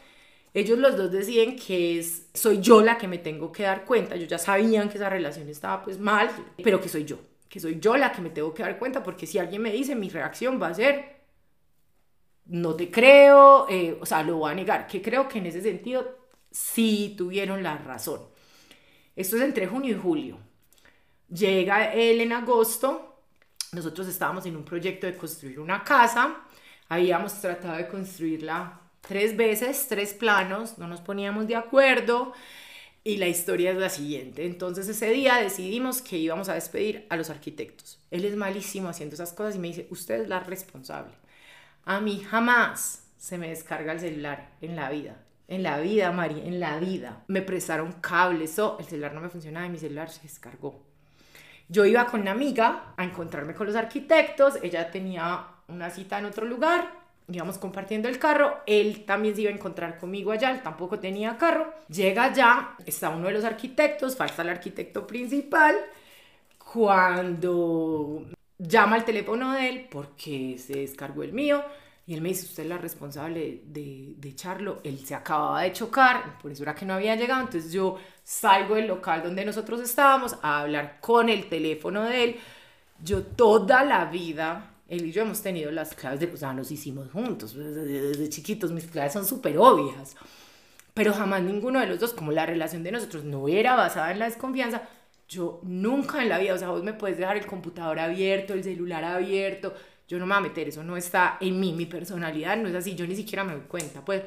ellos 0.54 0.78
los 0.80 0.96
dos 0.96 1.12
deciden 1.12 1.56
que 1.56 2.00
es, 2.00 2.28
soy 2.34 2.62
yo 2.62 2.82
la 2.82 2.98
que 2.98 3.08
me 3.08 3.18
tengo 3.18 3.52
que 3.52 3.64
dar 3.64 3.86
cuenta, 3.86 4.16
ellos 4.16 4.30
ya 4.30 4.38
sabían 4.38 4.90
que 4.90 4.98
esa 4.98 5.10
relación 5.10 5.50
estaba 5.50 5.84
pues 5.84 6.00
mal, 6.00 6.30
pero 6.64 6.80
que 6.80 6.90
soy 6.90 7.06
yo, 7.06 7.20
que 7.50 7.60
soy 7.60 7.80
yo 7.80 7.98
la 7.98 8.12
que 8.12 8.22
me 8.22 8.30
tengo 8.30 8.54
que 8.54 8.64
dar 8.64 8.80
cuenta, 8.80 9.04
porque 9.04 9.28
si 9.28 9.40
alguien 9.40 9.62
me 9.62 9.72
dice, 9.72 9.96
mi 9.96 10.10
reacción 10.10 10.62
va 10.62 10.68
a 10.68 10.74
ser, 10.74 11.18
no 12.46 12.76
te 12.76 12.90
creo, 12.90 13.68
eh, 13.70 13.98
o 14.00 14.06
sea, 14.06 14.24
lo 14.24 14.38
voy 14.38 14.52
a 14.52 14.56
negar, 14.56 14.88
que 14.88 15.02
creo 15.02 15.28
que 15.28 15.40
en 15.40 15.48
ese 15.48 15.62
sentido 15.62 16.18
sí 16.52 17.16
tuvieron 17.18 17.62
la 17.62 17.78
razón. 17.78 18.22
Esto 19.16 19.36
es 19.36 19.42
entre 19.42 19.68
junio 19.68 19.96
y 19.96 20.00
julio. 20.00 20.38
Llega 21.30 21.94
él 21.94 22.22
en 22.22 22.32
agosto, 22.32 23.22
nosotros 23.74 24.08
estábamos 24.08 24.46
en 24.46 24.56
un 24.56 24.64
proyecto 24.64 25.08
de 25.08 25.18
construir 25.18 25.60
una 25.60 25.84
casa, 25.84 26.47
habíamos 26.90 27.34
tratado 27.42 27.78
de 27.78 27.88
construirla 27.88 28.80
tres 29.02 29.36
veces, 29.38 29.88
tres 29.88 30.14
planos, 30.14 30.78
no 30.78 30.88
nos 30.88 31.02
poníamos 31.02 31.48
de 31.48 31.56
acuerdo 31.56 32.34
y 33.04 33.18
la 33.18 33.28
historia 33.28 33.72
es 33.72 33.78
la 33.78 33.90
siguiente. 33.90 34.46
Entonces 34.46 34.88
ese 34.90 35.10
día 35.12 35.38
decidimos 35.38 36.02
que 36.02 36.18
íbamos 36.18 36.50
a 36.50 36.56
despedir 36.56 37.06
a 37.10 37.16
los 37.16 37.30
arquitectos. 37.30 38.00
Él 38.12 38.26
es 38.26 38.36
malísimo 38.36 38.90
haciendo 38.90 39.16
esas 39.16 39.34
cosas 39.34 39.56
y 39.56 39.60
me 39.60 39.70
dice, 39.70 39.88
usted 39.90 40.22
es 40.22 40.28
la 40.28 40.42
responsable. 40.42 41.14
A 41.86 42.02
mí 42.02 42.20
jamás 42.20 43.04
se 43.18 43.38
me 43.38 43.50
descarga 43.50 43.94
el 43.94 44.02
celular 44.02 44.52
en 44.62 44.76
la 44.76 44.90
vida. 44.90 45.24
En 45.48 45.64
la 45.64 45.80
vida, 45.80 46.12
Mari, 46.12 46.42
en 46.42 46.60
la 46.60 46.78
vida. 46.80 47.24
Me 47.28 47.42
prestaron 47.42 47.94
cables, 47.94 48.60
o 48.60 48.78
el 48.78 48.86
celular 48.86 49.14
no 49.14 49.22
me 49.22 49.30
funcionaba 49.30 49.66
y 49.66 49.70
mi 49.70 49.80
celular 49.80 50.10
se 50.10 50.24
descargó. 50.24 50.84
Yo 51.70 51.86
iba 51.86 52.06
con 52.08 52.22
una 52.22 52.32
amiga 52.32 52.94
a 52.98 53.06
encontrarme 53.06 53.54
con 53.54 53.68
los 53.68 53.76
arquitectos, 53.78 54.56
ella 54.62 54.92
tenía 54.92 55.48
una 55.68 55.90
cita 55.90 56.20
en 56.20 56.26
otro 56.26 56.46
lugar, 56.46 56.92
íbamos 57.30 57.58
compartiendo 57.58 58.08
el 58.08 58.20
carro, 58.20 58.62
él 58.66 59.04
también 59.06 59.36
se 59.36 59.42
iba 59.42 59.52
a 59.52 59.54
encontrar 59.54 59.98
conmigo 59.98 60.32
allá, 60.32 60.52
él 60.52 60.62
tampoco 60.62 61.00
tenía 61.00 61.38
carro, 61.38 61.74
llega 61.90 62.26
allá, 62.26 62.70
está 62.86 63.10
uno 63.10 63.28
de 63.28 63.34
los 63.34 63.44
arquitectos, 63.44 64.16
falta 64.16 64.42
el 64.44 64.50
arquitecto 64.50 65.06
principal, 65.06 65.76
cuando 66.72 68.26
llama 68.58 68.96
al 68.96 69.06
teléfono 69.06 69.54
de 69.54 69.70
él 69.70 69.88
porque 69.92 70.58
se 70.58 70.80
descargó 70.80 71.24
el 71.24 71.34
mío, 71.34 71.64
y 72.08 72.14
él 72.14 72.22
me 72.22 72.30
dice, 72.30 72.46
usted 72.46 72.64
es 72.64 72.70
la 72.70 72.78
responsable 72.78 73.64
de, 73.66 74.14
de 74.16 74.30
echarlo. 74.30 74.80
Él 74.86 74.98
se 75.00 75.14
acababa 75.14 75.64
de 75.64 75.74
chocar, 75.74 76.40
por 76.42 76.50
eso 76.50 76.64
era 76.64 76.74
que 76.74 76.86
no 76.86 76.94
había 76.94 77.18
llegado. 77.18 77.42
Entonces 77.42 77.74
yo 77.74 77.98
salgo 78.24 78.76
del 78.76 78.88
local 78.88 79.24
donde 79.24 79.44
nosotros 79.44 79.82
estábamos 79.82 80.38
a 80.42 80.62
hablar 80.62 81.02
con 81.02 81.28
el 81.28 81.50
teléfono 81.50 82.04
de 82.04 82.24
él. 82.24 82.36
Yo 83.04 83.24
toda 83.24 83.84
la 83.84 84.06
vida, 84.06 84.72
él 84.88 85.06
y 85.06 85.12
yo 85.12 85.24
hemos 85.24 85.42
tenido 85.42 85.72
las 85.72 85.94
claves 85.94 86.20
de, 86.20 86.28
o 86.28 86.38
sea, 86.38 86.54
nos 86.54 86.72
hicimos 86.72 87.12
juntos. 87.12 87.54
Desde, 87.56 87.86
desde 87.86 88.30
chiquitos 88.30 88.72
mis 88.72 88.86
claves 88.86 89.14
son 89.14 89.26
súper 89.26 89.58
obvias. 89.58 90.16
Pero 90.94 91.14
jamás 91.14 91.44
ninguno 91.44 91.80
de 91.80 91.88
los 91.88 92.00
dos, 92.00 92.14
como 92.14 92.32
la 92.32 92.46
relación 92.46 92.84
de 92.84 92.92
nosotros 92.92 93.24
no 93.24 93.48
era 93.48 93.76
basada 93.76 94.12
en 94.12 94.20
la 94.20 94.26
desconfianza, 94.26 94.82
yo 95.30 95.60
nunca 95.64 96.24
en 96.24 96.30
la 96.30 96.40
vida, 96.40 96.54
o 96.54 96.58
sea, 96.58 96.70
vos 96.70 96.84
me 96.84 96.94
puedes 96.94 97.18
dejar 97.18 97.38
el 97.38 97.46
computador 97.46 98.00
abierto, 98.00 98.54
el 98.54 98.64
celular 98.64 99.04
abierto, 99.04 99.74
yo 100.08 100.18
no 100.18 100.26
me 100.26 100.34
voy 100.34 100.40
a 100.40 100.48
meter, 100.48 100.70
eso 100.70 100.84
no 100.84 100.96
está 100.96 101.38
en 101.42 101.60
mí, 101.60 101.74
mi 101.74 101.86
personalidad 101.86 102.58
no 102.58 102.70
es 102.70 102.76
así, 102.76 102.96
yo 102.96 103.06
ni 103.06 103.16
siquiera 103.16 103.44
me 103.44 103.54
doy 103.54 103.64
cuenta, 103.68 104.04
pues, 104.04 104.24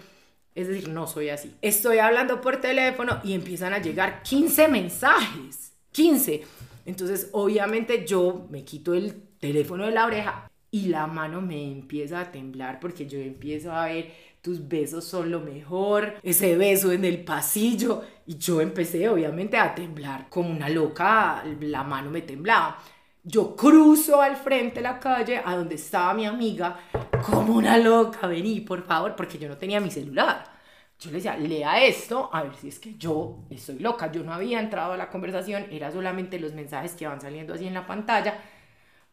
es 0.55 0.69
decir, 0.69 0.89
no 0.89 1.07
soy 1.07 1.31
así. 1.31 1.55
Estoy 1.63 1.99
hablando 1.99 2.41
por 2.41 2.61
teléfono 2.61 3.21
y 3.25 3.33
empiezan 3.33 3.73
a 3.73 3.79
llegar 3.79 4.23
15 4.23 4.69
mensajes, 4.69 5.73
15. 5.93 6.43
Entonces, 6.85 7.31
obviamente 7.33 8.05
yo 8.07 8.47
me 8.51 8.65
quito 8.65 8.95
el 8.95 9.15
teléfono 9.39 9.87
de 9.87 9.93
la 9.93 10.07
oreja 10.07 10.50
y 10.71 10.87
la 10.87 11.07
mano 11.07 11.41
me 11.41 11.71
empieza 11.71 12.21
a 12.21 12.31
temblar 12.31 12.79
porque 12.81 13.07
yo 13.07 13.19
empiezo 13.19 13.73
a 13.73 13.87
ver 13.87 14.13
tus 14.41 14.67
besos 14.69 15.05
son 15.05 15.31
lo 15.31 15.41
mejor, 15.41 16.15
ese 16.23 16.57
beso 16.57 16.93
en 16.93 17.05
el 17.05 17.25
pasillo 17.25 18.03
y 18.27 18.39
yo 18.39 18.61
empecé 18.61 19.09
obviamente 19.09 19.57
a 19.57 19.75
temblar 19.75 20.29
como 20.29 20.51
una 20.51 20.69
loca, 20.69 21.45
la 21.61 21.83
mano 21.83 22.11
me 22.11 22.23
temblaba. 22.23 22.79
Yo 23.23 23.55
cruzo 23.55 24.23
al 24.23 24.37
frente 24.37 24.77
de 24.77 24.83
la 24.83 24.99
calle 24.99 25.43
a 25.45 25.55
donde 25.55 25.75
estaba 25.75 26.15
mi 26.15 26.25
amiga, 26.25 26.79
como 27.23 27.55
una 27.55 27.77
loca, 27.77 28.27
vení, 28.27 28.61
por 28.61 28.83
favor, 28.83 29.15
porque 29.15 29.39
yo 29.39 29.47
no 29.47 29.59
tenía 29.59 29.79
mi 29.79 29.91
celular. 29.91 30.45
Yo 30.99 31.11
le 31.11 31.17
decía, 31.17 31.37
lea 31.37 31.83
esto, 31.85 32.31
a 32.33 32.43
ver 32.43 32.55
si 32.57 32.69
es 32.69 32.79
que 32.79 32.95
yo 32.97 33.45
estoy 33.51 33.79
loca. 33.79 34.11
Yo 34.13 34.23
no 34.23 34.33
había 34.33 34.61
entrado 34.61 34.93
a 34.93 34.97
la 34.97 35.11
conversación, 35.11 35.67
era 35.71 35.91
solamente 35.91 36.39
los 36.39 36.55
mensajes 36.55 36.93
que 36.93 37.07
van 37.07 37.21
saliendo 37.21 37.55
así 37.55 37.67
en 37.67 37.75
la 37.75 37.87
pantalla. 37.87 38.39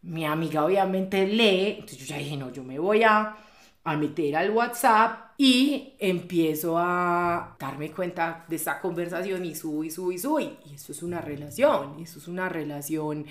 Mi 0.03 0.25
amiga 0.25 0.63
obviamente 0.65 1.25
lee, 1.27 1.77
entonces 1.79 1.97
yo 1.99 2.05
ya 2.05 2.17
dije, 2.17 2.37
no, 2.37 2.51
yo 2.51 2.63
me 2.63 2.79
voy 2.79 3.03
a, 3.03 3.35
a 3.83 3.97
meter 3.97 4.35
al 4.35 4.51
WhatsApp 4.51 5.31
y 5.37 5.95
empiezo 5.99 6.77
a 6.77 7.55
darme 7.59 7.91
cuenta 7.91 8.45
de 8.47 8.55
esta 8.55 8.79
conversación 8.79 9.45
y 9.45 9.55
subo 9.55 9.83
y 9.83 9.89
subo 9.91 10.11
y 10.11 10.17
subo. 10.19 10.39
Y 10.39 10.57
eso 10.73 10.91
es 10.91 11.03
una 11.03 11.21
relación, 11.21 11.99
eso 11.99 12.19
es 12.19 12.27
una 12.27 12.49
relación 12.49 13.25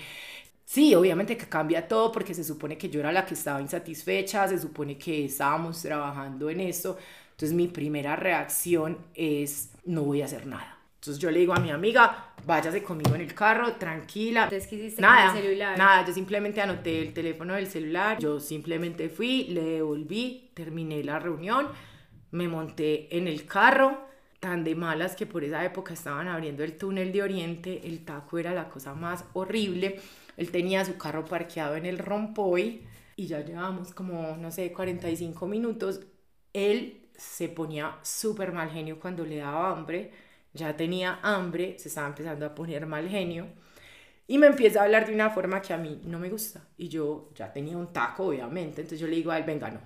Sí, 0.65 0.93
obviamente 0.95 1.37
que 1.37 1.47
cambia 1.47 1.87
todo 1.87 2.11
porque 2.11 2.33
se 2.33 2.43
supone 2.43 2.77
que 2.77 2.89
yo 2.89 2.99
era 2.99 3.11
la 3.11 3.25
que 3.25 3.33
estaba 3.35 3.61
insatisfecha, 3.61 4.47
se 4.47 4.59
supone 4.59 4.97
que 4.97 5.25
estábamos 5.25 5.81
trabajando 5.81 6.49
en 6.49 6.59
esto. 6.59 6.97
Entonces 7.31 7.53
mi 7.55 7.67
primera 7.69 8.15
reacción 8.17 8.97
es 9.15 9.71
no 9.85 10.03
voy 10.03 10.21
a 10.21 10.25
hacer 10.25 10.45
nada. 10.45 10.76
Entonces 11.07 11.21
yo 11.21 11.31
le 11.31 11.39
digo 11.39 11.53
a 11.53 11.59
mi 11.59 11.71
amiga, 11.71 12.33
váyase 12.45 12.83
conmigo 12.83 13.15
en 13.15 13.21
el 13.21 13.33
carro, 13.33 13.73
tranquila. 13.73 14.43
Entonces, 14.43 14.67
¿qué 14.67 14.75
hiciste 14.75 15.01
nada, 15.01 15.27
con 15.27 15.37
el 15.37 15.43
celular? 15.43 15.77
Nada, 15.77 16.05
yo 16.05 16.13
simplemente 16.13 16.61
anoté 16.61 17.01
el 17.01 17.13
teléfono 17.13 17.53
del 17.53 17.67
celular, 17.67 18.17
yo 18.19 18.39
simplemente 18.39 19.09
fui, 19.09 19.45
le 19.45 19.61
devolví, 19.61 20.51
terminé 20.53 21.03
la 21.03 21.19
reunión, 21.19 21.67
me 22.31 22.47
monté 22.47 23.15
en 23.15 23.27
el 23.27 23.45
carro, 23.45 24.05
tan 24.39 24.63
de 24.63 24.75
malas 24.75 25.15
que 25.15 25.25
por 25.25 25.43
esa 25.43 25.63
época 25.65 25.93
estaban 25.93 26.27
abriendo 26.27 26.63
el 26.63 26.77
túnel 26.77 27.11
de 27.11 27.23
Oriente, 27.23 27.81
el 27.85 28.05
taco 28.05 28.37
era 28.37 28.53
la 28.53 28.69
cosa 28.69 28.93
más 28.93 29.25
horrible 29.33 29.99
él 30.37 30.51
tenía 30.51 30.85
su 30.85 30.97
carro 30.97 31.25
parqueado 31.25 31.75
en 31.75 31.85
el 31.85 31.97
rompoy 31.97 32.83
y 33.15 33.25
ya 33.25 33.41
llevamos 33.41 33.91
como, 33.93 34.37
no 34.37 34.51
sé, 34.51 34.71
45 34.71 35.47
minutos. 35.47 36.01
Él 36.53 37.09
se 37.15 37.49
ponía 37.49 37.97
súper 38.03 38.53
mal 38.53 38.69
genio 38.69 38.99
cuando 38.99 39.25
le 39.25 39.37
daba 39.37 39.71
hambre, 39.71 40.11
ya 40.57 40.75
tenía 40.75 41.19
hambre, 41.23 41.77
se 41.79 41.89
estaba 41.89 42.07
empezando 42.07 42.45
a 42.45 42.55
poner 42.55 42.85
mal 42.85 43.07
genio 43.07 43.47
y 44.27 44.37
me 44.37 44.47
empieza 44.47 44.81
a 44.81 44.83
hablar 44.83 45.07
de 45.07 45.13
una 45.13 45.29
forma 45.29 45.61
que 45.61 45.73
a 45.73 45.77
mí 45.77 46.01
no 46.05 46.19
me 46.19 46.29
gusta. 46.29 46.61
Y 46.77 46.89
yo 46.89 47.29
ya 47.35 47.51
tenía 47.53 47.77
un 47.77 47.87
taco, 47.93 48.25
obviamente, 48.27 48.81
entonces 48.81 48.99
yo 48.99 49.07
le 49.07 49.15
digo 49.15 49.31
a 49.31 49.37
él, 49.37 49.43
venga, 49.45 49.69
no, 49.71 49.79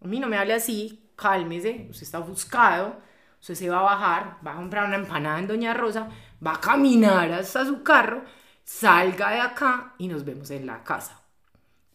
a 0.00 0.06
mí 0.06 0.20
no 0.20 0.28
me 0.28 0.38
hable 0.38 0.54
así, 0.54 1.10
cálmese, 1.16 1.86
usted 1.90 2.04
está 2.04 2.18
buscado, 2.20 2.96
usted 3.40 3.54
se 3.54 3.68
va 3.68 3.80
a 3.80 3.82
bajar, 3.82 4.38
va 4.46 4.52
a 4.52 4.56
comprar 4.56 4.86
una 4.86 4.96
empanada 4.96 5.38
en 5.38 5.46
Doña 5.48 5.74
Rosa, 5.74 6.08
va 6.44 6.54
a 6.54 6.60
caminar 6.60 7.30
hasta 7.32 7.66
su 7.66 7.82
carro 7.82 8.22
salga 8.64 9.30
de 9.30 9.40
acá 9.40 9.94
y 9.98 10.08
nos 10.08 10.24
vemos 10.24 10.50
en 10.50 10.66
la 10.66 10.82
casa. 10.82 11.20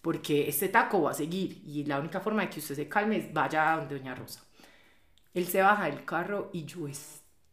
Porque 0.02 0.48
este 0.48 0.70
taco 0.70 1.02
va 1.02 1.12
a 1.12 1.14
seguir 1.14 1.62
y 1.66 1.84
la 1.86 2.00
única 2.00 2.20
forma 2.20 2.44
de 2.44 2.50
que 2.50 2.60
usted 2.60 2.76
se 2.76 2.88
calme 2.88 3.18
es 3.18 3.34
vaya 3.34 3.74
a 3.74 3.86
Doña 3.86 4.16
Rosa. 4.16 4.42
Él 5.34 5.48
se 5.48 5.62
baja 5.62 5.86
del 5.86 6.06
carro 6.06 6.50
y 6.54 6.66
yo 6.66 6.88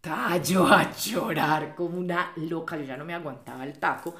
estallo 0.05 0.67
a 0.67 0.95
llorar 0.95 1.75
como 1.75 1.99
una 1.99 2.33
loca. 2.37 2.77
Yo 2.77 2.85
ya 2.85 2.97
no 2.97 3.05
me 3.05 3.15
aguantaba 3.15 3.65
el 3.65 3.79
taco. 3.79 4.15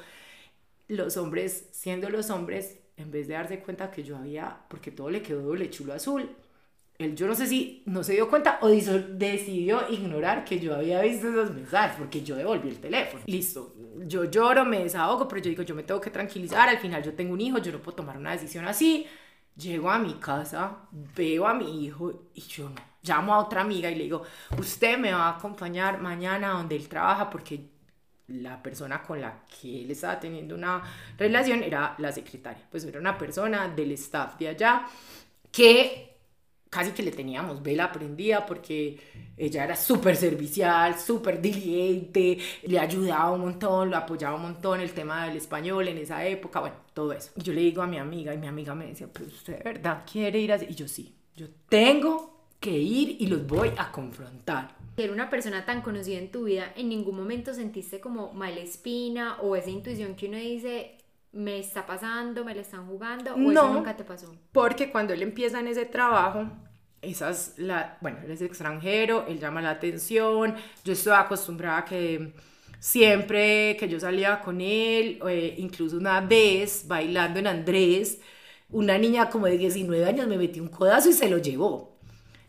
Los 0.87 1.17
hombres, 1.17 1.69
siendo 1.71 2.09
los 2.09 2.29
hombres, 2.29 2.79
en 2.97 3.11
vez 3.11 3.27
de 3.27 3.35
darse 3.35 3.59
cuenta 3.59 3.91
que 3.91 4.03
yo 4.03 4.17
había, 4.17 4.57
porque 4.67 4.91
todo 4.91 5.09
le 5.09 5.21
quedó 5.21 5.41
doble 5.41 5.69
chulo 5.69 5.93
azul, 5.93 6.29
él 6.97 7.15
yo 7.15 7.27
no 7.27 7.35
sé 7.35 7.45
si 7.47 7.83
no 7.85 8.03
se 8.03 8.13
dio 8.13 8.29
cuenta 8.29 8.57
o 8.61 8.69
decidió 8.69 9.81
ignorar 9.89 10.45
que 10.45 10.59
yo 10.59 10.75
había 10.75 11.01
visto 11.01 11.29
esos 11.29 11.53
mensajes 11.53 11.97
porque 11.97 12.23
yo 12.23 12.35
devolví 12.35 12.69
el 12.69 12.79
teléfono. 12.79 13.23
Listo, 13.25 13.73
yo 14.05 14.25
lloro, 14.25 14.63
me 14.63 14.79
desahogo, 14.79 15.27
pero 15.27 15.41
yo 15.41 15.49
digo, 15.49 15.63
yo 15.63 15.75
me 15.75 15.83
tengo 15.83 15.99
que 15.99 16.09
tranquilizar, 16.09 16.69
al 16.69 16.77
final 16.77 17.03
yo 17.03 17.13
tengo 17.13 17.33
un 17.33 17.41
hijo, 17.41 17.57
yo 17.57 17.71
no 17.71 17.79
puedo 17.79 17.97
tomar 17.97 18.17
una 18.17 18.31
decisión 18.31 18.65
así. 18.65 19.05
Llego 19.57 19.89
a 19.89 19.99
mi 19.99 20.15
casa, 20.15 20.87
veo 21.15 21.47
a 21.47 21.53
mi 21.53 21.85
hijo 21.85 22.29
y 22.33 22.41
yo 22.41 22.69
no. 22.69 22.94
Llamo 23.05 23.33
a 23.33 23.39
otra 23.39 23.61
amiga 23.61 23.89
y 23.89 23.95
le 23.95 24.03
digo, 24.05 24.23
usted 24.57 24.97
me 24.97 25.11
va 25.11 25.27
a 25.27 25.37
acompañar 25.37 26.01
mañana 26.01 26.49
donde 26.49 26.75
él 26.75 26.87
trabaja 26.87 27.29
porque 27.29 27.69
la 28.27 28.61
persona 28.61 29.03
con 29.03 29.21
la 29.21 29.43
que 29.45 29.83
él 29.83 29.91
estaba 29.91 30.19
teniendo 30.19 30.55
una 30.55 30.81
relación 31.17 31.61
era 31.63 31.95
la 31.99 32.11
secretaria. 32.11 32.63
Pues 32.69 32.83
era 32.85 32.99
una 32.99 33.17
persona 33.17 33.67
del 33.67 33.91
staff 33.91 34.37
de 34.37 34.49
allá 34.49 34.87
que 35.51 36.15
casi 36.75 36.91
que 36.91 37.03
le 37.03 37.11
teníamos 37.11 37.63
vela 37.63 37.89
prendida 37.89 38.45
porque 38.45 38.99
ella 39.37 39.63
era 39.63 39.75
súper 39.77 40.17
servicial, 40.17 40.99
súper 40.99 41.41
diligente, 41.41 42.37
le 42.63 42.79
ayudaba 42.79 43.31
un 43.31 43.41
montón, 43.41 43.91
lo 43.91 43.97
apoyaba 43.97 44.35
un 44.35 44.41
montón 44.41 44.81
el 44.81 44.91
tema 44.91 45.25
del 45.25 45.37
español 45.37 45.87
en 45.87 45.99
esa 45.99 46.25
época, 46.25 46.59
bueno, 46.59 46.75
todo 46.93 47.13
eso. 47.13 47.31
Y 47.37 47.43
yo 47.43 47.53
le 47.53 47.61
digo 47.61 47.81
a 47.81 47.87
mi 47.87 47.97
amiga 47.97 48.33
y 48.33 48.37
mi 48.37 48.47
amiga 48.47 48.75
me 48.75 48.87
decía, 48.87 49.07
pero 49.11 49.27
usted 49.27 49.57
de 49.59 49.63
verdad 49.63 50.03
quiere 50.11 50.39
ir 50.39 50.51
así. 50.51 50.65
Y 50.69 50.75
yo 50.75 50.87
sí, 50.87 51.15
yo 51.35 51.47
tengo 51.69 52.34
que 52.59 52.71
ir 52.71 53.17
y 53.19 53.27
los 53.27 53.45
voy 53.45 53.71
a 53.77 53.91
confrontar. 53.91 54.75
Ser 54.95 55.11
una 55.11 55.29
persona 55.29 55.65
tan 55.65 55.81
conocida 55.81 56.17
en 56.17 56.31
tu 56.31 56.45
vida, 56.45 56.71
¿en 56.75 56.89
ningún 56.89 57.17
momento 57.17 57.53
sentiste 57.53 57.99
como 57.99 58.33
mala 58.33 58.61
espina 58.61 59.37
o 59.41 59.55
esa 59.55 59.69
intuición 59.69 60.15
que 60.15 60.27
uno 60.27 60.37
dice, 60.37 60.97
me 61.33 61.59
está 61.59 61.85
pasando, 61.85 62.45
me 62.45 62.55
la 62.55 62.61
están 62.61 62.87
jugando 62.87 63.33
o 63.33 63.37
no, 63.37 63.51
eso 63.51 63.73
nunca 63.73 63.97
te 63.97 64.03
pasó? 64.03 64.33
Porque 64.51 64.91
cuando 64.91 65.13
él 65.13 65.21
empieza 65.21 65.59
en 65.59 65.67
ese 65.67 65.85
trabajo, 65.85 66.47
esas, 67.01 67.55
la, 67.57 67.97
bueno, 68.01 68.19
él 68.23 68.31
es 68.31 68.41
extranjero, 68.41 69.25
él 69.27 69.39
llama 69.39 69.61
la 69.61 69.71
atención, 69.71 70.55
yo 70.83 70.93
estoy 70.93 71.13
acostumbrada 71.13 71.79
a 71.79 71.85
que 71.85 72.33
siempre 72.79 73.75
que 73.77 73.87
yo 73.89 73.99
salía 73.99 74.41
con 74.41 74.61
él, 74.61 75.19
eh, 75.27 75.55
incluso 75.57 75.97
una 75.97 76.21
vez 76.21 76.85
bailando 76.87 77.39
en 77.39 77.47
Andrés, 77.47 78.19
una 78.69 78.97
niña 78.97 79.29
como 79.29 79.45
de 79.47 79.57
19 79.57 80.05
años 80.05 80.27
me 80.27 80.37
metió 80.37 80.63
un 80.63 80.69
codazo 80.69 81.09
y 81.09 81.13
se 81.13 81.29
lo 81.29 81.37
llevó. 81.37 81.94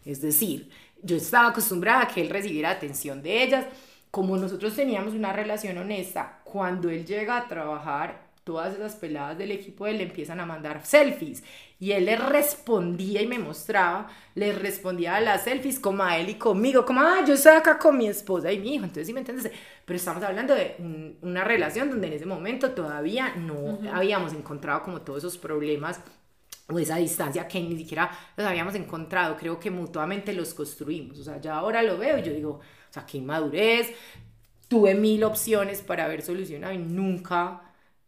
Es 0.07 0.23
decir, 0.23 0.71
yo 1.03 1.17
estaba 1.17 1.49
acostumbrada 1.49 2.03
a 2.03 2.09
que 2.09 2.23
él 2.23 2.31
recibiera 2.31 2.71
atención 2.71 3.23
de 3.23 3.43
ellas. 3.43 3.67
Como 4.11 4.39
nosotros 4.39 4.75
teníamos 4.75 5.13
una 5.13 5.33
relación 5.33 5.77
honesta, 5.77 6.41
cuando 6.45 6.89
él 6.89 7.05
llega 7.05 7.37
a 7.37 7.49
trabajar, 7.49 8.27
todas 8.47 8.77
esas 8.77 8.95
peladas 8.95 9.37
del 9.37 9.51
equipo 9.51 9.85
de 9.85 9.91
él 9.91 9.99
le 9.99 10.05
empiezan 10.05 10.39
a 10.39 10.47
mandar 10.47 10.87
selfies. 10.87 11.43
Y 11.81 11.91
él 11.91 12.05
le 12.05 12.17
respondía 12.17 13.21
y 13.21 13.27
me 13.27 13.41
mostraba, 13.41 14.07
le 14.37 14.53
respondía 14.53 15.17
a 15.17 15.21
las 15.21 15.43
selfies 15.43 15.81
como 15.81 16.05
a 16.05 16.17
él 16.17 16.29
y 16.29 16.35
conmigo, 16.37 16.87
como, 16.87 17.01
ah, 17.01 17.25
yo 17.27 17.35
estoy 17.35 17.57
acá 17.57 17.77
con 17.77 17.99
mi 17.99 18.07
esposa 18.07 18.53
y 18.53 18.61
mi 18.61 18.77
hijo, 18.77 18.85
entonces 18.85 19.09
sí 19.09 19.13
me 19.13 19.19
entiendes, 19.19 19.51
pero 19.85 19.97
estamos 19.97 20.23
hablando 20.23 20.55
de 20.55 20.77
una 21.23 21.43
relación 21.43 21.91
donde 21.91 22.07
en 22.07 22.13
ese 22.13 22.25
momento 22.25 22.71
todavía 22.71 23.35
no 23.35 23.81
habíamos 23.93 24.33
encontrado 24.33 24.85
como 24.85 25.03
todos 25.03 25.19
esos 25.19 25.37
problemas 25.37 26.01
o 26.69 26.79
esa 26.79 26.97
distancia 26.97 27.47
que 27.47 27.61
ni 27.61 27.77
siquiera 27.77 28.11
los 28.37 28.47
habíamos 28.47 28.75
encontrado, 28.75 29.37
creo 29.37 29.59
que 29.61 29.71
mutuamente 29.71 30.33
los 30.33 30.53
construimos, 30.55 31.19
o 31.19 31.25
sea, 31.25 31.41
ya 31.41 31.57
ahora 31.57 31.83
lo 31.83 31.97
veo 31.97 32.19
y 32.19 32.23
yo 32.23 32.33
digo, 32.33 32.51
o 32.51 32.93
sea, 32.93 33.07
qué 33.07 33.19
inmadurez, 33.19 33.93
tuve 34.69 34.95
mil 34.95 35.23
opciones 35.25 35.81
para 35.83 36.05
haber 36.05 36.23
solucionado 36.23 36.73
y 36.73 36.79
nunca 36.79 37.63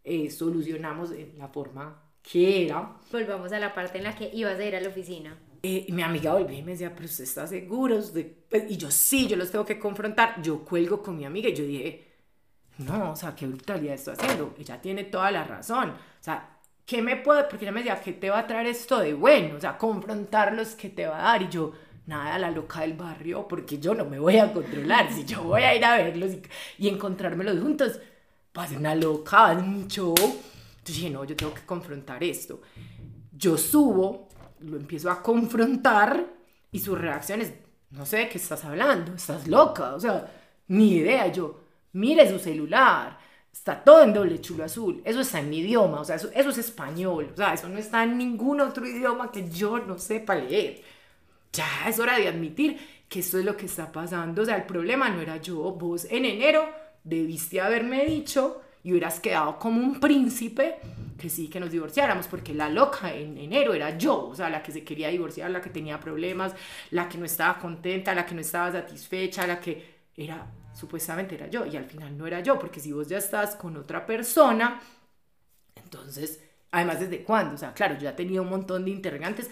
eh, 0.05 0.31
solucionamos 0.31 1.11
de 1.11 1.35
la 1.37 1.49
forma 1.49 2.03
que 2.23 2.67
era. 2.67 2.97
Volvamos 3.13 3.53
a 3.53 3.59
la 3.59 3.75
parte 3.75 3.99
en 3.99 4.05
la 4.05 4.15
que 4.15 4.31
ibas 4.33 4.59
a 4.59 4.65
ir 4.65 4.75
a 4.75 4.81
la 4.81 4.89
oficina. 4.89 5.39
Eh, 5.63 5.87
mi 5.91 6.03
amiga 6.03 6.33
volvió 6.35 6.57
y 6.57 6.63
me 6.63 6.73
decía, 6.73 6.95
pero 6.95 7.07
usted 7.07 7.25
está 7.25 7.47
seguro. 7.47 8.01
Pues, 8.49 8.71
y 8.71 8.77
yo 8.77 8.91
sí, 8.91 9.27
yo 9.27 9.37
los 9.37 9.51
tengo 9.51 9.65
que 9.65 9.79
confrontar. 9.79 10.41
Yo 10.43 10.65
cuelgo 10.65 11.03
con 11.03 11.17
mi 11.17 11.25
amiga 11.25 11.49
y 11.49 11.55
yo 11.55 11.65
dije, 11.65 12.07
no, 12.79 13.13
o 13.13 13.17
sea, 13.17 13.35
qué 13.35 13.47
brutalidad 13.47 13.95
estoy 13.95 14.15
haciendo. 14.15 14.55
Ella 14.59 14.81
tiene 14.81 15.05
toda 15.05 15.31
la 15.31 15.45
razón. 15.45 15.91
O 15.91 16.23
sea, 16.23 16.58
¿qué 16.89 17.03
me 17.03 17.17
puede? 17.17 17.45
Porque 17.45 17.67
ella 17.67 17.73
me 17.73 17.81
decía, 17.81 18.01
¿qué 18.01 18.15
te 18.15 18.31
va 18.31 18.39
a 18.39 18.47
traer 18.47 18.67
esto 18.67 18.99
de 18.99 19.13
bueno? 19.13 19.57
O 19.57 19.61
sea, 19.61 19.77
confrontarlos, 19.77 20.69
¿qué 20.69 20.89
te 20.89 21.07
va 21.07 21.21
a 21.21 21.23
dar? 21.33 21.43
Y 21.43 21.51
yo, 21.51 21.73
nada, 22.07 22.39
la 22.39 22.51
loca 22.51 22.81
del 22.81 22.95
barrio, 22.95 23.47
porque 23.47 23.79
yo 23.79 23.95
no 23.95 24.07
me 24.07 24.19
voy 24.19 24.39
a 24.39 24.51
controlar. 24.51 25.13
Si 25.13 25.27
yo 25.27 25.43
voy 25.43 25.63
a 25.63 25.75
ir 25.77 25.85
a 25.85 25.99
verlos 25.99 26.33
y, 26.33 26.43
y 26.79 26.89
encontrármelos 26.89 27.61
juntos, 27.61 28.01
va 28.57 28.63
a 28.63 28.69
ser 28.69 28.79
una 28.79 28.95
loca, 28.95 29.37
va 29.37 29.49
a. 29.49 29.53
Entonces 29.53 30.17
dije, 30.87 31.11
no, 31.11 31.25
yo 31.25 31.37
tengo 31.37 31.53
que 31.53 31.67
confrontar 31.67 32.25
esto. 32.25 32.63
Yo 33.37 33.59
subo, 33.59 34.31
lo 34.61 34.79
empiezo 34.79 35.11
a 35.11 35.23
confrontar 35.23 36.25
y 36.73 36.79
su 36.79 36.97
reacción 36.97 37.43
es, 37.43 37.53
no 37.91 38.07
sé 38.07 38.17
de 38.17 38.29
qué 38.31 38.39
estás 38.39 38.65
hablando, 38.65 39.13
estás 39.13 39.47
loca, 39.47 39.95
o 39.95 40.01
sea, 40.01 40.27
ni 40.69 40.93
idea. 40.95 41.31
Yo, 41.31 41.61
mire 41.93 42.27
su 42.31 42.39
celular, 42.39 43.19
está 43.59 43.83
todo 43.83 44.03
en 44.05 44.15
doble 44.15 44.41
chulo 44.41 44.65
azul, 44.65 45.03
eso 45.05 45.21
está 45.21 45.41
en 45.41 45.51
mi 45.51 45.59
idioma, 45.59 46.01
o 46.01 46.05
sea, 46.05 46.17
eso, 46.17 46.31
es 46.33 46.59
español, 46.59 47.31
o 47.35 47.37
sea, 47.37 47.55
eso 47.55 47.69
no 47.69 47.79
está 47.79 48.05
en 48.05 48.17
ningún 48.17 48.61
otro 48.61 48.87
idioma 48.87 49.33
que 49.33 49.51
yo 49.51 49.79
no 49.81 49.99
sepa 49.99 50.37
leer. 50.37 50.81
Ya 51.53 51.67
es 51.89 51.99
hora 51.99 52.17
de 52.17 52.29
admitir 52.29 52.79
que 53.09 53.21
esto 53.21 53.39
es 53.39 53.45
lo 53.45 53.57
que 53.57 53.67
está 53.67 53.91
pasando, 53.91 54.43
o 54.43 54.45
sea, 54.45 54.57
el 54.57 54.65
problema 54.65 55.11
no 55.11 55.21
era 55.21 55.39
yo, 55.39 55.73
vos 55.73 56.07
en 56.09 56.25
enero 56.25 56.69
debiste 57.03 57.61
haberme 57.61 58.05
dicho 58.07 58.63
y 58.85 58.93
hubieras 58.93 59.19
quedado 59.19 59.59
como 59.59 59.81
un 59.81 59.99
príncipe 59.99 60.77
que 61.19 61.29
sí, 61.29 61.49
que 61.49 61.59
nos 61.59 61.73
divorciáramos, 61.73 62.29
porque 62.29 62.55
la 62.55 62.69
loca 62.69 63.13
en 63.13 63.37
enero 63.39 63.75
era 63.75 63.99
yo, 63.99 64.29
o 64.29 64.35
sea, 64.37 64.49
la 64.49 64.63
que 64.63 64.71
se 64.71 64.85
quería 64.85 65.09
divorciar, 65.09 65.51
la 65.51 65.61
que 65.61 65.71
tenía 65.71 65.99
problemas, 65.99 66.55
la 66.93 67.09
que 67.09 67.19
no 67.19 67.25
estaba 67.25 67.59
contenta, 67.59 68.15
la 68.15 68.25
que 68.25 68.37
no 68.37 68.41
estaba 68.41 68.71
satisfecha, 68.71 69.47
la 69.49 69.59
que 69.59 69.99
era, 70.17 70.47
supuestamente 70.79 71.35
era 71.35 71.49
yo, 71.49 71.67
y 71.67 71.77
al 71.77 71.85
final 71.87 72.17
no 72.17 72.27
era 72.27 72.41
yo, 72.41 72.59
porque 72.59 72.81
si 72.81 72.93
vos 72.93 73.09
ya 73.09 73.19
estás 73.19 73.57
con 73.57 73.77
otra 73.77 74.07
persona, 74.07 74.81
entonces, 75.77 76.41
además, 76.71 77.01
¿desde 77.01 77.25
cuándo? 77.25 77.55
O 77.55 77.59
sea, 77.59 77.73
claro, 77.75 77.95
yo 77.95 78.03
ya 78.03 78.17
tenía 78.17 78.43
un 78.43 78.51
montón 78.51 78.85
de 78.85 78.91
interrogantes 78.91 79.51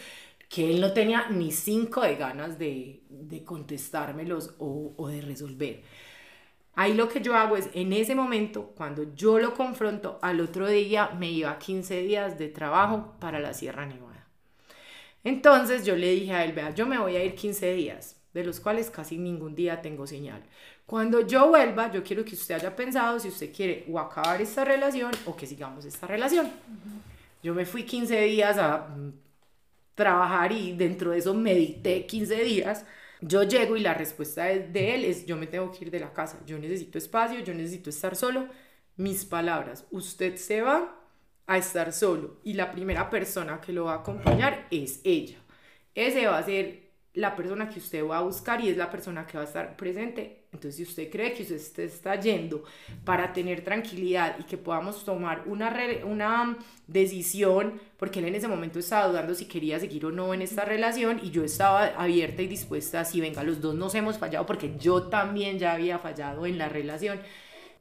que 0.48 0.70
él 0.70 0.80
no 0.80 0.92
tenía 0.92 1.28
ni 1.30 1.50
cinco 1.52 2.02
de 2.02 2.16
ganas 2.16 2.58
de, 2.58 3.02
de 3.10 3.44
contestármelos 3.44 4.54
o, 4.58 4.94
o 4.96 5.08
de 5.08 5.20
resolver. 5.20 5.82
Ahí 6.74 6.94
lo 6.94 7.08
que 7.08 7.20
yo 7.22 7.34
hago 7.36 7.56
es, 7.56 7.70
en 7.74 7.92
ese 7.92 8.14
momento, 8.14 8.72
cuando 8.76 9.14
yo 9.14 9.38
lo 9.38 9.54
confronto, 9.54 10.18
al 10.22 10.40
otro 10.40 10.68
día 10.68 11.10
me 11.18 11.30
iba 11.30 11.58
15 11.58 12.02
días 12.02 12.38
de 12.38 12.48
trabajo 12.48 13.14
para 13.20 13.40
la 13.40 13.54
Sierra 13.54 13.86
Nevada. 13.86 14.26
Entonces 15.24 15.84
yo 15.84 15.96
le 15.96 16.10
dije 16.12 16.32
a 16.32 16.44
él, 16.44 16.52
vea, 16.52 16.74
yo 16.74 16.86
me 16.86 16.98
voy 16.98 17.16
a 17.16 17.24
ir 17.24 17.34
15 17.34 17.72
días, 17.74 18.20
de 18.34 18.44
los 18.44 18.60
cuales 18.60 18.90
casi 18.90 19.18
ningún 19.18 19.54
día 19.54 19.82
tengo 19.82 20.06
señal. 20.06 20.42
Cuando 20.86 21.26
yo 21.26 21.48
vuelva, 21.48 21.90
yo 21.90 22.02
quiero 22.02 22.24
que 22.24 22.34
usted 22.34 22.54
haya 22.54 22.74
pensado 22.74 23.18
si 23.18 23.28
usted 23.28 23.52
quiere 23.52 23.84
o 23.90 23.98
acabar 23.98 24.40
esta 24.40 24.64
relación 24.64 25.10
o 25.26 25.34
que 25.36 25.46
sigamos 25.46 25.84
esta 25.84 26.06
relación. 26.06 26.50
Yo 27.42 27.54
me 27.54 27.66
fui 27.66 27.82
15 27.82 28.20
días 28.22 28.56
a 28.56 28.78
mm, 28.88 29.12
trabajar 29.94 30.52
y 30.52 30.72
dentro 30.72 31.10
de 31.10 31.18
eso 31.18 31.34
medité 31.34 32.06
15 32.06 32.44
días 32.44 32.84
yo 33.20 33.42
llego 33.44 33.76
y 33.76 33.80
la 33.80 33.94
respuesta 33.94 34.44
de 34.44 34.94
él 34.94 35.04
es, 35.04 35.26
yo 35.26 35.36
me 35.36 35.46
tengo 35.46 35.70
que 35.72 35.86
ir 35.86 35.90
de 35.90 36.00
la 36.00 36.12
casa, 36.12 36.38
yo 36.46 36.58
necesito 36.58 36.98
espacio, 36.98 37.40
yo 37.40 37.54
necesito 37.54 37.90
estar 37.90 38.14
solo. 38.14 38.48
Mis 38.96 39.24
palabras, 39.24 39.86
usted 39.90 40.36
se 40.36 40.62
va 40.62 40.94
a 41.46 41.58
estar 41.58 41.92
solo 41.92 42.40
y 42.44 42.54
la 42.54 42.72
primera 42.72 43.08
persona 43.10 43.60
que 43.60 43.72
lo 43.72 43.84
va 43.84 43.94
a 43.94 43.96
acompañar 43.98 44.66
es 44.70 45.00
ella. 45.04 45.38
Ese 45.94 46.26
va 46.26 46.38
a 46.38 46.42
ser 46.42 46.90
la 47.14 47.34
persona 47.36 47.68
que 47.68 47.78
usted 47.78 48.06
va 48.06 48.18
a 48.18 48.22
buscar 48.22 48.60
y 48.62 48.68
es 48.68 48.76
la 48.76 48.90
persona 48.90 49.26
que 49.26 49.38
va 49.38 49.44
a 49.44 49.46
estar 49.46 49.76
presente. 49.76 50.45
Entonces, 50.56 50.76
si 50.76 50.82
usted 50.82 51.10
cree 51.10 51.34
que 51.34 51.42
usted 51.42 51.84
está 51.84 52.18
yendo 52.18 52.64
para 53.04 53.32
tener 53.32 53.62
tranquilidad 53.62 54.36
y 54.40 54.44
que 54.44 54.56
podamos 54.56 55.04
tomar 55.04 55.42
una, 55.46 55.74
una 56.04 56.56
decisión, 56.86 57.78
porque 57.98 58.20
él 58.20 58.24
en 58.26 58.34
ese 58.34 58.48
momento 58.48 58.78
estaba 58.78 59.08
dudando 59.08 59.34
si 59.34 59.44
quería 59.44 59.78
seguir 59.78 60.06
o 60.06 60.10
no 60.10 60.32
en 60.32 60.40
esta 60.40 60.64
relación 60.64 61.20
y 61.22 61.30
yo 61.30 61.44
estaba 61.44 61.88
abierta 61.88 62.40
y 62.40 62.46
dispuesta, 62.46 63.04
si 63.04 63.20
venga, 63.20 63.42
los 63.42 63.60
dos 63.60 63.74
nos 63.74 63.94
hemos 63.94 64.16
fallado 64.18 64.46
porque 64.46 64.74
yo 64.78 65.04
también 65.04 65.58
ya 65.58 65.74
había 65.74 65.98
fallado 65.98 66.46
en 66.46 66.56
la 66.56 66.68
relación. 66.68 67.20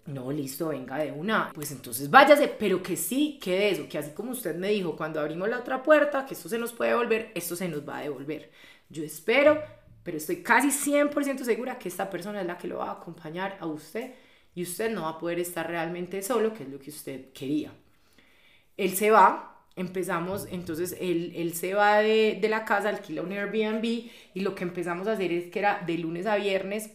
No, 0.06 0.32
listo, 0.32 0.68
venga 0.68 0.98
de 0.98 1.12
una. 1.12 1.52
Pues 1.54 1.72
entonces 1.72 2.10
váyase, 2.10 2.48
pero 2.48 2.84
que 2.84 2.96
sí 2.96 3.40
quede 3.42 3.72
eso, 3.72 3.90
que 3.90 3.98
así 3.98 4.12
como 4.12 4.32
usted 4.32 4.56
me 4.56 4.70
dijo 4.70 4.96
cuando 4.96 5.20
abrimos 5.20 5.50
la 5.50 5.60
otra 5.60 5.82
puerta, 5.82 6.26
que 6.26 6.36
esto 6.36 6.50
se 6.50 6.60
nos 6.60 6.74
puede 6.74 6.92
devolver, 6.92 7.32
esto 7.34 7.56
se 7.56 7.68
nos 7.68 7.88
va 7.88 7.98
a 7.98 8.02
devolver. 8.02 8.52
Yo 8.90 9.04
espero, 9.04 9.64
pero 10.06 10.18
estoy 10.18 10.44
casi 10.44 10.68
100% 10.68 11.44
segura 11.44 11.80
que 11.80 11.90
esta 11.90 12.12
persona 12.12 12.40
es 12.40 12.46
la 12.46 12.60
que 12.60 12.68
lo 12.68 12.78
va 12.78 12.90
a 12.90 12.94
acompañar 12.94 13.58
a 13.60 13.66
usted 13.66 14.14
y 14.54 14.62
usted 14.62 14.92
no 14.92 15.02
va 15.02 15.10
a 15.10 15.18
poder 15.18 15.40
estar 15.40 15.68
realmente 15.68 16.22
solo, 16.22 16.54
que 16.54 16.62
es 16.62 16.70
lo 16.70 16.78
que 16.78 16.92
usted 16.92 17.34
quería. 17.34 17.74
Él 18.78 18.96
se 18.96 19.10
va, 19.10 19.66
empezamos, 19.76 20.48
entonces 20.52 20.96
él, 21.02 21.34
él 21.36 21.56
se 21.56 21.74
va 21.74 21.98
de, 22.02 22.38
de, 22.40 22.50
la 22.50 22.66
casa, 22.66 22.90
alquila 22.90 23.24
un 23.24 23.32
Airbnb 23.32 23.84
y 23.84 24.42
lo 24.42 24.54
que 24.54 24.64
empezamos 24.64 25.08
a 25.08 25.14
hacer 25.14 25.34
es 25.34 25.52
que 25.52 25.58
era 25.58 25.82
de 25.84 25.98
lunes 25.98 26.28
a 26.28 26.36
viernes, 26.36 26.92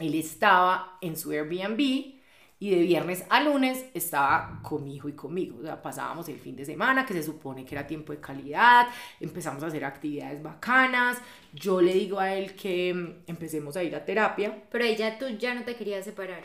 él 0.00 0.16
estaba 0.16 0.98
en 1.00 1.16
su 1.16 1.30
Airbnb 1.30 2.21
y 2.62 2.70
de 2.70 2.82
viernes 2.82 3.24
a 3.28 3.42
lunes 3.42 3.86
estaba 3.92 4.60
con 4.62 4.84
mi 4.84 4.94
hijo 4.94 5.08
y 5.08 5.14
conmigo. 5.14 5.58
O 5.58 5.62
sea, 5.64 5.82
pasábamos 5.82 6.28
el 6.28 6.38
fin 6.38 6.54
de 6.54 6.64
semana, 6.64 7.04
que 7.04 7.12
se 7.12 7.24
supone 7.24 7.64
que 7.64 7.74
era 7.74 7.88
tiempo 7.88 8.12
de 8.12 8.20
calidad, 8.20 8.86
empezamos 9.18 9.64
a 9.64 9.66
hacer 9.66 9.84
actividades 9.84 10.40
bacanas. 10.40 11.18
Yo 11.52 11.80
le 11.80 11.92
digo 11.92 12.20
a 12.20 12.32
él 12.32 12.54
que 12.54 12.94
mm, 12.94 13.24
empecemos 13.26 13.76
a 13.76 13.82
ir 13.82 13.96
a 13.96 14.04
terapia. 14.04 14.62
Pero 14.70 14.84
ella, 14.84 15.18
tú 15.18 15.26
ya 15.40 15.56
no 15.56 15.64
te 15.64 15.74
querías 15.74 16.04
separar. 16.04 16.44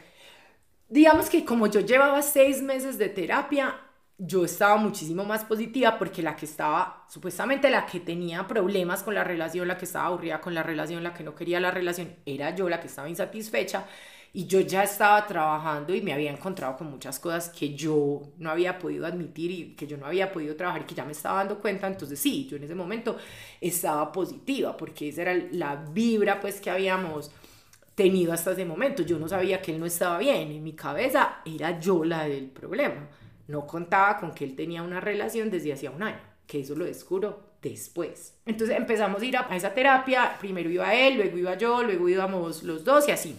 Digamos 0.90 1.30
que 1.30 1.46
como 1.46 1.68
yo 1.68 1.82
llevaba 1.82 2.24
seis 2.24 2.64
meses 2.64 2.98
de 2.98 3.10
terapia, 3.10 3.76
yo 4.18 4.44
estaba 4.44 4.78
muchísimo 4.78 5.24
más 5.24 5.46
positiva 5.46 6.00
porque 6.00 6.24
la 6.24 6.36
que 6.36 6.46
estaba, 6.46 7.06
supuestamente 7.10 7.70
la 7.70 7.86
que 7.86 8.00
tenía 8.00 8.48
problemas 8.48 9.04
con 9.04 9.14
la 9.14 9.24
relación, 9.24 9.68
la 9.68 9.78
que 9.78 9.86
estaba 9.86 10.08
aburrida 10.08 10.42
con 10.42 10.56
la 10.56 10.64
relación, 10.64 11.04
la 11.04 11.14
que 11.14 11.24
no 11.24 11.36
quería 11.36 11.60
la 11.60 11.70
relación, 11.70 12.16
era 12.26 12.56
yo 12.56 12.68
la 12.70 12.80
que 12.80 12.88
estaba 12.88 13.08
insatisfecha 13.08 13.86
y 14.34 14.46
yo 14.46 14.60
ya 14.60 14.84
estaba 14.84 15.26
trabajando 15.26 15.96
y 15.96 16.02
me 16.02 16.14
había 16.14 16.32
encontrado 16.32 16.78
con 16.78 16.92
muchas 16.92 17.20
cosas 17.20 17.50
que 17.50 17.74
yo 17.74 18.22
no 18.38 18.52
había 18.52 18.78
podido 18.78 19.06
admitir 19.06 19.52
y 19.52 19.76
que 19.76 19.88
yo 19.88 19.98
no 19.98 20.06
había 20.06 20.32
podido 20.32 20.56
trabajar 20.56 20.82
y 20.82 20.86
que 20.86 20.96
ya 20.96 21.06
me 21.06 21.14
estaba 21.14 21.40
dando 21.40 21.60
cuenta. 21.60 21.88
Entonces 21.88 22.20
sí, 22.20 22.48
yo 22.48 22.58
en 22.58 22.64
ese 22.64 22.76
momento 22.76 23.18
estaba 23.60 24.12
positiva 24.12 24.76
porque 24.76 25.10
esa 25.10 25.24
era 25.24 25.36
la 25.52 25.76
vibra 25.76 26.40
pues 26.40 26.60
que 26.60 26.70
habíamos 26.70 27.32
tenido 27.96 28.34
hasta 28.34 28.52
ese 28.52 28.66
momento. 28.66 29.02
Yo 29.04 29.18
no 29.18 29.28
sabía 29.28 29.62
que 29.62 29.74
él 29.74 29.80
no 29.80 29.86
estaba 29.86 30.20
bien. 30.20 30.52
En 30.52 30.64
mi 30.64 30.74
cabeza 30.74 31.38
era 31.46 31.80
yo 31.80 32.04
la 32.04 32.26
del 32.28 32.48
problema. 32.48 33.08
No 33.48 33.66
contaba 33.66 34.18
con 34.20 34.34
que 34.34 34.44
él 34.44 34.56
tenía 34.56 34.84
una 34.84 35.00
relación 35.00 35.50
desde 35.50 35.74
hacía 35.74 35.90
un 35.90 36.04
año, 36.04 36.20
que 36.46 36.60
eso 36.60 36.76
lo 36.76 36.86
descubro 36.86 37.54
después. 37.62 38.38
Entonces 38.46 38.78
empezamos 38.78 39.22
a 39.22 39.26
ir 39.26 39.38
a, 39.38 39.48
esa 39.56 39.74
terapia. 39.74 40.38
Primero 40.40 40.70
iba 40.70 40.94
él, 40.94 41.16
luego 41.16 41.38
iba 41.38 41.58
yo, 41.58 41.82
luego 41.82 42.10
íbamos 42.10 42.62
los 42.62 42.84
dos 42.84 43.08
y 43.08 43.12
así 43.12 43.36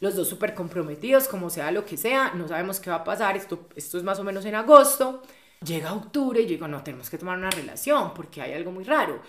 los 0.00 0.14
dos 0.16 0.28
súper 0.28 0.54
comprometidos, 0.54 1.28
como 1.28 1.50
sea 1.50 1.70
lo 1.70 1.84
que 1.84 1.96
sea, 1.96 2.32
no 2.34 2.48
sabemos 2.48 2.80
qué 2.80 2.90
va 2.90 2.96
a 2.96 3.04
pasar, 3.04 3.36
esto, 3.36 3.68
esto 3.76 3.98
es 3.98 4.04
más 4.04 4.18
o 4.18 4.24
menos 4.24 4.44
en 4.44 4.54
agosto, 4.54 5.22
llega 5.64 5.92
octubre 5.92 6.40
y 6.40 6.44
yo 6.44 6.50
digo, 6.50 6.68
no, 6.68 6.82
tenemos 6.82 7.10
que 7.10 7.18
tomar 7.18 7.38
una 7.38 7.50
relación 7.50 8.14
porque 8.14 8.42
hay 8.42 8.52
algo 8.52 8.70
muy 8.72 8.84
raro. 8.84 9.20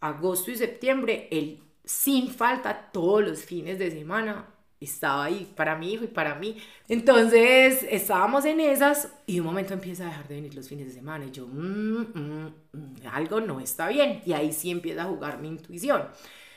agosto 0.00 0.50
y 0.50 0.56
septiembre, 0.56 1.28
él 1.30 1.62
sin 1.84 2.28
falta 2.30 2.90
todos 2.92 3.22
los 3.22 3.44
fines 3.44 3.78
de 3.78 3.90
semana 3.90 4.46
estaba 4.80 5.24
ahí 5.24 5.52
para 5.56 5.76
mi 5.76 5.92
hijo 5.92 6.04
y 6.04 6.08
para 6.08 6.34
mí. 6.36 6.56
Entonces 6.88 7.86
estábamos 7.90 8.44
en 8.46 8.60
esas 8.60 9.12
y 9.26 9.40
un 9.40 9.46
momento 9.46 9.74
empieza 9.74 10.04
a 10.04 10.06
dejar 10.06 10.28
de 10.28 10.36
venir 10.36 10.54
los 10.54 10.68
fines 10.68 10.86
de 10.86 10.92
semana 10.92 11.26
y 11.26 11.30
yo, 11.32 11.46
mm, 11.46 12.06
mm, 12.14 12.54
mm, 12.72 12.94
algo 13.12 13.40
no 13.40 13.60
está 13.60 13.88
bien. 13.88 14.22
Y 14.24 14.32
ahí 14.32 14.52
sí 14.52 14.70
empieza 14.70 15.02
a 15.02 15.06
jugar 15.06 15.38
mi 15.40 15.48
intuición. 15.48 16.02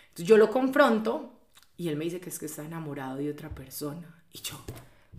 Entonces 0.09 0.27
yo 0.27 0.37
lo 0.37 0.49
confronto 0.51 1.31
y 1.77 1.87
él 1.89 1.97
me 1.97 2.05
dice 2.05 2.19
que 2.19 2.29
es 2.29 2.39
que 2.39 2.45
está 2.45 2.63
enamorado 2.63 3.17
de 3.17 3.29
otra 3.29 3.49
persona. 3.49 4.23
Y 4.31 4.39
yo, 4.39 4.55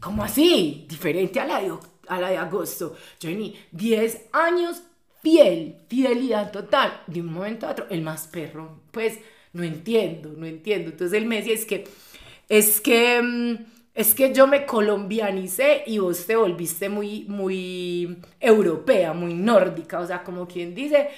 ¿cómo 0.01 0.25
así? 0.25 0.87
Diferente 0.89 1.41
a 1.41 1.47
la 1.47 1.61
de, 1.61 1.73
a 2.09 2.21
la 2.21 2.31
de 2.31 2.37
agosto. 2.37 2.97
Yo 3.21 3.31
vení 3.31 3.57
10 3.73 4.29
años 4.33 4.83
fiel, 5.23 5.77
fidelidad 5.89 6.53
total. 6.53 7.03
De 7.07 7.21
un 7.21 7.33
momento 7.33 7.67
a 7.67 7.73
otro, 7.73 7.87
el 7.91 8.03
más 8.03 8.27
perro. 8.29 8.83
Pues 8.91 9.19
no 9.53 9.63
entiendo, 9.63 10.33
no 10.37 10.47
entiendo. 10.47 10.91
Entonces 10.91 11.17
él 11.19 11.27
me 11.27 11.37
decía, 11.37 11.55
es 11.55 11.65
que 11.65 11.85
es 12.49 12.81
que, 12.81 13.21
mm, 13.23 13.65
es 13.95 14.15
que 14.15 14.33
yo 14.35 14.47
me 14.47 14.67
colombianicé 14.67 15.85
y 15.87 15.99
vos 15.99 16.27
te 16.27 16.37
volviste 16.37 16.89
muy, 16.89 17.25
muy 17.29 18.19
europea, 18.41 19.13
muy 19.13 19.35
nórdica, 19.35 20.01
o 20.01 20.07
sea, 20.07 20.23
como 20.23 20.47
quien 20.47 20.75
dice, 20.75 21.09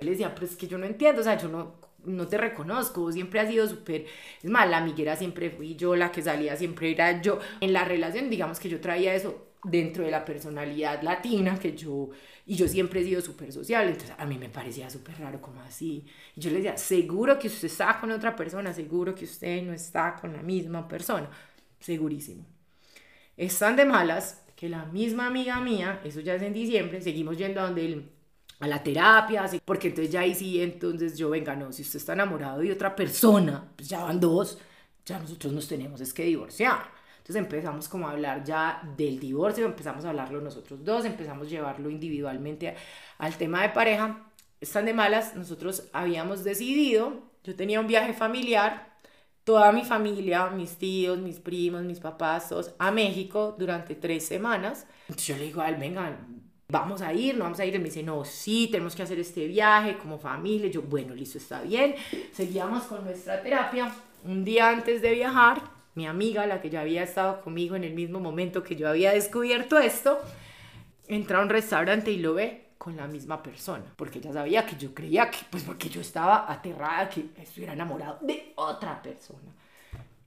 le 0.00 0.10
decía, 0.12 0.34
pero 0.34 0.46
es 0.46 0.56
que 0.56 0.66
yo 0.66 0.78
no 0.78 0.86
entiendo, 0.86 1.20
o 1.20 1.24
sea, 1.24 1.38
yo 1.38 1.48
no, 1.48 1.74
no 2.06 2.26
te 2.26 2.38
reconozco, 2.38 3.10
siempre 3.12 3.40
has 3.40 3.48
sido 3.48 3.68
súper, 3.68 4.06
es 4.42 4.50
más, 4.50 4.68
la 4.68 4.78
amiguera 4.78 5.16
siempre 5.16 5.50
fui 5.50 5.76
yo, 5.76 5.96
la 5.96 6.10
que 6.10 6.22
salía 6.22 6.56
siempre 6.56 6.90
era 6.90 7.20
yo. 7.20 7.38
En 7.60 7.72
la 7.72 7.84
relación, 7.84 8.30
digamos 8.30 8.60
que 8.60 8.68
yo 8.68 8.80
traía 8.80 9.14
eso 9.14 9.46
dentro 9.64 10.04
de 10.04 10.10
la 10.10 10.24
personalidad 10.24 11.02
latina 11.02 11.58
que 11.58 11.76
yo, 11.76 12.10
y 12.46 12.54
yo 12.54 12.68
siempre 12.68 13.00
he 13.00 13.04
sido 13.04 13.20
súper 13.20 13.52
social, 13.52 13.88
entonces 13.88 14.14
a 14.16 14.24
mí 14.26 14.38
me 14.38 14.48
parecía 14.48 14.88
súper 14.88 15.18
raro 15.18 15.40
como 15.40 15.60
así. 15.62 16.04
Y 16.36 16.40
yo 16.40 16.50
le 16.50 16.56
decía, 16.56 16.76
seguro 16.76 17.38
que 17.38 17.48
usted 17.48 17.66
está 17.66 17.98
con 18.00 18.10
otra 18.12 18.36
persona, 18.36 18.72
seguro 18.72 19.14
que 19.14 19.24
usted 19.24 19.62
no 19.62 19.72
está 19.72 20.16
con 20.20 20.32
la 20.32 20.42
misma 20.42 20.86
persona, 20.86 21.28
segurísimo. 21.80 22.46
Están 23.36 23.76
de 23.76 23.84
malas 23.84 24.44
que 24.54 24.68
la 24.68 24.86
misma 24.86 25.26
amiga 25.26 25.60
mía, 25.60 26.00
eso 26.04 26.20
ya 26.20 26.34
es 26.34 26.42
en 26.42 26.52
diciembre, 26.52 27.02
seguimos 27.02 27.36
yendo 27.36 27.60
a 27.60 27.64
donde 27.64 27.84
él 27.84 28.10
a 28.60 28.66
la 28.66 28.82
terapia, 28.82 29.44
porque 29.64 29.88
entonces 29.88 30.12
ya 30.12 30.20
ahí 30.20 30.34
sí, 30.34 30.60
entonces 30.62 31.16
yo, 31.16 31.30
venga, 31.30 31.54
no, 31.54 31.72
si 31.72 31.82
usted 31.82 31.98
está 31.98 32.14
enamorado 32.14 32.60
de 32.60 32.72
otra 32.72 32.96
persona, 32.96 33.72
pues 33.76 33.88
ya 33.88 34.02
van 34.02 34.18
dos, 34.18 34.58
ya 35.04 35.18
nosotros 35.18 35.52
nos 35.52 35.68
tenemos 35.68 36.00
es 36.00 36.12
que 36.12 36.24
divorciar. 36.24 36.90
Entonces 37.18 37.42
empezamos 37.42 37.88
como 37.88 38.06
a 38.06 38.12
hablar 38.12 38.44
ya 38.44 38.80
del 38.96 39.18
divorcio, 39.18 39.66
empezamos 39.66 40.04
a 40.04 40.10
hablarlo 40.10 40.40
nosotros 40.40 40.84
dos, 40.84 41.04
empezamos 41.04 41.48
a 41.48 41.50
llevarlo 41.50 41.90
individualmente 41.90 42.76
al 43.18 43.36
tema 43.36 43.62
de 43.62 43.70
pareja. 43.70 44.30
Están 44.60 44.86
de 44.86 44.94
malas, 44.94 45.34
nosotros 45.34 45.88
habíamos 45.92 46.44
decidido, 46.44 47.22
yo 47.42 47.56
tenía 47.56 47.80
un 47.80 47.88
viaje 47.88 48.14
familiar, 48.14 48.96
toda 49.42 49.70
mi 49.72 49.84
familia, 49.84 50.50
mis 50.50 50.76
tíos, 50.76 51.18
mis 51.18 51.40
primos, 51.40 51.82
mis 51.82 52.00
papás, 52.00 52.48
todos 52.48 52.74
a 52.78 52.90
México 52.90 53.54
durante 53.58 53.94
tres 53.94 54.26
semanas. 54.26 54.86
Entonces 55.08 55.26
yo 55.26 55.36
le 55.36 55.44
digo 55.44 55.60
a 55.60 55.68
él, 55.68 55.76
venga, 55.76 56.18
vamos 56.68 57.02
a 57.02 57.12
ir, 57.12 57.36
no 57.36 57.44
vamos 57.44 57.60
a 57.60 57.66
ir. 57.66 57.74
Él 57.74 57.80
me 57.80 57.86
dice, 57.86 58.02
no, 58.02 58.24
sí, 58.24 58.68
tenemos 58.70 58.94
que 58.94 59.02
hacer 59.02 59.18
este 59.18 59.46
viaje 59.46 59.96
como 59.98 60.18
familia. 60.18 60.70
Yo, 60.70 60.82
bueno, 60.82 61.14
listo, 61.14 61.38
está 61.38 61.62
bien. 61.62 61.94
Seguíamos 62.32 62.84
con 62.84 63.04
nuestra 63.04 63.42
terapia. 63.42 63.92
Un 64.24 64.44
día 64.44 64.70
antes 64.70 65.02
de 65.02 65.12
viajar, 65.12 65.62
mi 65.94 66.06
amiga, 66.06 66.46
la 66.46 66.60
que 66.60 66.70
ya 66.70 66.80
había 66.80 67.02
estado 67.02 67.40
conmigo 67.40 67.76
en 67.76 67.84
el 67.84 67.94
mismo 67.94 68.20
momento 68.20 68.62
que 68.62 68.76
yo 68.76 68.88
había 68.88 69.12
descubierto 69.12 69.78
esto, 69.78 70.18
entra 71.06 71.38
a 71.38 71.42
un 71.42 71.48
restaurante 71.48 72.10
y 72.10 72.18
lo 72.18 72.34
ve 72.34 72.66
con 72.76 72.96
la 72.96 73.06
misma 73.06 73.42
persona, 73.42 73.84
porque 73.96 74.18
ella 74.18 74.32
sabía 74.32 74.66
que 74.66 74.76
yo 74.76 74.92
creía 74.94 75.30
que, 75.30 75.38
pues 75.50 75.62
porque 75.62 75.88
yo 75.88 76.00
estaba 76.00 76.50
aterrada 76.52 77.08
que 77.08 77.30
estuviera 77.36 77.72
enamorado 77.72 78.18
de 78.20 78.52
otra 78.56 79.00
persona. 79.02 79.50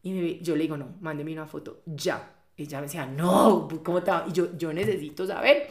Y 0.01 0.39
yo 0.41 0.55
le 0.55 0.63
digo, 0.63 0.75
no, 0.75 0.95
mándeme 1.01 1.33
una 1.33 1.45
foto 1.45 1.81
ya. 1.85 2.31
Y 2.57 2.63
ella 2.63 2.79
me 2.79 2.87
decía, 2.87 3.05
no, 3.05 3.67
¿cómo 3.83 4.01
te 4.01 4.11
Y 4.27 4.31
yo, 4.31 4.57
yo 4.57 4.73
necesito 4.73 5.27
saber 5.27 5.69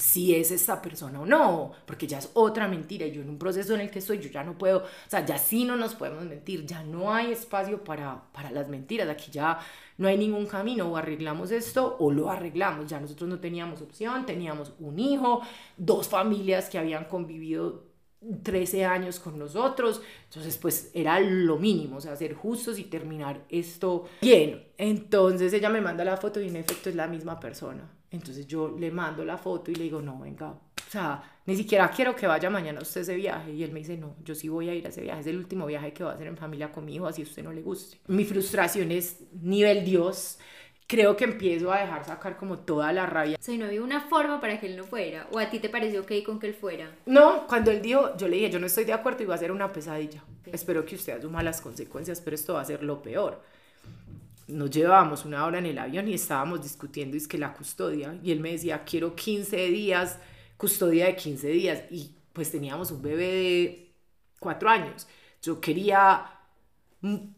si 0.00 0.34
es 0.34 0.50
esa 0.50 0.80
persona 0.80 1.20
o 1.20 1.26
no, 1.26 1.72
porque 1.86 2.06
ya 2.06 2.18
es 2.18 2.30
otra 2.34 2.66
mentira. 2.66 3.06
Yo 3.06 3.20
en 3.22 3.28
un 3.28 3.38
proceso 3.38 3.74
en 3.74 3.82
el 3.82 3.90
que 3.90 3.98
estoy, 3.98 4.18
yo 4.18 4.30
ya 4.30 4.42
no 4.42 4.56
puedo, 4.56 4.78
o 4.78 5.10
sea, 5.10 5.24
ya 5.24 5.38
sí 5.38 5.64
no 5.64 5.76
nos 5.76 5.94
podemos 5.94 6.24
mentir, 6.24 6.64
ya 6.64 6.82
no 6.82 7.12
hay 7.12 7.32
espacio 7.32 7.84
para, 7.84 8.22
para 8.32 8.50
las 8.50 8.68
mentiras, 8.68 9.08
aquí 9.08 9.30
ya 9.30 9.58
no 9.98 10.08
hay 10.08 10.16
ningún 10.16 10.46
camino, 10.46 10.88
o 10.88 10.96
arreglamos 10.96 11.50
esto 11.50 11.96
o 12.00 12.10
lo 12.10 12.30
arreglamos. 12.30 12.86
Ya 12.86 12.98
nosotros 12.98 13.28
no 13.28 13.38
teníamos 13.40 13.82
opción, 13.82 14.24
teníamos 14.24 14.72
un 14.78 14.98
hijo, 14.98 15.42
dos 15.76 16.08
familias 16.08 16.70
que 16.70 16.78
habían 16.78 17.04
convivido 17.04 17.90
13 18.42 18.84
años 18.84 19.18
con 19.18 19.38
nosotros, 19.38 20.02
entonces 20.24 20.58
pues 20.58 20.90
era 20.92 21.20
lo 21.20 21.56
mínimo, 21.58 21.96
o 21.96 22.00
sea, 22.00 22.16
ser 22.16 22.34
justos 22.34 22.78
y 22.78 22.84
terminar 22.84 23.44
esto 23.48 24.06
bien. 24.20 24.66
Entonces 24.76 25.52
ella 25.52 25.70
me 25.70 25.80
manda 25.80 26.04
la 26.04 26.16
foto 26.16 26.40
y 26.40 26.48
en 26.48 26.56
efecto 26.56 26.90
es 26.90 26.96
la 26.96 27.06
misma 27.06 27.40
persona. 27.40 27.99
Entonces 28.10 28.46
yo 28.46 28.76
le 28.78 28.90
mando 28.90 29.24
la 29.24 29.38
foto 29.38 29.70
y 29.70 29.74
le 29.74 29.84
digo, 29.84 30.02
no, 30.02 30.18
venga, 30.18 30.50
o 30.90 30.90
sea, 30.90 31.22
ni 31.46 31.56
siquiera 31.56 31.88
quiero 31.88 32.16
que 32.16 32.26
vaya 32.26 32.50
mañana 32.50 32.80
usted 32.80 33.00
a 33.00 33.02
ese 33.02 33.14
viaje. 33.14 33.52
Y 33.52 33.62
él 33.62 33.70
me 33.70 33.78
dice, 33.78 33.96
no, 33.96 34.16
yo 34.24 34.34
sí 34.34 34.48
voy 34.48 34.68
a 34.68 34.74
ir 34.74 34.84
a 34.84 34.88
ese 34.88 35.02
viaje, 35.02 35.20
es 35.20 35.26
el 35.28 35.36
último 35.36 35.66
viaje 35.66 35.92
que 35.92 36.02
va 36.02 36.10
a 36.10 36.14
hacer 36.14 36.26
en 36.26 36.36
familia 36.36 36.72
conmigo, 36.72 37.06
así 37.06 37.22
a 37.22 37.24
usted 37.24 37.44
no 37.44 37.52
le 37.52 37.62
guste. 37.62 37.98
Mi 38.08 38.24
frustración 38.24 38.90
es 38.90 39.20
nivel 39.40 39.84
Dios. 39.84 40.38
Creo 40.88 41.16
que 41.16 41.22
empiezo 41.22 41.72
a 41.72 41.78
dejar 41.78 42.04
sacar 42.04 42.36
como 42.36 42.58
toda 42.58 42.92
la 42.92 43.06
rabia. 43.06 43.36
O 43.38 43.42
sea, 43.42 43.56
no 43.56 43.66
había 43.66 43.80
una 43.80 44.00
forma 44.00 44.40
para 44.40 44.58
que 44.58 44.66
él 44.66 44.76
no 44.76 44.82
fuera. 44.82 45.28
¿O 45.30 45.38
a 45.38 45.48
ti 45.48 45.60
te 45.60 45.68
pareció 45.68 46.00
ok 46.00 46.10
con 46.26 46.40
que 46.40 46.48
él 46.48 46.54
fuera? 46.54 46.90
No, 47.06 47.46
cuando 47.46 47.70
él 47.70 47.80
dijo, 47.80 48.16
yo 48.16 48.26
le 48.26 48.38
dije, 48.38 48.50
yo 48.50 48.58
no 48.58 48.66
estoy 48.66 48.84
de 48.84 48.92
acuerdo 48.92 49.22
y 49.22 49.26
va 49.26 49.36
a 49.36 49.38
ser 49.38 49.52
una 49.52 49.72
pesadilla. 49.72 50.24
Espero 50.46 50.84
que 50.84 50.96
usted 50.96 51.16
asuma 51.16 51.44
las 51.44 51.60
consecuencias, 51.60 52.20
pero 52.20 52.34
esto 52.34 52.54
va 52.54 52.62
a 52.62 52.64
ser 52.64 52.82
lo 52.82 53.00
peor 53.00 53.40
nos 54.52 54.70
llevábamos 54.70 55.24
una 55.24 55.44
hora 55.44 55.58
en 55.58 55.66
el 55.66 55.78
avión 55.78 56.08
y 56.08 56.14
estábamos 56.14 56.62
discutiendo 56.62 57.16
es 57.16 57.28
que 57.28 57.38
la 57.38 57.52
custodia 57.52 58.18
y 58.22 58.32
él 58.32 58.40
me 58.40 58.52
decía 58.52 58.84
quiero 58.84 59.14
15 59.14 59.56
días 59.68 60.18
custodia 60.56 61.06
de 61.06 61.16
15 61.16 61.48
días 61.48 61.82
y 61.90 62.14
pues 62.32 62.50
teníamos 62.50 62.90
un 62.90 63.02
bebé 63.02 63.26
de 63.26 63.92
4 64.38 64.68
años 64.68 65.06
yo 65.42 65.60
quería 65.60 66.26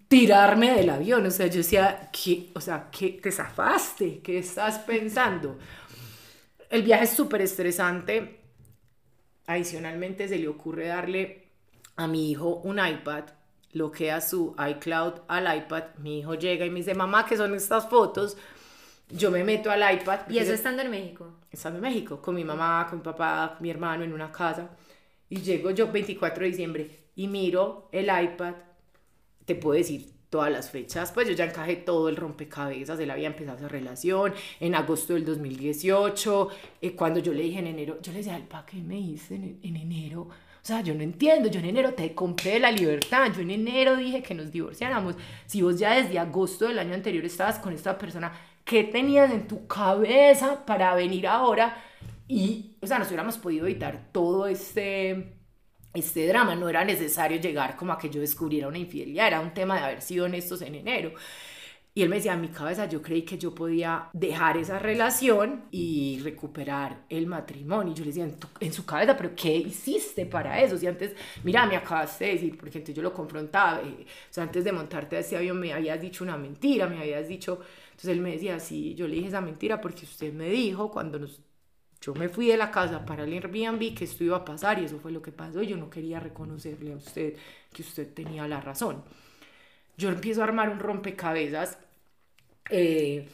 tirarme 0.09 0.73
del 0.73 0.91
avión 0.91 1.25
o 1.27 1.31
sea 1.31 1.47
yo 1.47 1.59
decía 1.59 2.11
¿qué, 2.13 2.51
o 2.55 2.61
sea 2.61 2.89
¿qué 2.91 3.11
te 3.23 3.31
zafaste? 3.31 4.21
¿qué 4.21 4.39
estás 4.39 4.79
pensando? 4.81 5.59
el 6.71 6.83
viaje 6.83 7.05
es 7.05 7.11
súper 7.11 7.43
estresante 7.43 8.41
adicionalmente 9.47 10.29
se 10.29 10.39
le 10.39 10.49
ocurre 10.49 10.89
darle 10.89 11.49
a 11.97 12.07
mi 12.07 12.31
hijo 12.31 12.57
un 12.65 12.79
iPad 12.79 13.25
lo 13.73 13.91
que 13.91 14.11
a 14.11 14.21
su 14.21 14.55
iCloud 14.71 15.15
al 15.29 15.57
iPad, 15.57 15.85
mi 15.99 16.21
hijo 16.21 16.35
llega 16.35 16.65
y 16.65 16.71
me 16.71 16.81
dice, 16.81 16.95
mamá, 16.95 17.27
¿qué 17.27 17.37
son 17.37 17.55
estas 17.55 17.89
fotos? 17.89 18.37
Yo 19.09 19.31
me 19.31 19.45
meto 19.45 19.71
al 19.71 19.83
iPad. 19.95 20.21
¿Y 20.29 20.39
eso 20.39 20.53
estando 20.53 20.83
en 20.83 20.91
México? 20.91 21.27
Estando 21.51 21.79
en 21.79 21.83
México, 21.83 22.21
con 22.21 22.35
mi 22.35 22.45
mamá, 22.45 22.87
con 22.89 22.99
mi 22.99 23.05
papá, 23.05 23.55
con 23.55 23.63
mi 23.63 23.71
hermano 23.71 24.05
en 24.05 24.13
una 24.13 24.31
casa. 24.31 24.71
Y 25.29 25.41
llego 25.41 25.71
yo 25.71 25.91
24 25.91 26.43
de 26.43 26.51
diciembre 26.51 27.03
y 27.15 27.29
miro 27.29 27.89
el 27.93 28.05
iPad, 28.07 28.55
te 29.45 29.55
puedo 29.55 29.77
decir 29.77 30.13
todas 30.29 30.51
las 30.51 30.71
fechas, 30.71 31.13
pues 31.13 31.29
yo 31.29 31.35
ya 31.35 31.45
encajé 31.45 31.77
todo 31.77 32.09
el 32.09 32.17
rompecabezas, 32.17 32.99
él 32.99 33.11
había 33.11 33.27
empezado 33.27 33.59
esa 33.59 33.69
relación 33.69 34.33
en 34.61 34.75
agosto 34.75 35.13
del 35.13 35.27
2018, 35.27 36.49
eh, 36.81 36.97
cuando 36.97 37.21
yo 37.21 37.35
le 37.35 37.43
dije 37.43 37.59
en 37.59 37.67
enero, 37.67 37.99
yo 38.01 38.13
le 38.13 38.19
decía, 38.19 38.43
¿para 38.49 38.65
qué 38.65 38.79
me 38.79 38.99
hice 38.99 39.35
en, 39.35 39.61
en 39.63 39.77
enero? 39.77 40.29
O 40.63 40.65
sea, 40.65 40.81
yo 40.81 40.95
no 40.95 41.03
entiendo, 41.03 41.49
yo 41.51 41.59
en 41.59 41.67
enero 41.67 41.93
te 41.95 42.15
compré 42.15 42.61
la 42.61 42.71
libertad, 42.71 43.33
yo 43.35 43.41
en 43.43 43.51
enero 43.51 43.97
dije 43.97 44.23
que 44.23 44.33
nos 44.35 44.53
divorciáramos. 44.53 45.17
Si 45.47 45.61
vos 45.61 45.77
ya 45.79 45.95
desde 45.95 46.21
agosto 46.21 46.69
del 46.69 46.79
año 46.79 46.95
anterior 46.95 47.25
estabas 47.25 47.59
con 47.59 47.73
esta 47.73 47.99
persona, 47.99 48.33
¿qué 48.65 48.85
tenías 48.85 49.33
en 49.33 49.49
tu 49.49 49.67
cabeza 49.67 50.65
para 50.65 50.95
venir 50.95 51.27
ahora? 51.27 51.77
Y, 52.29 52.77
o 52.81 52.87
sea, 52.87 52.99
nos 53.01 53.09
hubiéramos 53.09 53.39
podido 53.39 53.67
evitar 53.67 54.11
todo 54.13 54.47
este, 54.47 55.35
este 55.95 56.29
drama, 56.29 56.55
no 56.55 56.69
era 56.69 56.85
necesario 56.85 57.41
llegar 57.41 57.77
como 57.77 57.93
a 57.93 57.99
que 57.99 58.09
yo 58.09 58.21
descubriera 58.21 58.69
una 58.69 58.79
infidelidad, 58.79 59.27
era 59.27 59.41
un 59.41 59.53
tema 59.55 59.75
de 59.77 59.81
haber 59.85 60.03
sido 60.03 60.27
honestos 60.27 60.63
en 60.63 60.77
enero. 60.77 61.13
Y 61.95 62.03
él 62.03 62.09
me 62.09 62.17
decía, 62.17 62.33
en 62.33 62.41
mi 62.41 62.49
cabeza 62.49 62.87
yo 62.87 63.03
creí 63.03 63.23
que 63.23 63.37
yo 63.37 63.55
podía 63.55 64.09
dejar 64.15 64.57
esa 64.57 64.79
relación 64.79 65.65
y 65.71 66.21
recuperar 66.21 67.05
el 67.11 67.27
matrimonio. 67.27 67.93
Y 67.93 67.97
yo 67.97 68.05
le 68.05 68.13
decía, 68.13 68.31
en, 68.61 68.73
su 68.73 68.87
cabeza, 68.87 69.15
pero 69.15 69.35
¿qué 69.37 69.55
hiciste 69.55 70.25
para 70.25 70.59
eso? 70.63 70.79
Si 70.79 70.87
antes, 70.87 71.15
mira, 71.45 71.67
me 71.67 71.77
acabas 71.77 72.19
de 72.19 72.29
decir, 72.29 72.57
porque 72.57 72.79
entonces 72.79 72.97
yo 72.97 73.03
lo 73.03 73.13
confrontaba, 73.13 73.83
eh, 73.83 74.07
o 74.07 74.33
sea, 74.33 74.45
antes 74.45 74.65
de 74.65 74.73
montarte 74.73 75.17
a 75.17 75.19
ese 75.19 75.37
avión 75.37 75.61
me 75.61 75.75
habías 75.75 76.01
dicho 76.01 76.25
una 76.25 76.39
mentira, 76.39 76.87
me 76.87 76.99
habías 76.99 77.29
dicho, 77.29 77.61
entonces 77.91 78.11
él 78.11 78.21
me 78.23 78.33
decía, 78.33 78.59
sí, 78.59 78.95
yo 78.95 79.07
le 79.07 79.17
dije 79.17 79.29
esa 79.29 79.43
mentira 79.43 79.81
porque 79.81 80.05
usted 80.07 80.33
me 80.33 80.49
dijo 80.49 80.91
cuando 80.91 81.19
nos, 81.19 81.43
yo 82.01 82.15
me 82.15 82.31
fui 82.31 82.49
de 82.49 82.57
la 82.57 82.71
casa 82.71 83.05
para 83.05 83.25
el 83.25 83.33
Airbnb 83.33 83.95
que 83.95 84.05
esto 84.05 84.25
iba 84.25 84.39
a 84.39 84.45
pasar 84.45 84.79
y 84.81 84.87
eso 84.87 84.99
fue 84.99 85.13
lo 85.13 85.23
que 85.23 85.31
pasó 85.31 85.63
yo 85.63 85.77
no 85.77 85.89
quería 85.89 86.19
reconocerle 86.19 86.93
a 86.93 86.97
usted 86.97 87.37
que 87.73 87.83
usted 87.83 88.13
tenía 88.13 88.49
la 88.49 88.61
razón 88.61 89.05
yo 89.97 90.09
empiezo 90.09 90.41
a 90.41 90.45
armar 90.45 90.71
un 90.71 90.79
rompecabezas. 90.79 91.79
Eh, 92.71 93.29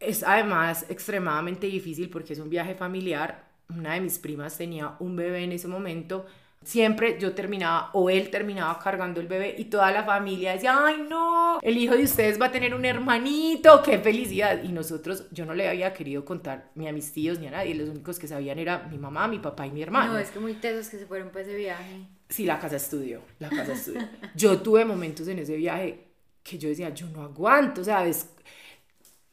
es 0.00 0.22
además 0.22 0.86
extremadamente 0.88 1.66
difícil 1.66 2.10
porque 2.10 2.34
es 2.34 2.38
un 2.38 2.50
viaje 2.50 2.74
familiar. 2.74 3.46
Una 3.68 3.94
de 3.94 4.00
mis 4.00 4.18
primas 4.18 4.56
tenía 4.56 4.96
un 5.00 5.16
bebé 5.16 5.44
en 5.44 5.52
ese 5.52 5.68
momento. 5.68 6.26
Siempre 6.62 7.18
yo 7.20 7.32
terminaba 7.32 7.90
o 7.92 8.10
él 8.10 8.28
terminaba 8.30 8.78
cargando 8.78 9.20
el 9.20 9.28
bebé 9.28 9.54
y 9.56 9.66
toda 9.66 9.92
la 9.92 10.04
familia 10.04 10.52
decía, 10.52 10.76
ay 10.84 11.06
no, 11.08 11.60
el 11.62 11.76
hijo 11.76 11.94
de 11.94 12.02
ustedes 12.02 12.40
va 12.40 12.46
a 12.46 12.50
tener 12.50 12.74
un 12.74 12.84
hermanito, 12.84 13.82
qué 13.84 13.98
felicidad. 13.98 14.62
Y 14.64 14.72
nosotros, 14.72 15.26
yo 15.30 15.46
no 15.46 15.54
le 15.54 15.68
había 15.68 15.92
querido 15.92 16.24
contar 16.24 16.70
ni 16.74 16.88
a 16.88 16.92
mis 16.92 17.12
tíos 17.12 17.38
ni 17.38 17.46
a 17.46 17.52
nadie, 17.52 17.74
los 17.74 17.88
únicos 17.88 18.18
que 18.18 18.26
sabían 18.26 18.58
era 18.58 18.88
mi 18.90 18.98
mamá, 18.98 19.28
mi 19.28 19.38
papá 19.38 19.66
y 19.66 19.70
mi 19.70 19.82
hermano. 19.82 20.14
No, 20.14 20.18
es 20.18 20.30
que 20.30 20.40
muy 20.40 20.54
tesos 20.54 20.88
que 20.88 20.98
se 20.98 21.06
fueron 21.06 21.28
para 21.28 21.42
ese 21.42 21.54
viaje. 21.54 22.06
Sí, 22.28 22.44
la 22.44 22.58
casa 22.58 22.76
estudió, 22.76 23.22
la 23.38 23.48
casa 23.48 23.72
estudió. 23.72 24.08
Yo 24.34 24.60
tuve 24.60 24.84
momentos 24.84 25.28
en 25.28 25.38
ese 25.38 25.56
viaje 25.56 26.08
que 26.42 26.58
yo 26.58 26.68
decía, 26.68 26.90
yo 26.90 27.08
no 27.08 27.22
aguanto, 27.22 27.80
o 27.80 27.84
sea, 27.84 28.04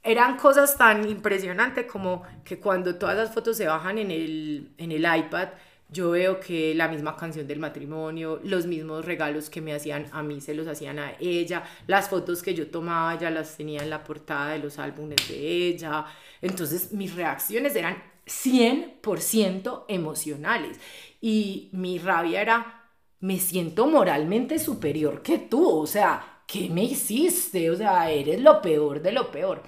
eran 0.03 0.37
cosas 0.37 0.77
tan 0.77 1.07
impresionantes 1.09 1.85
como 1.85 2.23
que 2.43 2.59
cuando 2.59 2.95
todas 2.95 3.15
las 3.15 3.33
fotos 3.33 3.57
se 3.57 3.67
bajan 3.67 3.97
en 3.97 4.11
el, 4.11 4.73
en 4.77 4.91
el 4.91 5.01
iPad, 5.01 5.49
yo 5.89 6.11
veo 6.11 6.39
que 6.39 6.73
la 6.75 6.87
misma 6.87 7.15
canción 7.15 7.47
del 7.47 7.59
matrimonio, 7.59 8.39
los 8.43 8.65
mismos 8.65 9.05
regalos 9.05 9.49
que 9.49 9.61
me 9.61 9.73
hacían 9.73 10.07
a 10.11 10.23
mí 10.23 10.41
se 10.41 10.55
los 10.55 10.67
hacían 10.67 10.99
a 10.99 11.13
ella, 11.19 11.63
las 11.87 12.09
fotos 12.09 12.41
que 12.41 12.53
yo 12.55 12.67
tomaba 12.67 13.17
ya 13.17 13.29
las 13.29 13.55
tenía 13.55 13.81
en 13.83 13.89
la 13.91 14.03
portada 14.03 14.53
de 14.53 14.59
los 14.59 14.79
álbumes 14.79 15.27
de 15.29 15.67
ella. 15.67 16.05
Entonces 16.41 16.91
mis 16.91 17.15
reacciones 17.15 17.75
eran 17.75 18.01
100% 18.25 19.85
emocionales 19.87 20.79
y 21.21 21.69
mi 21.73 21.99
rabia 21.99 22.41
era, 22.41 22.82
me 23.24 23.39
siento 23.39 23.88
moralmente 23.88 24.59
superior 24.59 25.21
que 25.21 25.39
tú, 25.39 25.67
o 25.80 25.88
sea, 25.88 26.41
¿qué 26.45 26.69
me 26.69 26.84
hiciste? 26.84 27.71
O 27.71 27.76
sea, 27.76 28.11
eres 28.11 28.41
lo 28.41 28.61
peor 28.61 29.01
de 29.01 29.11
lo 29.13 29.32
peor. 29.32 29.63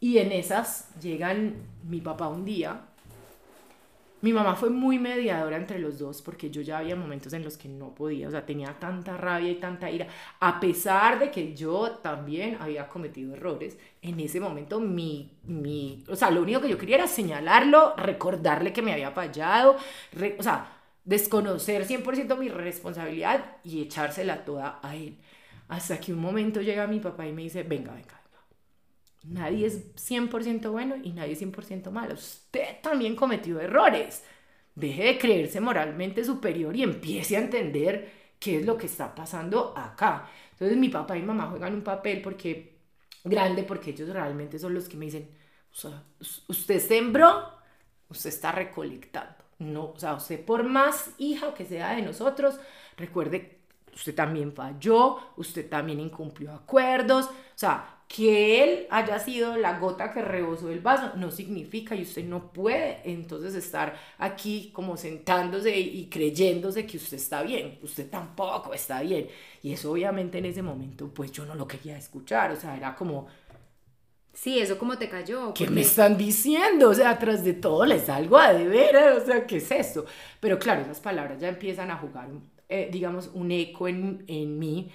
Y 0.00 0.18
en 0.18 0.32
esas 0.32 0.88
llegan 1.00 1.56
mi 1.84 2.00
papá 2.00 2.28
un 2.28 2.44
día 2.44 2.80
mi 4.22 4.32
mamá 4.32 4.56
fue 4.56 4.70
muy 4.70 4.98
mediadora 4.98 5.56
entre 5.56 5.78
los 5.78 5.98
dos 5.98 6.22
porque 6.22 6.50
yo 6.50 6.62
ya 6.62 6.78
había 6.78 6.96
momentos 6.96 7.32
en 7.32 7.44
los 7.44 7.56
que 7.56 7.68
no 7.68 7.94
podía, 7.94 8.28
o 8.28 8.30
sea, 8.30 8.44
tenía 8.44 8.72
tanta 8.78 9.16
rabia 9.16 9.50
y 9.50 9.56
tanta 9.56 9.90
ira, 9.90 10.08
a 10.40 10.58
pesar 10.58 11.18
de 11.18 11.30
que 11.30 11.54
yo 11.54 11.92
también 12.02 12.56
había 12.60 12.88
cometido 12.88 13.34
errores. 13.34 13.78
En 14.02 14.18
ese 14.18 14.40
momento 14.40 14.80
mi, 14.80 15.30
mi 15.44 16.02
o 16.08 16.16
sea, 16.16 16.30
lo 16.30 16.42
único 16.42 16.60
que 16.60 16.68
yo 16.68 16.78
quería 16.78 16.96
era 16.96 17.06
señalarlo, 17.06 17.94
recordarle 17.96 18.72
que 18.72 18.82
me 18.82 18.92
había 18.92 19.10
fallado, 19.12 19.76
o 19.76 20.42
sea, 20.42 20.75
desconocer 21.06 21.86
100% 21.86 22.36
mi 22.38 22.50
responsabilidad 22.50 23.56
y 23.64 23.82
echársela 23.82 24.44
toda 24.44 24.80
a 24.82 24.96
él. 24.96 25.18
Hasta 25.68 25.98
que 26.00 26.12
un 26.12 26.20
momento 26.20 26.60
llega 26.60 26.86
mi 26.86 27.00
papá 27.00 27.26
y 27.26 27.32
me 27.32 27.42
dice, 27.44 27.62
venga, 27.62 27.92
venga, 27.94 28.20
Nadie 29.24 29.66
es 29.66 29.94
100% 29.96 30.70
bueno 30.70 30.96
y 31.02 31.12
nadie 31.12 31.32
es 31.32 31.40
100% 31.42 31.90
malo. 31.90 32.14
Usted 32.14 32.80
también 32.82 33.16
cometió 33.16 33.60
errores. 33.60 34.22
Deje 34.74 35.04
de 35.04 35.18
creerse 35.18 35.60
moralmente 35.60 36.24
superior 36.24 36.76
y 36.76 36.82
empiece 36.82 37.36
a 37.36 37.40
entender 37.40 38.10
qué 38.38 38.58
es 38.58 38.66
lo 38.66 38.76
que 38.78 38.86
está 38.86 39.14
pasando 39.14 39.74
acá. 39.76 40.30
Entonces 40.52 40.76
mi 40.76 40.90
papá 40.90 41.16
y 41.16 41.22
mamá 41.22 41.48
juegan 41.48 41.74
un 41.74 41.82
papel 41.82 42.22
porque 42.22 42.78
grande 43.24 43.64
porque 43.64 43.90
ellos 43.90 44.10
realmente 44.10 44.58
son 44.58 44.74
los 44.74 44.88
que 44.88 44.96
me 44.96 45.06
dicen, 45.06 45.28
usted 46.48 46.80
sembró, 46.80 47.52
usted 48.08 48.30
está 48.30 48.52
recolectando. 48.52 49.45
No, 49.58 49.92
o 49.92 49.98
sea, 49.98 50.14
usted 50.14 50.44
por 50.44 50.64
más 50.64 51.10
hija 51.18 51.54
que 51.54 51.64
sea 51.64 51.96
de 51.96 52.02
nosotros, 52.02 52.60
recuerde, 52.96 53.58
usted 53.94 54.14
también 54.14 54.52
falló, 54.52 55.18
usted 55.36 55.68
también 55.68 55.98
incumplió 56.00 56.52
acuerdos, 56.52 57.26
o 57.26 57.32
sea, 57.58 57.96
que 58.08 58.62
él 58.62 58.86
haya 58.90 59.18
sido 59.18 59.56
la 59.56 59.78
gota 59.80 60.12
que 60.12 60.22
rebosó 60.22 60.70
el 60.70 60.80
vaso 60.80 61.16
no 61.16 61.30
significa 61.30 61.96
y 61.96 62.02
usted 62.02 62.24
no 62.24 62.52
puede 62.52 63.00
entonces 63.04 63.54
estar 63.54 63.96
aquí 64.18 64.70
como 64.72 64.96
sentándose 64.96 65.76
y 65.76 66.08
creyéndose 66.08 66.86
que 66.86 66.98
usted 66.98 67.16
está 67.16 67.42
bien, 67.42 67.78
usted 67.82 68.08
tampoco 68.08 68.74
está 68.74 69.00
bien. 69.00 69.28
Y 69.62 69.72
eso 69.72 69.90
obviamente 69.90 70.38
en 70.38 70.44
ese 70.44 70.62
momento 70.62 71.08
pues 71.12 71.32
yo 71.32 71.44
no 71.46 71.54
lo 71.54 71.66
quería 71.66 71.96
escuchar, 71.96 72.52
o 72.52 72.56
sea, 72.56 72.76
era 72.76 72.94
como... 72.94 73.26
Sí, 74.36 74.58
eso 74.58 74.76
como 74.76 74.98
te 74.98 75.08
cayó. 75.08 75.54
¿Qué 75.54 75.66
me 75.66 75.80
están 75.80 76.18
diciendo? 76.18 76.90
O 76.90 76.94
sea, 76.94 77.18
tras 77.18 77.42
de 77.42 77.54
todo 77.54 77.86
les 77.86 78.02
salgo 78.02 78.36
a 78.36 78.52
deber, 78.52 78.94
o 79.16 79.24
sea, 79.24 79.46
¿qué 79.46 79.56
es 79.56 79.70
esto? 79.70 80.04
Pero 80.40 80.58
claro, 80.58 80.82
esas 80.82 81.00
palabras 81.00 81.40
ya 81.40 81.48
empiezan 81.48 81.90
a 81.90 81.96
jugar, 81.96 82.28
eh, 82.68 82.90
digamos, 82.92 83.30
un 83.32 83.50
eco 83.50 83.88
en, 83.88 84.24
en 84.26 84.58
mí. 84.58 84.90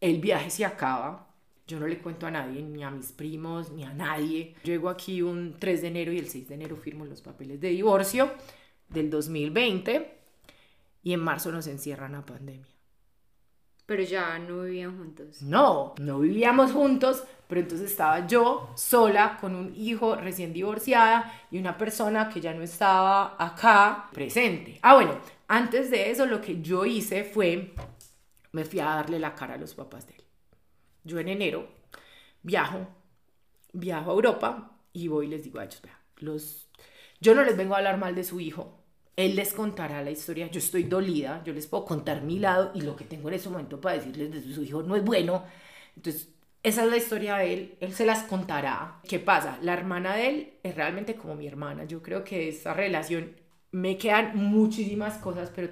El 0.00 0.20
viaje 0.20 0.50
se 0.50 0.64
acaba, 0.64 1.26
yo 1.66 1.80
no 1.80 1.88
le 1.88 1.98
cuento 1.98 2.28
a 2.28 2.30
nadie, 2.30 2.62
ni 2.62 2.84
a 2.84 2.90
mis 2.90 3.10
primos, 3.10 3.72
ni 3.72 3.82
a 3.82 3.92
nadie. 3.92 4.54
Llego 4.62 4.88
aquí 4.88 5.20
un 5.20 5.56
3 5.58 5.82
de 5.82 5.88
enero 5.88 6.12
y 6.12 6.18
el 6.18 6.28
6 6.28 6.48
de 6.48 6.54
enero 6.54 6.76
firmo 6.76 7.04
los 7.06 7.20
papeles 7.20 7.60
de 7.60 7.70
divorcio 7.70 8.30
del 8.88 9.10
2020 9.10 10.12
y 11.02 11.12
en 11.12 11.20
marzo 11.20 11.50
nos 11.50 11.66
encierran 11.66 12.14
a 12.14 12.24
pandemia. 12.24 12.75
Pero 13.86 14.02
ya 14.02 14.38
no 14.38 14.62
vivían 14.62 14.98
juntos. 14.98 15.42
No, 15.42 15.94
no 15.98 16.18
vivíamos 16.18 16.72
juntos, 16.72 17.22
pero 17.48 17.60
entonces 17.60 17.90
estaba 17.90 18.26
yo 18.26 18.70
sola 18.74 19.38
con 19.40 19.54
un 19.54 19.72
hijo 19.76 20.16
recién 20.16 20.52
divorciada 20.52 21.32
y 21.50 21.58
una 21.58 21.78
persona 21.78 22.28
que 22.28 22.40
ya 22.40 22.52
no 22.52 22.62
estaba 22.62 23.36
acá 23.38 24.08
presente. 24.12 24.80
Ah, 24.82 24.94
bueno, 24.94 25.18
antes 25.46 25.90
de 25.90 26.10
eso 26.10 26.26
lo 26.26 26.40
que 26.40 26.60
yo 26.60 26.84
hice 26.84 27.22
fue, 27.22 27.74
me 28.52 28.64
fui 28.64 28.80
a 28.80 28.86
darle 28.86 29.20
la 29.20 29.34
cara 29.34 29.54
a 29.54 29.58
los 29.58 29.74
papás 29.74 30.06
de 30.08 30.14
él 30.14 30.26
yo 31.06 31.20
en 31.20 31.28
enero 31.28 31.68
viajo, 32.42 32.86
viajo 33.72 34.10
a 34.10 34.14
Europa 34.14 34.78
y 34.92 35.08
voy 35.08 35.26
y 35.26 35.28
les 35.30 35.44
digo 35.44 35.60
a 35.60 35.64
ellos, 35.64 35.80
vea, 35.82 35.98
los, 36.16 36.68
yo 37.20 37.34
no 37.34 37.44
les 37.44 37.56
vengo 37.56 37.74
a 37.74 37.78
hablar 37.78 37.98
mal 37.98 38.14
de 38.14 38.24
su 38.24 38.40
hijo, 38.40 38.82
él 39.16 39.34
les 39.36 39.52
contará 39.54 40.02
la 40.02 40.10
historia, 40.10 40.48
yo 40.48 40.58
estoy 40.58 40.84
dolida, 40.84 41.42
yo 41.44 41.52
les 41.54 41.66
puedo 41.66 41.84
contar 41.84 42.22
mi 42.22 42.38
lado 42.38 42.70
y 42.74 42.82
lo 42.82 42.96
que 42.96 43.04
tengo 43.04 43.28
en 43.28 43.34
ese 43.34 43.48
momento 43.48 43.80
para 43.80 43.96
decirles 43.96 44.30
de 44.30 44.54
su 44.54 44.62
hijo 44.62 44.82
no 44.82 44.94
es 44.96 45.04
bueno, 45.04 45.44
entonces 45.96 46.28
esa 46.62 46.84
es 46.84 46.90
la 46.90 46.96
historia 46.96 47.36
de 47.36 47.54
él, 47.54 47.76
él 47.80 47.94
se 47.94 48.04
las 48.06 48.24
contará. 48.24 49.00
¿Qué 49.08 49.20
pasa? 49.20 49.58
La 49.62 49.72
hermana 49.72 50.16
de 50.16 50.28
él 50.28 50.52
es 50.64 50.74
realmente 50.74 51.14
como 51.14 51.34
mi 51.36 51.46
hermana, 51.46 51.84
yo 51.84 52.02
creo 52.02 52.24
que 52.24 52.48
esa 52.48 52.74
relación 52.74 53.36
me 53.70 53.96
quedan 53.98 54.36
muchísimas 54.36 55.18
cosas, 55.18 55.50
pero 55.54 55.70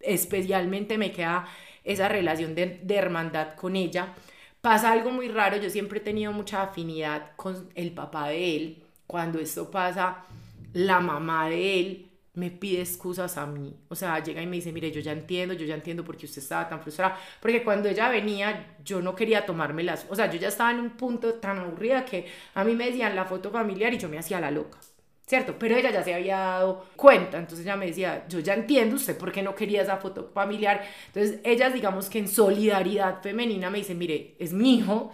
especialmente 0.00 0.98
me 0.98 1.12
queda 1.12 1.48
esa 1.84 2.08
relación 2.08 2.54
de, 2.54 2.80
de 2.82 2.96
hermandad 2.96 3.54
con 3.56 3.76
ella. 3.76 4.14
Pasa 4.60 4.92
algo 4.92 5.10
muy 5.10 5.28
raro, 5.28 5.56
yo 5.56 5.70
siempre 5.70 5.98
he 5.98 6.02
tenido 6.02 6.32
mucha 6.32 6.62
afinidad 6.62 7.32
con 7.36 7.68
el 7.74 7.92
papá 7.92 8.28
de 8.28 8.56
él. 8.56 8.84
Cuando 9.06 9.40
esto 9.40 9.70
pasa, 9.70 10.24
la 10.72 11.00
mamá 11.00 11.48
de 11.48 11.80
él 11.80 12.11
me 12.34 12.50
pide 12.50 12.80
excusas 12.80 13.36
a 13.36 13.46
mí. 13.46 13.76
O 13.88 13.94
sea, 13.94 14.22
llega 14.22 14.42
y 14.42 14.46
me 14.46 14.56
dice, 14.56 14.72
mire, 14.72 14.90
yo 14.90 15.00
ya 15.00 15.12
entiendo, 15.12 15.54
yo 15.54 15.66
ya 15.66 15.74
entiendo 15.74 16.04
por 16.04 16.16
qué 16.16 16.26
usted 16.26 16.42
estaba 16.42 16.68
tan 16.68 16.80
frustrada. 16.80 17.18
Porque 17.40 17.62
cuando 17.62 17.88
ella 17.88 18.08
venía, 18.08 18.76
yo 18.84 19.02
no 19.02 19.14
quería 19.14 19.44
tomarme 19.44 19.82
las... 19.82 20.06
O 20.08 20.16
sea, 20.16 20.30
yo 20.30 20.38
ya 20.38 20.48
estaba 20.48 20.70
en 20.70 20.80
un 20.80 20.90
punto 20.90 21.34
tan 21.34 21.58
aburrida 21.58 22.04
que 22.04 22.26
a 22.54 22.64
mí 22.64 22.74
me 22.74 22.86
decían 22.86 23.14
la 23.14 23.26
foto 23.26 23.50
familiar 23.50 23.92
y 23.92 23.98
yo 23.98 24.08
me 24.08 24.18
hacía 24.18 24.40
la 24.40 24.50
loca. 24.50 24.78
¿cierto? 25.26 25.56
Pero 25.58 25.76
ella 25.76 25.90
ya 25.90 26.02
se 26.02 26.12
había 26.12 26.36
dado 26.36 26.86
cuenta, 26.96 27.38
entonces 27.38 27.64
ella 27.64 27.76
me 27.76 27.86
decía, 27.86 28.26
yo 28.28 28.40
ya 28.40 28.54
entiendo 28.54 28.96
usted 28.96 29.16
por 29.16 29.32
qué 29.32 29.42
no 29.42 29.54
quería 29.54 29.82
esa 29.82 29.96
foto 29.96 30.30
familiar. 30.34 30.82
Entonces 31.06 31.40
ellas, 31.44 31.72
digamos 31.72 32.10
que 32.10 32.18
en 32.18 32.28
solidaridad 32.28 33.22
femenina 33.22 33.70
me 33.70 33.78
dicen, 33.78 33.98
mire, 33.98 34.36
es 34.38 34.52
mi 34.52 34.76
hijo, 34.76 35.12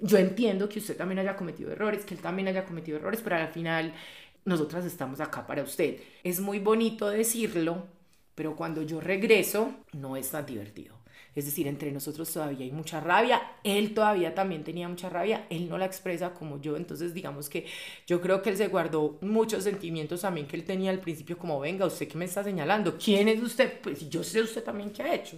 yo 0.00 0.18
entiendo 0.18 0.68
que 0.68 0.78
usted 0.78 0.96
también 0.96 1.20
haya 1.20 1.36
cometido 1.36 1.70
errores, 1.70 2.04
que 2.04 2.14
él 2.14 2.20
también 2.20 2.48
haya 2.48 2.64
cometido 2.64 2.98
errores, 2.98 3.20
pero 3.22 3.36
al 3.36 3.48
final 3.48 3.92
nosotras 4.44 4.84
estamos 4.84 5.20
acá 5.20 5.46
para 5.46 5.62
usted. 5.62 5.98
Es 6.24 6.40
muy 6.40 6.58
bonito 6.58 7.08
decirlo, 7.08 7.86
pero 8.34 8.56
cuando 8.56 8.82
yo 8.82 9.00
regreso 9.00 9.74
no 9.92 10.16
es 10.16 10.30
tan 10.30 10.46
divertido. 10.46 11.00
Es 11.34 11.44
decir, 11.44 11.68
entre 11.68 11.92
nosotros 11.92 12.32
todavía 12.32 12.64
hay 12.64 12.72
mucha 12.72 13.00
rabia, 13.00 13.40
él 13.62 13.94
todavía 13.94 14.34
también 14.34 14.64
tenía 14.64 14.88
mucha 14.88 15.08
rabia, 15.08 15.46
él 15.48 15.68
no 15.68 15.78
la 15.78 15.84
expresa 15.84 16.34
como 16.34 16.60
yo, 16.60 16.76
entonces 16.76 17.14
digamos 17.14 17.48
que 17.48 17.66
yo 18.06 18.20
creo 18.20 18.42
que 18.42 18.50
él 18.50 18.56
se 18.56 18.66
guardó 18.66 19.16
muchos 19.20 19.62
sentimientos 19.62 20.22
también 20.22 20.48
que 20.48 20.56
él 20.56 20.64
tenía 20.64 20.90
al 20.90 20.98
principio 20.98 21.38
como, 21.38 21.60
venga, 21.60 21.86
usted 21.86 22.08
que 22.08 22.18
me 22.18 22.24
está 22.24 22.42
señalando, 22.42 22.98
¿quién 22.98 23.28
es 23.28 23.40
usted? 23.40 23.80
Pues 23.80 24.10
yo 24.10 24.24
sé 24.24 24.42
usted 24.42 24.64
también 24.64 24.90
qué 24.90 25.02
ha 25.02 25.14
hecho. 25.14 25.36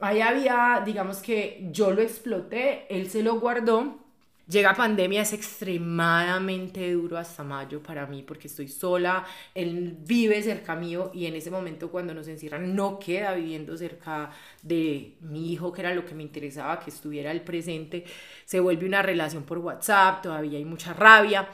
Ahí 0.00 0.20
había, 0.20 0.82
digamos 0.84 1.18
que 1.18 1.68
yo 1.70 1.92
lo 1.92 2.02
exploté, 2.02 2.86
él 2.90 3.08
se 3.08 3.22
lo 3.22 3.38
guardó 3.38 4.03
Llega 4.46 4.74
pandemia, 4.74 5.22
es 5.22 5.32
extremadamente 5.32 6.92
duro 6.92 7.16
hasta 7.16 7.42
mayo 7.42 7.82
para 7.82 8.06
mí 8.06 8.22
porque 8.22 8.48
estoy 8.48 8.68
sola, 8.68 9.24
él 9.54 9.96
vive 10.00 10.42
cerca 10.42 10.76
mío 10.76 11.10
y 11.14 11.24
en 11.24 11.34
ese 11.34 11.50
momento 11.50 11.90
cuando 11.90 12.12
nos 12.12 12.28
encierran 12.28 12.76
no 12.76 12.98
queda 12.98 13.32
viviendo 13.32 13.74
cerca 13.78 14.30
de 14.60 15.16
mi 15.20 15.50
hijo, 15.50 15.72
que 15.72 15.80
era 15.80 15.94
lo 15.94 16.04
que 16.04 16.14
me 16.14 16.22
interesaba, 16.22 16.78
que 16.78 16.90
estuviera 16.90 17.30
el 17.30 17.40
presente, 17.40 18.04
se 18.44 18.60
vuelve 18.60 18.86
una 18.86 19.00
relación 19.00 19.44
por 19.44 19.58
WhatsApp, 19.58 20.22
todavía 20.22 20.58
hay 20.58 20.66
mucha 20.66 20.92
rabia. 20.92 21.48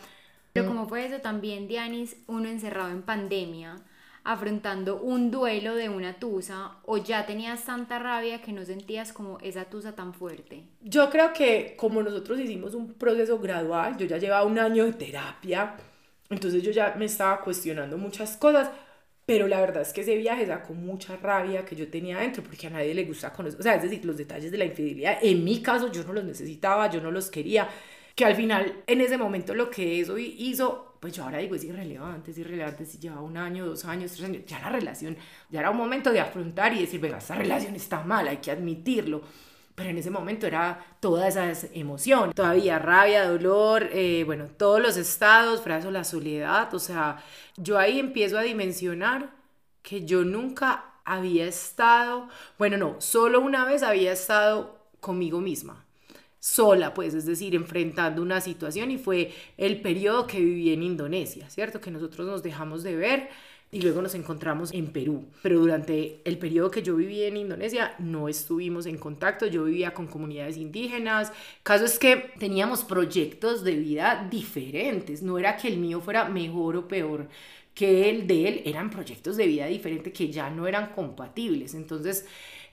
Pero 0.53 0.67
como 0.67 0.89
fue 0.89 1.07
eso 1.07 1.21
también, 1.21 1.69
Dianis, 1.69 2.17
uno 2.27 2.49
encerrado 2.49 2.91
en 2.91 3.03
pandemia, 3.03 3.77
afrontando 4.25 5.01
un 5.01 5.31
duelo 5.31 5.75
de 5.75 5.89
una 5.89 6.19
tusa 6.19 6.73
o 6.85 6.99
ya 6.99 7.27
tenías 7.27 7.65
tanta 7.65 7.99
rabia 7.99 8.43
que 8.43 8.53
no 8.53 8.65
sentías 8.65 9.13
como 9.13 9.39
esa 9.41 9.65
tusa 9.65 9.95
tan 9.95 10.13
fuerte? 10.15 10.65
Yo 10.81 11.11
creo 11.11 11.33
que 11.33 11.75
como 11.77 12.03
nosotros 12.03 12.39
hicimos 12.41 12.75
un 12.75 12.95
proceso 12.95 13.39
gradual, 13.39 13.97
yo 13.97 14.07
ya 14.07 14.19
llevaba 14.19 14.45
un 14.45 14.59
año 14.59 14.85
de 14.85 14.93
terapia, 14.93 15.77
entonces 16.29 16.63
yo 16.63 16.71
ya 16.71 16.95
me 16.99 17.07
estaba 17.07 17.41
cuestionando 17.41 17.99
muchas 17.99 18.37
cosas, 18.37 18.71
pero 19.27 19.47
la 19.47 19.61
verdad 19.61 19.83
es 19.83 19.93
que 19.93 20.01
ese 20.01 20.17
viaje 20.17 20.47
sacó 20.47 20.75
mucha 20.75 21.17
rabia 21.17 21.65
que 21.65 21.77
yo 21.77 21.89
tenía 21.89 22.19
adentro 22.19 22.43
porque 22.43 22.67
a 22.67 22.71
nadie 22.71 22.95
le 22.95 23.05
gusta 23.05 23.33
conocer, 23.33 23.61
o 23.61 23.63
sea, 23.63 23.77
es 23.77 23.83
decir, 23.83 24.05
los 24.05 24.17
detalles 24.17 24.51
de 24.51 24.59
la 24.59 24.65
infidelidad, 24.65 25.19
en 25.23 25.45
mi 25.45 25.63
caso 25.63 25.91
yo 25.91 26.05
no 26.05 26.13
los 26.13 26.25
necesitaba, 26.25 26.91
yo 26.91 27.01
no 27.01 27.11
los 27.11 27.31
quería, 27.31 27.69
que 28.15 28.25
al 28.25 28.35
final 28.35 28.83
en 28.87 29.01
ese 29.01 29.17
momento 29.17 29.55
lo 29.55 29.71
que 29.71 30.01
eso 30.01 30.19
hizo, 30.19 30.90
pues 31.01 31.15
yo 31.15 31.25
ahora 31.25 31.39
digo 31.39 31.55
es 31.55 31.65
irrelevante, 31.65 32.31
es 32.31 32.39
irrelevante 32.39 32.85
si 32.85 32.99
lleva 32.99 33.21
un 33.21 33.37
año, 33.37 33.67
dos 33.67 33.85
años, 33.87 34.13
tres 34.13 34.25
años, 34.25 34.43
ya 34.47 34.61
la 34.61 34.69
relación, 34.69 35.17
ya 35.49 35.61
era 35.61 35.71
un 35.71 35.79
momento 35.79 36.13
de 36.13 36.21
afrontar 36.21 36.73
y 36.75 36.81
decir, 36.81 37.01
venga, 37.01 37.19
esta 37.19 37.35
relación 37.35 37.75
está 37.75 38.03
mal, 38.05 38.29
hay 38.29 38.37
que 38.37 38.51
admitirlo 38.51 39.23
pero 39.81 39.91
en 39.91 39.97
ese 39.97 40.11
momento 40.11 40.47
era 40.47 40.85
toda 41.01 41.27
esa 41.27 41.51
emoción, 41.73 42.35
todavía 42.35 42.79
rabia, 42.79 43.27
dolor, 43.27 43.89
eh, 43.93 44.25
bueno, 44.27 44.49
todos 44.59 44.79
los 44.79 44.99
estados, 44.99 45.63
fraso, 45.63 45.91
la 45.91 46.05
soledad, 46.05 46.75
o 46.75 46.79
sea, 46.79 47.25
yo 47.57 47.79
ahí 47.79 47.99
empiezo 47.99 48.39
a 48.39 48.43
dimensionar 48.43 49.31
que 49.83 50.05
yo 50.05 50.23
nunca 50.23 50.85
había 51.07 51.47
estado, 51.47 52.29
bueno, 52.59 52.77
no, 52.77 53.01
solo 53.01 53.41
una 53.41 53.65
vez 53.65 53.83
había 53.83 54.13
estado 54.13 54.79
conmigo 55.01 55.41
misma, 55.41 55.87
sola, 56.41 56.95
pues, 56.95 57.15
es 57.15 57.27
decir, 57.27 57.55
enfrentando 57.55 58.23
una 58.23 58.41
situación 58.41 58.91
y 58.91 58.99
fue 58.99 59.33
el 59.59 59.81
periodo 59.81 60.27
que 60.27 60.41
viví 60.41 60.73
en 60.73 60.83
Indonesia, 60.83 61.49
¿cierto? 61.51 61.81
Que 61.81 61.91
nosotros 61.91 62.27
nos 62.27 62.43
dejamos 62.43 62.83
de 62.83 62.97
ver 62.97 63.29
y 63.73 63.83
luego 63.83 64.03
nos 64.03 64.15
encontramos 64.15 64.73
en 64.73 64.89
Perú. 64.89 65.27
Pero 65.43 65.61
durante 65.61 66.21
el 66.25 66.39
periodo 66.39 66.71
que 66.71 66.83
yo 66.83 66.97
viví 66.97 67.23
en 67.23 67.37
Indonesia 67.37 67.95
no 67.99 68.29
estuvimos 68.29 68.87
en 68.87 68.99
contacto, 68.99 69.47
yo 69.47 69.65
vivía 69.65 69.95
con 69.95 70.09
comunidades 70.09 70.57
indígenas. 70.57 71.33
Caso 71.63 71.85
es 71.85 71.99
que 71.99 72.33
teníamos 72.39 72.85
proyectos 72.85 73.63
de 73.63 73.77
vida 73.77 74.27
diferentes, 74.31 75.23
no 75.23 75.39
era 75.39 75.57
que 75.57 75.69
el 75.69 75.79
mío 75.79 76.01
fuera 76.01 76.25
mejor 76.29 76.77
o 76.77 76.89
peor 76.89 77.29
que 77.75 78.11
el 78.11 78.27
de 78.27 78.49
él, 78.49 78.63
eran 78.65 78.91
proyectos 78.91 79.37
de 79.37 79.47
vida 79.47 79.67
diferentes 79.67 80.13
que 80.13 80.31
ya 80.31 80.51
no 80.51 80.67
eran 80.67 80.93
compatibles. 80.93 81.75
Entonces, 81.75 82.27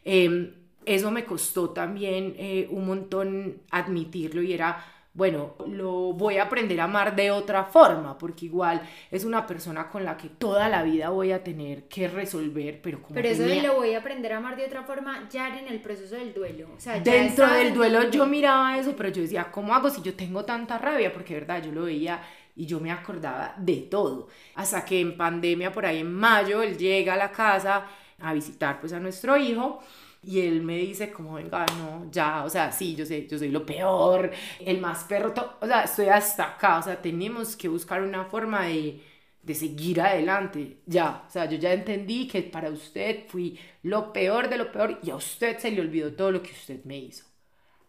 em, 0.03 0.53
eso 0.87 1.11
me 1.11 1.25
costó 1.25 1.71
también 1.71 2.33
eh, 2.37 2.67
un 2.71 2.87
montón 2.87 3.61
admitirlo 3.69 4.41
y 4.41 4.53
era 4.53 4.83
bueno, 5.17 5.55
lo 5.65 6.13
voy 6.13 6.37
a 6.37 6.43
aprender 6.43 6.79
a 6.79 6.83
amar 6.83 7.15
de 7.15 7.31
otra 7.31 7.63
forma, 7.63 8.15
porque 8.19 8.45
igual 8.45 8.79
es 9.09 9.25
una 9.25 9.47
persona 9.47 9.89
con 9.89 10.05
la 10.05 10.15
que 10.15 10.29
toda 10.29 10.69
la 10.69 10.83
vida 10.83 11.09
voy 11.09 11.31
a 11.31 11.43
tener 11.43 11.87
que 11.87 12.07
resolver, 12.07 12.79
pero 12.83 13.01
como 13.01 13.15
Pero 13.15 13.27
eso 13.27 13.41
de 13.41 13.63
lo 13.63 13.73
voy 13.73 13.95
a 13.95 13.97
aprender 13.97 14.33
a 14.33 14.37
amar 14.37 14.55
de 14.55 14.65
otra 14.65 14.83
forma 14.83 15.27
ya 15.31 15.47
era 15.47 15.59
en 15.59 15.69
el 15.69 15.81
proceso 15.81 16.15
del 16.15 16.35
duelo. 16.35 16.67
O 16.77 16.79
sea, 16.79 16.99
Dentro 16.99 17.49
del 17.49 17.73
duelo 17.73 18.11
yo 18.11 18.27
miraba 18.27 18.77
eso, 18.77 18.95
pero 18.95 19.09
yo 19.09 19.23
decía, 19.23 19.49
¿cómo 19.51 19.73
hago 19.73 19.89
si 19.89 20.03
yo 20.03 20.13
tengo 20.13 20.45
tanta 20.45 20.77
rabia? 20.77 21.11
Porque 21.11 21.33
verdad, 21.33 21.63
yo 21.63 21.71
lo 21.71 21.85
veía 21.85 22.21
y 22.55 22.67
yo 22.67 22.79
me 22.79 22.91
acordaba 22.91 23.55
de 23.57 23.87
todo. 23.89 24.27
Hasta 24.53 24.85
que 24.85 25.01
en 25.01 25.17
pandemia, 25.17 25.71
por 25.71 25.87
ahí 25.87 25.97
en 25.97 26.13
mayo, 26.13 26.61
él 26.61 26.77
llega 26.77 27.15
a 27.15 27.17
la 27.17 27.31
casa 27.31 27.87
a 28.19 28.33
visitar 28.33 28.79
pues 28.79 28.93
a 28.93 28.99
nuestro 28.99 29.35
hijo 29.35 29.81
y 30.27 30.41
él 30.41 30.61
me 30.61 30.77
dice 30.77 31.11
como, 31.11 31.35
venga, 31.35 31.65
no, 31.79 32.11
ya, 32.11 32.43
o 32.43 32.49
sea, 32.49 32.71
sí, 32.71 32.95
yo 32.95 33.05
sé, 33.05 33.27
yo 33.27 33.37
soy 33.39 33.49
lo 33.49 33.65
peor, 33.65 34.31
el 34.59 34.81
más 34.81 35.05
perro, 35.05 35.33
o 35.61 35.65
sea, 35.65 35.83
estoy 35.83 36.07
hasta 36.07 36.55
acá, 36.55 36.79
o 36.79 36.83
sea, 36.83 37.01
tenemos 37.01 37.55
que 37.55 37.69
buscar 37.69 38.01
una 38.01 38.25
forma 38.25 38.65
de, 38.65 39.01
de 39.41 39.55
seguir 39.55 40.01
adelante, 40.01 40.79
ya, 40.85 41.23
o 41.27 41.29
sea, 41.31 41.45
yo 41.45 41.57
ya 41.57 41.71
entendí 41.73 42.27
que 42.27 42.41
para 42.43 42.69
usted 42.69 43.25
fui 43.29 43.57
lo 43.83 44.11
peor 44.13 44.49
de 44.49 44.57
lo 44.57 44.71
peor 44.71 44.99
y 45.01 45.11
a 45.11 45.15
usted 45.15 45.57
se 45.59 45.71
le 45.71 45.81
olvidó 45.81 46.13
todo 46.13 46.31
lo 46.31 46.43
que 46.43 46.51
usted 46.51 46.83
me 46.83 46.97
hizo. 46.99 47.25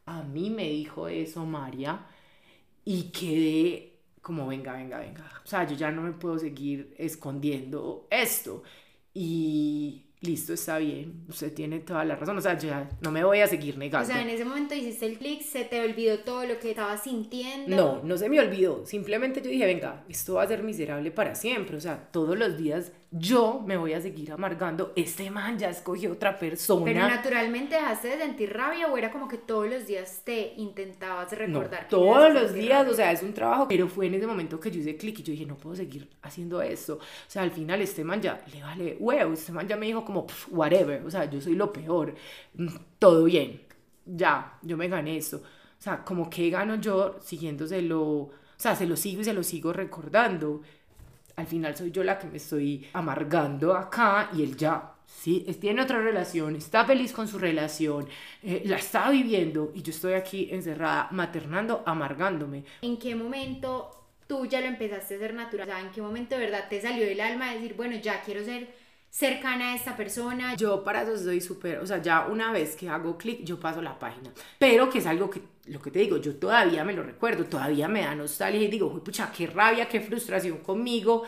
A 0.07 0.23
mí 0.23 0.51
me 0.51 0.65
dijo 0.71 1.09
eso 1.09 1.45
María 1.47 2.07
y 2.85 3.11
quedé 3.11 3.95
como, 4.23 4.47
venga, 4.49 4.75
venga, 4.75 4.99
venga, 5.01 5.25
o 5.45 5.47
sea, 5.47 5.67
yo 5.67 5.77
ya 5.77 5.91
no 5.91 6.03
me 6.03 6.13
puedo 6.13 6.39
seguir 6.39 6.95
escondiendo 6.99 8.07
esto. 8.11 8.63
Y 9.15 10.08
listo, 10.21 10.53
está 10.53 10.79
bien, 10.79 11.25
usted 11.29 11.53
tiene 11.53 11.81
toda 11.81 12.05
la 12.05 12.17
razón, 12.17 12.39
o 12.39 12.41
sea, 12.41 12.59
ya 12.59 12.89
no 13.01 13.11
me 13.11 13.25
voy 13.25 13.41
a 13.41 13.47
seguir 13.47 13.79
negando. 13.79 14.09
O 14.09 14.13
sea, 14.13 14.23
en 14.23 14.29
ese 14.29 14.45
momento 14.45 14.75
hiciste 14.75 15.07
el 15.07 15.19
clic, 15.19 15.43
se 15.43 15.65
te 15.65 15.81
olvidó 15.81 16.19
todo 16.21 16.45
lo 16.45 16.59
que 16.59 16.71
estabas 16.71 17.03
sintiendo. 17.05 17.77
No, 17.77 18.03
no 18.03 18.17
se 18.17 18.29
me 18.29 18.41
olvidó, 18.41 18.85
simplemente 18.85 19.41
yo 19.41 19.51
dije, 19.51 19.67
venga, 19.67 20.05
esto 20.09 20.35
va 20.35 20.43
a 20.43 20.49
ser 20.49 20.63
miserable 20.63 21.11
para 21.11 21.35
siempre, 21.35 21.77
o 21.77 21.81
sea, 21.81 22.09
todos 22.11 22.37
los 22.37 22.57
días 22.57 22.93
yo 23.11 23.63
me 23.65 23.79
voy 23.79 23.95
a 23.95 24.01
seguir 24.03 24.33
amargando, 24.33 24.93
este 24.95 25.31
man 25.31 25.59
ya 25.59 25.71
escogió 25.71 26.13
otra 26.13 26.39
persona. 26.39 26.85
Pero 26.85 27.09
naturalmente 27.09 27.75
dejaste 27.75 28.09
de 28.09 28.19
sentir 28.19 28.53
rabia 28.53 28.87
o 28.89 28.99
era 28.99 29.11
como 29.11 29.27
que 29.27 29.39
todos 29.39 29.69
los 29.69 29.87
días 29.87 30.21
te 30.25 30.53
intentabas 30.59 31.33
recordar. 31.33 31.85
No, 31.85 31.89
todos 31.89 32.35
los 32.35 32.53
días, 32.53 32.87
o 32.87 32.93
sea, 32.93 33.11
es 33.11 33.23
un 33.23 33.33
trabajo, 33.33 33.67
pero 33.67 33.89
fue 33.89 34.07
en 34.07 34.15
ese 34.15 34.27
momento 34.27 34.61
que 34.61 34.71
yo 34.71 34.81
hice 34.81 34.97
clic 34.97 35.21
y 35.21 35.23
yo 35.23 35.33
dije, 35.33 35.47
no 35.47 35.57
puedo 35.57 35.75
seguir 35.75 36.11
haciendo 36.21 36.61
esto. 36.61 36.97
O 36.97 37.31
sea, 37.31 37.43
al 37.43 37.51
final 37.51 37.81
este 37.81 38.05
man 38.05 38.21
ya 38.21 38.45
le 38.53 38.63
vale 38.63 38.97
huevo, 39.01 39.33
este 39.33 39.53
man 39.53 39.67
ya 39.67 39.77
me 39.77 39.87
dijo 39.87 40.05
como, 40.05 40.27
whatever, 40.51 41.03
o 41.07 41.11
sea, 41.11 41.25
yo 41.31 41.41
soy 41.41 41.55
lo 41.55 41.73
peor, 41.73 42.15
mm, 42.55 42.69
todo 42.99 43.25
bien, 43.25 43.63
ya, 44.05 44.59
yo 44.61 44.77
me 44.77 44.89
gané 44.89 45.17
esto. 45.17 45.39
O 45.39 45.83
sea, 45.83 46.05
como 46.05 46.29
que 46.29 46.51
gano 46.51 46.75
yo 46.75 47.17
siguiéndoselo, 47.21 48.03
o 48.03 48.33
sea, 48.57 48.77
se 48.77 48.87
lo 48.87 48.97
sigo 48.97 49.23
y 49.23 49.25
se 49.25 49.33
lo 49.33 49.43
sigo 49.43 49.73
recordando 49.73 50.61
al 51.39 51.47
final 51.47 51.77
soy 51.77 51.93
yo 51.93 52.03
la 52.03 52.19
que 52.19 52.27
me 52.27 52.39
estoy 52.39 52.89
amargando 52.93 53.77
acá 53.77 54.29
y 54.35 54.43
él 54.43 54.57
ya, 54.57 54.95
sí, 55.07 55.47
tiene 55.61 55.83
otra 55.83 56.03
relación, 56.03 56.57
está 56.57 56.85
feliz 56.85 57.13
con 57.13 57.29
su 57.29 57.39
relación, 57.39 58.09
eh, 58.43 58.63
la 58.65 58.77
está 58.77 59.09
viviendo 59.09 59.71
y 59.73 59.83
yo 59.83 59.93
estoy 59.93 60.15
aquí 60.15 60.49
encerrada, 60.51 61.07
maternando, 61.13 61.85
amargándome. 61.87 62.65
¿En 62.83 62.99
qué 62.99 63.15
momento 63.15 63.89
tú 64.27 64.47
ya 64.47 64.61
lo 64.61 64.67
empezaste 64.67 65.15
a 65.15 65.17
hacer 65.19 65.33
natural? 65.33 65.71
O 65.71 65.79
¿en 65.79 65.93
qué 65.93 66.03
momento 66.03 66.35
de 66.35 66.47
verdad 66.47 66.67
te 66.69 66.81
salió 66.81 67.07
del 67.07 67.21
alma 67.21 67.55
decir, 67.55 67.75
bueno, 67.75 67.95
ya 67.95 68.21
quiero 68.23 68.45
ser 68.45 68.75
cercana 69.11 69.73
a 69.73 69.77
esta 69.77 69.97
persona. 69.97 70.55
Yo 70.57 70.85
para 70.85 71.03
eso 71.03 71.17
soy 71.17 71.41
súper, 71.41 71.79
o 71.79 71.87
sea, 71.87 72.01
ya 72.03 72.27
una 72.27 72.53
vez 72.53 72.77
que 72.77 72.89
hago 72.89 73.17
clic, 73.17 73.45
yo 73.45 73.59
paso 73.59 73.83
la 73.83 73.99
página. 73.99 74.33
Pero 74.59 74.91
que 74.91 74.99
es 74.99 75.07
algo 75.07 75.31
que, 75.31 75.43
lo 75.67 75.81
que 75.81 75.91
te 75.91 76.01
digo, 76.01 76.19
yo 76.19 76.37
todavía 76.37 76.85
me 76.85 76.93
lo 76.93 77.03
recuerdo, 77.03 77.45
todavía 77.45 77.89
me 77.89 78.03
da 78.03 78.15
nostalgia 78.15 78.63
y 78.63 78.69
digo, 78.69 79.03
pucha, 79.03 79.33
qué 79.37 79.47
rabia, 79.47 79.89
qué 79.89 80.01
frustración 80.01 80.59
conmigo 80.59 81.25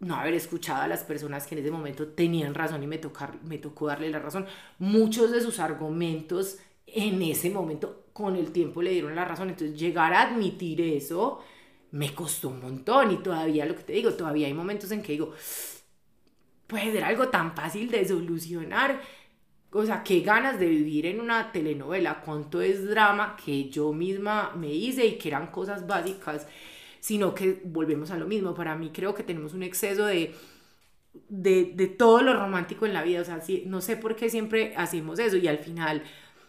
no 0.00 0.16
haber 0.16 0.34
escuchado 0.34 0.82
a 0.82 0.88
las 0.88 1.04
personas 1.04 1.46
que 1.46 1.54
en 1.54 1.60
ese 1.60 1.70
momento 1.70 2.08
tenían 2.08 2.54
razón 2.54 2.82
y 2.82 2.86
me, 2.86 2.98
tocar, 2.98 3.34
me 3.42 3.58
tocó 3.58 3.86
darle 3.86 4.08
la 4.10 4.18
razón. 4.18 4.46
Muchos 4.78 5.30
de 5.30 5.42
sus 5.42 5.58
argumentos 5.58 6.58
en 6.86 7.20
ese 7.22 7.50
momento 7.50 8.06
con 8.12 8.34
el 8.36 8.50
tiempo 8.50 8.80
le 8.80 8.92
dieron 8.92 9.14
la 9.14 9.26
razón. 9.26 9.50
Entonces 9.50 9.78
llegar 9.78 10.14
a 10.14 10.22
admitir 10.22 10.80
eso 10.80 11.40
me 11.92 12.14
costó 12.14 12.48
un 12.48 12.60
montón 12.60 13.10
y 13.10 13.16
todavía 13.18 13.66
lo 13.66 13.76
que 13.76 13.82
te 13.82 13.92
digo, 13.92 14.12
todavía 14.14 14.46
hay 14.46 14.54
momentos 14.54 14.90
en 14.90 15.02
que 15.02 15.12
digo, 15.12 15.32
puede 16.70 16.92
ser 16.92 17.04
algo 17.04 17.28
tan 17.28 17.54
fácil 17.54 17.90
de 17.90 18.06
solucionar. 18.06 19.00
O 19.72 19.84
sea, 19.84 20.02
qué 20.02 20.20
ganas 20.20 20.58
de 20.58 20.66
vivir 20.68 21.06
en 21.06 21.20
una 21.20 21.52
telenovela, 21.52 22.22
cuánto 22.24 22.60
es 22.62 22.88
drama 22.88 23.36
que 23.44 23.68
yo 23.68 23.92
misma 23.92 24.52
me 24.56 24.72
hice 24.72 25.06
y 25.06 25.18
que 25.18 25.28
eran 25.28 25.48
cosas 25.48 25.86
básicas, 25.86 26.46
sino 27.00 27.34
que 27.34 27.60
volvemos 27.64 28.10
a 28.10 28.16
lo 28.16 28.26
mismo. 28.26 28.54
Para 28.54 28.76
mí 28.76 28.90
creo 28.92 29.14
que 29.14 29.22
tenemos 29.22 29.54
un 29.54 29.62
exceso 29.62 30.06
de, 30.06 30.34
de, 31.28 31.72
de 31.74 31.86
todo 31.88 32.22
lo 32.22 32.34
romántico 32.34 32.86
en 32.86 32.94
la 32.94 33.02
vida. 33.02 33.20
O 33.20 33.24
sea, 33.24 33.40
no 33.66 33.80
sé 33.80 33.96
por 33.96 34.16
qué 34.16 34.30
siempre 34.30 34.74
hacemos 34.76 35.18
eso 35.18 35.36
y 35.36 35.48
al 35.48 35.58
final 35.58 36.02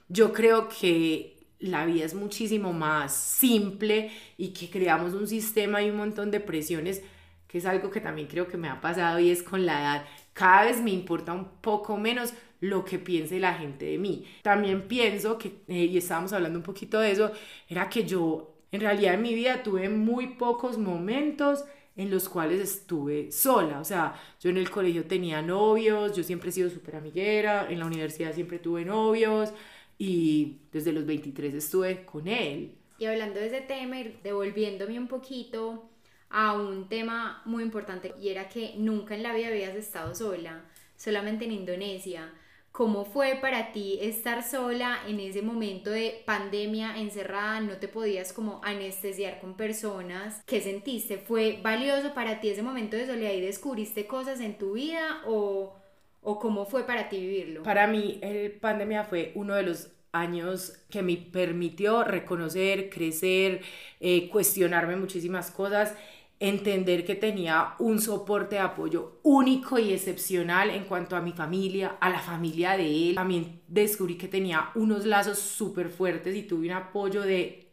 yo 0.09 0.33
creo 0.33 0.67
que 0.69 1.37
la 1.59 1.85
vida 1.85 2.05
es 2.05 2.15
muchísimo 2.15 2.73
más 2.73 3.13
simple 3.15 4.11
y 4.37 4.49
que 4.49 4.69
creamos 4.69 5.13
un 5.13 5.27
sistema 5.27 5.81
y 5.83 5.89
un 5.91 5.97
montón 5.97 6.31
de 6.31 6.39
presiones 6.39 7.03
que 7.51 7.57
es 7.57 7.65
algo 7.65 7.91
que 7.91 7.99
también 7.99 8.27
creo 8.27 8.47
que 8.47 8.57
me 8.57 8.69
ha 8.69 8.79
pasado 8.79 9.19
y 9.19 9.29
es 9.29 9.43
con 9.43 9.65
la 9.65 9.81
edad. 9.81 10.05
Cada 10.33 10.65
vez 10.65 10.81
me 10.81 10.91
importa 10.91 11.33
un 11.33 11.45
poco 11.59 11.97
menos 11.97 12.33
lo 12.61 12.85
que 12.85 12.97
piense 12.97 13.39
la 13.39 13.55
gente 13.55 13.85
de 13.85 13.97
mí. 13.97 14.25
También 14.41 14.87
pienso 14.87 15.37
que, 15.37 15.57
eh, 15.67 15.85
y 15.85 15.97
estábamos 15.97 16.31
hablando 16.31 16.59
un 16.59 16.63
poquito 16.63 16.99
de 16.99 17.11
eso, 17.11 17.31
era 17.67 17.89
que 17.89 18.05
yo 18.05 18.55
en 18.71 18.79
realidad 18.79 19.15
en 19.15 19.21
mi 19.21 19.33
vida 19.33 19.63
tuve 19.63 19.89
muy 19.89 20.27
pocos 20.27 20.77
momentos 20.77 21.65
en 21.97 22.09
los 22.09 22.29
cuales 22.29 22.61
estuve 22.61 23.31
sola. 23.33 23.81
O 23.81 23.83
sea, 23.83 24.15
yo 24.39 24.49
en 24.49 24.57
el 24.57 24.69
colegio 24.69 25.03
tenía 25.05 25.41
novios, 25.41 26.15
yo 26.15 26.23
siempre 26.23 26.51
he 26.51 26.53
sido 26.53 26.69
súper 26.69 26.95
amiguera, 26.95 27.67
en 27.69 27.79
la 27.79 27.85
universidad 27.85 28.33
siempre 28.33 28.59
tuve 28.59 28.85
novios 28.85 29.51
y 29.97 30.59
desde 30.71 30.93
los 30.93 31.05
23 31.05 31.53
estuve 31.53 32.05
con 32.05 32.29
él. 32.29 32.75
Y 32.97 33.05
hablando 33.05 33.39
de 33.39 33.47
ese 33.47 33.61
tema 33.61 33.97
devolviéndome 34.23 34.97
un 34.97 35.07
poquito 35.07 35.90
a 36.31 36.53
un 36.53 36.87
tema 36.87 37.41
muy 37.45 37.63
importante 37.63 38.13
y 38.19 38.29
era 38.29 38.49
que 38.49 38.73
nunca 38.77 39.15
en 39.15 39.23
la 39.23 39.33
vida 39.33 39.47
habías 39.47 39.75
estado 39.75 40.15
sola, 40.15 40.63
solamente 40.95 41.45
en 41.45 41.51
Indonesia. 41.51 42.31
¿Cómo 42.71 43.03
fue 43.03 43.37
para 43.41 43.73
ti 43.73 43.99
estar 44.01 44.43
sola 44.49 44.99
en 45.05 45.19
ese 45.19 45.41
momento 45.41 45.89
de 45.89 46.23
pandemia 46.25 46.97
encerrada? 46.97 47.59
No 47.59 47.77
te 47.77 47.89
podías 47.89 48.31
como 48.31 48.61
anestesiar 48.63 49.41
con 49.41 49.57
personas. 49.57 50.41
¿Qué 50.45 50.61
sentiste? 50.61 51.17
¿Fue 51.17 51.59
valioso 51.61 52.13
para 52.13 52.39
ti 52.39 52.49
ese 52.49 52.63
momento 52.63 52.95
de 52.95 53.07
soledad 53.07 53.33
y 53.33 53.41
descubriste 53.41 54.07
cosas 54.07 54.39
en 54.39 54.57
tu 54.57 54.73
vida 54.73 55.21
o, 55.27 55.75
o 56.21 56.39
cómo 56.39 56.65
fue 56.65 56.87
para 56.87 57.09
ti 57.09 57.19
vivirlo? 57.19 57.63
Para 57.63 57.87
mí, 57.87 58.19
el 58.21 58.53
pandemia 58.53 59.03
fue 59.03 59.33
uno 59.35 59.55
de 59.55 59.63
los 59.63 59.91
años 60.13 60.77
que 60.89 61.01
me 61.01 61.17
permitió 61.17 62.05
reconocer, 62.05 62.89
crecer, 62.89 63.61
eh, 63.99 64.29
cuestionarme 64.29 64.95
muchísimas 64.95 65.51
cosas 65.51 65.93
entender 66.41 67.05
que 67.05 67.13
tenía 67.13 67.75
un 67.77 68.01
soporte 68.01 68.55
de 68.55 68.61
apoyo 68.61 69.19
único 69.21 69.77
y 69.77 69.93
excepcional 69.93 70.71
en 70.71 70.85
cuanto 70.85 71.15
a 71.15 71.21
mi 71.21 71.33
familia, 71.33 71.97
a 72.01 72.09
la 72.09 72.19
familia 72.19 72.75
de 72.75 73.09
él. 73.09 73.15
También 73.15 73.61
descubrí 73.67 74.17
que 74.17 74.27
tenía 74.27 74.71
unos 74.73 75.05
lazos 75.05 75.37
súper 75.37 75.89
fuertes 75.89 76.35
y 76.35 76.41
tuve 76.41 76.65
un 76.65 76.73
apoyo 76.73 77.21
de 77.21 77.67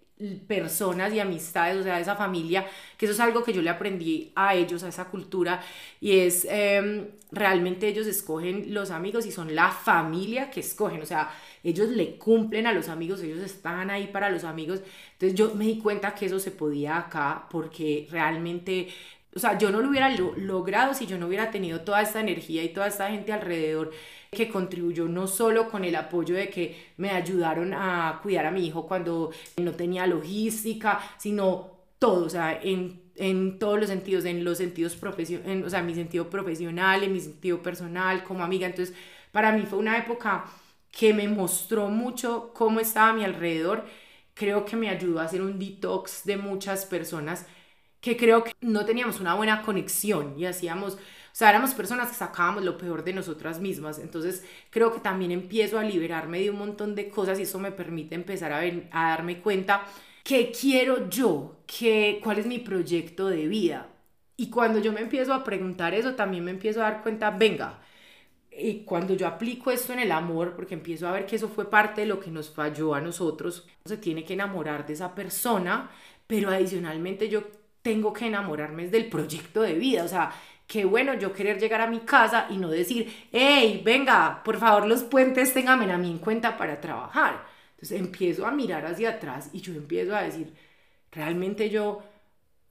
personas 0.46 1.14
y 1.14 1.20
amistades, 1.20 1.78
o 1.78 1.82
sea, 1.82 2.00
esa 2.00 2.16
familia, 2.16 2.66
que 2.96 3.06
eso 3.06 3.14
es 3.14 3.20
algo 3.20 3.42
que 3.44 3.52
yo 3.52 3.62
le 3.62 3.70
aprendí 3.70 4.32
a 4.34 4.54
ellos, 4.54 4.82
a 4.82 4.88
esa 4.88 5.06
cultura, 5.06 5.62
y 6.00 6.18
es 6.18 6.46
em, 6.50 7.06
realmente 7.30 7.86
ellos 7.88 8.06
escogen 8.06 8.74
los 8.74 8.90
amigos 8.90 9.26
y 9.26 9.32
son 9.32 9.54
la 9.54 9.70
familia 9.70 10.50
que 10.50 10.60
escogen, 10.60 11.00
o 11.02 11.06
sea, 11.06 11.30
ellos 11.62 11.88
le 11.90 12.16
cumplen 12.16 12.66
a 12.66 12.72
los 12.72 12.88
amigos, 12.88 13.22
ellos 13.22 13.40
están 13.40 13.90
ahí 13.90 14.08
para 14.08 14.30
los 14.30 14.44
amigos, 14.44 14.80
entonces 15.12 15.38
yo 15.38 15.54
me 15.54 15.64
di 15.64 15.78
cuenta 15.78 16.14
que 16.14 16.26
eso 16.26 16.38
se 16.38 16.50
podía 16.50 16.98
acá 16.98 17.46
porque 17.50 18.06
realmente 18.10 18.88
o 19.34 19.38
sea, 19.38 19.58
yo 19.58 19.70
no 19.70 19.80
lo 19.80 19.90
hubiera 19.90 20.10
logrado 20.10 20.94
si 20.94 21.06
yo 21.06 21.18
no 21.18 21.26
hubiera 21.26 21.50
tenido 21.50 21.82
toda 21.82 22.02
esta 22.02 22.20
energía 22.20 22.64
y 22.64 22.70
toda 22.70 22.88
esta 22.88 23.10
gente 23.10 23.32
alrededor 23.32 23.90
que 24.30 24.48
contribuyó 24.48 25.06
no 25.06 25.26
solo 25.26 25.70
con 25.70 25.84
el 25.84 25.96
apoyo 25.96 26.34
de 26.34 26.48
que 26.50 26.76
me 26.96 27.10
ayudaron 27.10 27.72
a 27.74 28.20
cuidar 28.22 28.46
a 28.46 28.50
mi 28.50 28.66
hijo 28.66 28.86
cuando 28.86 29.30
no 29.56 29.72
tenía 29.72 30.06
logística, 30.06 31.00
sino 31.18 31.70
todo, 31.98 32.26
o 32.26 32.28
sea, 32.28 32.58
en, 32.62 33.00
en 33.16 33.58
todos 33.58 33.78
los 33.78 33.88
sentidos, 33.88 34.24
en 34.24 34.44
los 34.44 34.58
sentidos 34.58 34.96
profesionales, 34.96 35.64
o 35.66 35.70
sea, 35.70 35.82
mi 35.82 35.94
sentido 35.94 36.28
profesional, 36.30 37.02
en 37.04 37.12
mi 37.12 37.20
sentido 37.20 37.62
personal, 37.62 38.24
como 38.24 38.44
amiga. 38.44 38.66
Entonces, 38.66 38.94
para 39.32 39.52
mí 39.52 39.64
fue 39.66 39.78
una 39.78 39.98
época 39.98 40.46
que 40.98 41.14
me 41.14 41.28
mostró 41.28 41.88
mucho 41.90 42.52
cómo 42.54 42.80
estaba 42.80 43.10
a 43.10 43.12
mi 43.14 43.24
alrededor. 43.24 43.84
Creo 44.34 44.64
que 44.64 44.76
me 44.76 44.88
ayudó 44.90 45.20
a 45.20 45.24
hacer 45.24 45.42
un 45.42 45.58
detox 45.58 46.24
de 46.24 46.36
muchas 46.36 46.86
personas 46.86 47.46
que 48.00 48.16
creo 48.16 48.44
que 48.44 48.52
no 48.60 48.84
teníamos 48.86 49.20
una 49.20 49.34
buena 49.34 49.62
conexión 49.62 50.38
y 50.38 50.46
hacíamos 50.46 50.94
o 50.94 51.38
sea, 51.38 51.50
éramos 51.50 51.72
personas 51.74 52.08
que 52.08 52.16
sacábamos 52.16 52.64
lo 52.64 52.76
peor 52.78 53.04
de 53.04 53.12
nosotras 53.12 53.60
mismas. 53.60 54.00
Entonces, 54.00 54.42
creo 54.70 54.92
que 54.92 54.98
también 55.00 55.30
empiezo 55.30 55.78
a 55.78 55.84
liberarme 55.84 56.40
de 56.40 56.50
un 56.50 56.58
montón 56.58 56.96
de 56.96 57.08
cosas 57.10 57.38
y 57.38 57.42
eso 57.42 57.60
me 57.60 57.70
permite 57.70 58.16
empezar 58.16 58.52
a, 58.52 58.58
ver, 58.60 58.88
a 58.92 59.10
darme 59.10 59.40
cuenta 59.40 59.84
qué 60.24 60.50
quiero 60.50 61.08
yo, 61.08 61.58
qué, 61.66 62.20
cuál 62.24 62.38
es 62.38 62.46
mi 62.46 62.58
proyecto 62.58 63.28
de 63.28 63.46
vida. 63.46 63.88
Y 64.36 64.50
cuando 64.50 64.80
yo 64.80 64.92
me 64.92 65.00
empiezo 65.00 65.32
a 65.34 65.44
preguntar 65.44 65.94
eso, 65.94 66.14
también 66.16 66.44
me 66.44 66.50
empiezo 66.50 66.80
a 66.80 66.90
dar 66.90 67.02
cuenta, 67.02 67.30
venga, 67.30 67.80
y 68.58 68.84
cuando 68.84 69.14
yo 69.14 69.26
aplico 69.26 69.70
esto 69.70 69.92
en 69.92 70.00
el 70.00 70.12
amor, 70.12 70.54
porque 70.54 70.74
empiezo 70.74 71.06
a 71.08 71.12
ver 71.12 71.26
que 71.26 71.36
eso 71.36 71.48
fue 71.48 71.70
parte 71.70 72.02
de 72.02 72.06
lo 72.06 72.20
que 72.20 72.30
nos 72.30 72.50
falló 72.50 72.94
a 72.94 73.00
nosotros, 73.00 73.66
se 73.84 73.96
tiene 73.98 74.24
que 74.24 74.34
enamorar 74.34 74.86
de 74.86 74.94
esa 74.94 75.14
persona, 75.14 75.90
pero 76.26 76.50
adicionalmente 76.50 77.28
yo 77.28 77.44
tengo 77.82 78.12
que 78.12 78.26
enamorarme 78.26 78.88
del 78.88 79.08
proyecto 79.08 79.62
de 79.62 79.74
vida, 79.74 80.04
o 80.04 80.08
sea, 80.08 80.32
qué 80.66 80.84
bueno 80.84 81.14
yo 81.14 81.32
querer 81.32 81.58
llegar 81.58 81.80
a 81.80 81.86
mi 81.86 82.00
casa 82.00 82.46
y 82.50 82.58
no 82.58 82.68
decir, 82.68 83.12
hey, 83.32 83.80
venga, 83.84 84.42
por 84.44 84.58
favor 84.58 84.86
los 84.86 85.02
puentes 85.04 85.54
ténganme 85.54 85.90
a 85.90 85.98
mí 85.98 86.10
en 86.10 86.18
cuenta 86.18 86.56
para 86.56 86.80
trabajar. 86.80 87.46
Entonces 87.70 88.00
empiezo 88.00 88.46
a 88.46 88.50
mirar 88.50 88.84
hacia 88.86 89.10
atrás 89.10 89.50
y 89.52 89.60
yo 89.60 89.72
empiezo 89.72 90.14
a 90.14 90.22
decir, 90.22 90.52
realmente 91.12 91.70
yo 91.70 92.02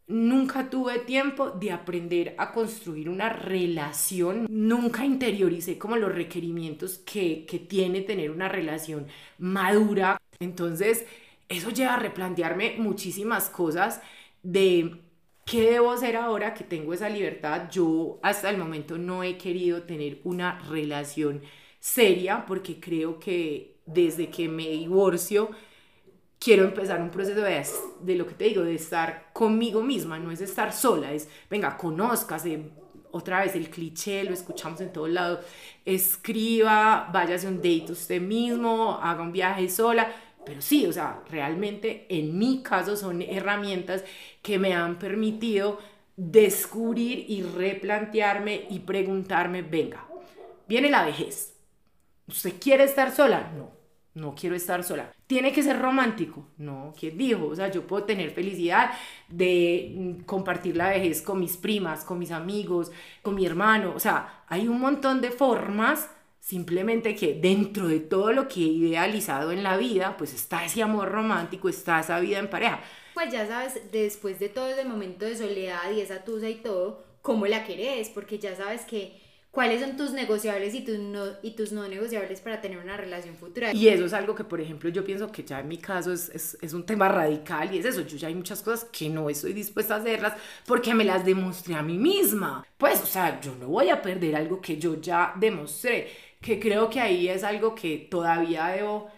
nunca 0.08 0.70
tuve 0.70 1.00
tiempo 1.00 1.52
de 1.52 1.72
aprender 1.72 2.36
a 2.38 2.52
construir 2.52 3.10
una 3.10 3.30
relación, 3.30 4.48
nunca 4.50 5.06
interioricé 5.06 5.78
como 5.78 5.98
los 5.98 6.14
requerimientos 6.14 7.00
que, 7.00 7.46
que 7.46 7.60
tiene 7.60 8.02
tener 8.02 8.32
una 8.32 8.48
relación 8.50 9.08
madura. 9.38 10.18
Entonces 10.40 11.06
eso 11.50 11.70
lleva 11.72 11.96
a 11.96 12.00
replantearme 12.00 12.76
muchísimas 12.78 13.50
cosas 13.50 14.02
de 14.44 15.02
¿Qué 15.48 15.72
debo 15.72 15.92
hacer 15.94 16.18
ahora 16.18 16.54
que 16.54 16.66
tengo 16.66 16.94
esa 16.94 17.08
libertad? 17.08 17.70
Yo 17.72 18.20
hasta 18.22 18.50
el 18.50 18.58
momento 18.58 18.98
no 18.98 19.24
he 19.24 19.38
querido 19.38 19.84
tener 19.84 20.20
una 20.26 20.60
relación 20.60 21.42
seria 21.80 22.46
porque 22.46 22.82
creo 22.82 23.18
que 23.18 23.78
desde 23.86 24.30
que 24.30 24.50
me 24.50 24.68
divorcio 24.68 25.52
quiero 26.40 26.64
empezar 26.64 27.02
un 27.02 27.10
proceso 27.10 27.42
de, 27.42 27.66
de 28.02 28.16
lo 28.16 28.28
que 28.28 28.36
te 28.36 28.46
digo, 28.46 28.64
de 28.64 28.76
estar 28.76 29.30
conmigo 29.34 29.82
misma, 29.82 30.20
no 30.20 30.32
es 30.32 30.42
estar 30.42 30.72
sola, 30.74 31.12
es, 31.14 31.30
venga, 31.50 31.78
conózcase, 31.78 32.72
otra 33.12 33.42
vez 33.42 33.56
el 33.56 33.70
cliché, 33.70 34.24
lo 34.24 34.34
escuchamos 34.34 34.82
en 34.82 34.92
todos 34.94 35.10
lados, 35.10 35.46
escriba, 35.86 37.10
váyase 37.12 37.48
un 37.48 37.58
date 37.58 37.92
usted 37.92 38.22
mismo, 38.22 39.00
haga 39.02 39.22
un 39.22 39.32
viaje 39.32 39.70
sola, 39.70 40.12
pero 40.46 40.62
sí, 40.62 40.86
o 40.86 40.94
sea, 40.94 41.24
realmente 41.30 42.06
en 42.10 42.38
mi 42.38 42.62
caso 42.64 42.96
son 42.96 43.22
herramientas 43.22 44.04
que 44.42 44.60
me 44.60 44.74
han 44.74 44.98
permitido 45.00 45.80
descubrir 46.16 47.26
y 47.28 47.44
replantearme 47.44 48.66
y 48.70 48.80
preguntarme, 48.80 49.62
venga, 49.62 50.06
viene 50.68 50.90
la 50.90 51.06
vejez. 51.06 51.54
¿Usted 52.28 52.54
quiere 52.60 52.84
estar 52.84 53.16
sola? 53.16 53.52
No, 53.56 53.72
no 54.18 54.36
quiero 54.36 54.56
estar 54.56 54.84
sola. 54.84 55.12
¿Tiene 55.28 55.54
que 55.54 55.64
ser 55.64 55.80
romántico? 55.80 56.48
No, 56.58 56.94
¿quién 57.00 57.18
dijo? 57.18 57.48
O 57.48 57.56
sea, 57.56 57.70
yo 57.70 57.86
puedo 57.86 58.04
tener 58.04 58.32
felicidad 58.32 58.92
de 59.30 59.94
mm, 59.96 60.24
compartir 60.24 60.76
la 60.76 60.90
vejez 60.90 61.22
con 61.22 61.40
mis 61.40 61.58
primas, 61.58 62.04
con 62.04 62.20
mis 62.20 62.32
amigos, 62.32 62.92
con 63.22 63.36
mi 63.36 63.46
hermano. 63.46 63.94
O 63.96 64.00
sea, 64.00 64.44
hay 64.48 64.68
un 64.68 64.80
montón 64.80 65.22
de 65.22 65.32
formas 65.32 66.10
Simplemente 66.48 67.14
que 67.14 67.34
dentro 67.34 67.90
de 67.90 68.00
todo 68.00 68.32
lo 68.32 68.48
que 68.48 68.62
he 68.62 68.68
idealizado 68.68 69.52
en 69.52 69.64
la 69.64 69.76
vida, 69.76 70.16
pues 70.16 70.34
está 70.34 70.64
ese 70.64 70.82
amor 70.82 71.12
romántico, 71.12 71.68
está 71.68 72.00
esa 72.00 72.22
vida 72.22 72.40
en 72.40 72.50
pareja. 72.50 72.80
Pues 73.16 73.34
ya 73.34 73.46
sabes, 73.46 73.82
después 73.92 74.40
de 74.40 74.48
todo 74.48 74.70
ese 74.70 74.86
momento 74.86 75.26
de 75.26 75.36
soledad 75.36 75.92
y 75.94 76.00
esa 76.00 76.24
tusa 76.24 76.48
y 76.48 76.56
todo, 76.56 77.04
cómo 77.22 77.48
la 77.48 77.66
querés, 77.66 78.08
porque 78.08 78.40
ya 78.40 78.56
sabes 78.56 78.86
que 78.86 79.20
cuáles 79.58 79.82
son 79.82 79.98
tus 79.98 80.12
negociables 80.12 80.76
y 80.76 80.82
tus 80.82 81.00
no, 81.00 81.26
y 81.42 81.56
tus 81.56 81.72
no 81.72 81.88
negociables 81.88 82.42
para 82.42 82.62
tener 82.62 82.78
una 82.78 82.96
relación 82.96 83.36
futura. 83.36 83.74
Y 83.74 83.88
eso 83.88 84.06
es 84.06 84.14
algo 84.14 84.36
que, 84.36 84.44
por 84.44 84.62
ejemplo, 84.62 84.88
yo 84.92 85.04
pienso 85.04 85.32
que 85.32 85.44
ya 85.44 85.62
en 85.62 85.68
mi 85.68 85.80
caso 85.80 86.14
es, 86.14 86.30
es, 86.30 86.60
es, 86.62 86.74
un 86.74 86.86
tema 86.86 87.10
radical 87.10 87.74
y 87.74 87.80
es 87.80 87.86
eso, 87.86 88.02
yo 88.02 88.18
ya 88.18 88.28
hay 88.28 88.36
muchas 88.36 88.62
cosas 88.62 88.88
que 88.92 89.10
no 89.10 89.32
estoy 89.32 89.54
dispuesta 89.54 89.96
a 89.96 89.98
hacerlas 89.98 90.34
porque 90.68 90.94
me 90.94 91.04
las 91.04 91.26
demostré 91.26 91.74
a 91.74 91.82
mí 91.82 91.98
misma. 91.98 92.68
Pues, 92.78 93.02
o 93.02 93.08
sea, 93.08 93.42
yo 93.42 93.56
no 93.56 93.70
voy 93.70 93.90
a 93.90 94.00
perder 94.00 94.36
algo 94.36 94.62
que 94.62 94.78
yo 94.78 95.02
ya 95.02 95.34
demostré 95.36 96.08
que 96.40 96.60
creo 96.60 96.88
que 96.88 97.00
ahí 97.00 97.28
es 97.28 97.44
algo 97.44 97.74
que 97.74 97.98
todavía 98.12 98.68
debo 98.68 99.10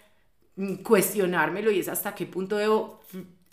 mm, 0.55 0.75
cuestionármelo 0.75 1.69
y 1.69 1.79
es 1.79 1.89
hasta 1.89 2.15
qué 2.15 2.25
punto 2.25 2.55
debo 2.55 3.01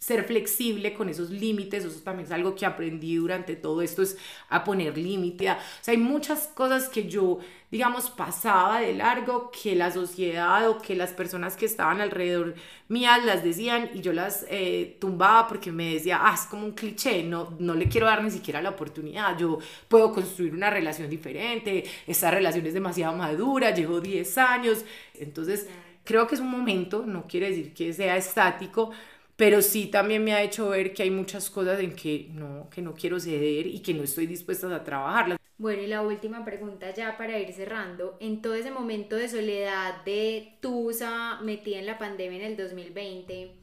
ser 0.07 0.23
flexible 0.23 0.95
con 0.95 1.09
esos 1.09 1.31
límites, 1.31 1.85
eso 1.85 2.01
también 2.01 2.27
es 2.27 2.33
algo 2.33 2.55
que 2.55 2.65
aprendí 2.65 3.17
durante 3.17 3.57
todo 3.57 3.83
esto, 3.83 4.03
es 4.03 4.17
a 4.49 4.63
poner 4.63 4.97
límite. 4.97 5.51
O 5.51 5.57
sea, 5.81 5.91
hay 5.91 5.99
muchas 5.99 6.47
cosas 6.47 6.89
que 6.89 7.09
yo, 7.09 7.41
digamos, 7.73 8.09
pasaba 8.11 8.79
de 8.79 8.95
largo, 8.95 9.51
que 9.51 9.75
la 9.75 9.91
sociedad 9.91 10.71
o 10.71 10.79
que 10.79 10.95
las 10.95 11.13
personas 11.13 11.57
que 11.57 11.67
estaban 11.67 12.01
alrededor 12.01 12.55
mías 12.87 13.25
las 13.25 13.43
decían 13.43 13.91
y 13.95 14.01
yo 14.01 14.13
las 14.13 14.47
eh, 14.49 14.97
tumbaba 15.01 15.49
porque 15.49 15.73
me 15.73 15.95
decía, 15.95 16.21
ah, 16.23 16.35
es 16.37 16.43
como 16.43 16.67
un 16.67 16.73
cliché, 16.75 17.25
no, 17.25 17.57
no 17.59 17.75
le 17.75 17.89
quiero 17.89 18.07
dar 18.07 18.23
ni 18.23 18.31
siquiera 18.31 18.63
la 18.63 18.71
oportunidad, 18.71 19.37
yo 19.37 19.59
puedo 19.89 20.13
construir 20.13 20.55
una 20.55 20.71
relación 20.71 21.11
diferente, 21.11 21.83
esta 22.07 22.31
relación 22.31 22.65
es 22.65 22.75
demasiado 22.75 23.17
madura, 23.17 23.75
llevo 23.75 24.01
10 24.01 24.39
años, 24.39 24.85
entonces 25.15 25.67
creo 26.05 26.29
que 26.29 26.37
es 26.37 26.41
un 26.41 26.51
momento, 26.51 27.05
no 27.05 27.27
quiere 27.27 27.49
decir 27.49 27.75
que 27.75 27.93
sea 27.93 28.17
estático, 28.17 28.93
pero 29.37 29.61
sí 29.61 29.87
también 29.87 30.25
me 30.25 30.33
ha 30.33 30.43
hecho 30.43 30.71
ver 30.71 30.95
que 30.95 31.03
hay 31.03 31.11
muchas 31.11 31.51
cosas 31.51 31.79
en 31.81 31.95
que 31.95 32.29
no, 32.33 32.69
que 32.71 32.81
no 32.81 32.95
quiero 32.95 33.21
ceder 33.21 33.67
y 33.67 33.81
que 33.81 33.93
no 33.93 34.03
estoy 34.03 34.27
dispuesta 34.27 34.75
a 34.75 34.83
trabajarlas. 34.83 35.39
Bueno, 35.59 35.83
y 35.83 35.87
la 35.87 36.03
última 36.03 36.45
pregunta 36.45 36.93
ya 36.93 37.17
para 37.17 37.39
ir 37.39 37.53
cerrando. 37.53 38.17
En 38.21 38.43
todo 38.43 38.55
ese 38.55 38.71
momento 38.71 39.17
de 39.17 39.29
soledad 39.29 40.05
de 40.05 40.59
Tusa 40.61 41.41
metida 41.43 41.79
en 41.79 41.87
la 41.87 41.99
pandemia 41.99 42.41
en 42.41 42.53
el 42.53 42.57
2020, 42.57 43.57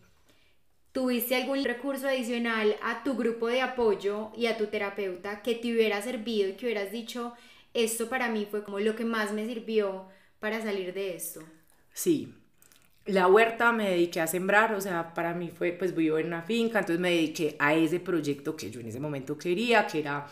¿tuviste 0.92 1.36
algún 1.36 1.64
recurso 1.64 2.08
adicional 2.08 2.76
a 2.82 3.04
tu 3.04 3.16
grupo 3.16 3.48
de 3.48 3.62
apoyo 3.62 4.32
y 4.36 4.46
a 4.46 4.58
tu 4.58 4.68
terapeuta 4.68 5.42
que 5.42 5.56
te 5.56 5.72
hubiera 5.72 6.02
servido 6.02 6.50
y 6.50 6.54
que 6.54 6.66
hubieras 6.66 6.92
dicho, 6.92 7.34
esto 7.74 8.10
para 8.10 8.30
mí 8.30 8.48
fue 8.50 8.64
como 8.64 8.80
lo 8.80 8.96
que 8.96 9.06
más 9.06 9.32
me 9.32 9.46
sirvió 9.46 10.08
para 10.40 10.62
salir 10.62 10.94
de 10.94 11.16
esto? 11.16 11.42
Sí, 11.94 12.34
la 13.06 13.28
huerta 13.28 13.72
me 13.72 13.90
dediqué 13.90 14.22
a 14.22 14.28
sembrar, 14.28 14.74
o 14.74 14.82
sea, 14.82 15.14
para 15.14 15.34
mí 15.34 15.50
fue, 15.50 15.72
pues 15.74 15.96
vivo 15.96 16.18
en 16.18 16.28
una 16.28 16.42
finca, 16.44 16.80
entonces 16.80 17.00
me 17.00 17.12
dediqué 17.12 17.56
a 17.60 17.74
ese 17.74 18.00
proyecto 18.00 18.56
que 18.56 18.72
yo 18.72 18.80
en 18.80 18.88
ese 18.88 19.00
momento 19.00 19.38
quería, 19.38 19.88
que 19.88 20.00
era 20.00 20.28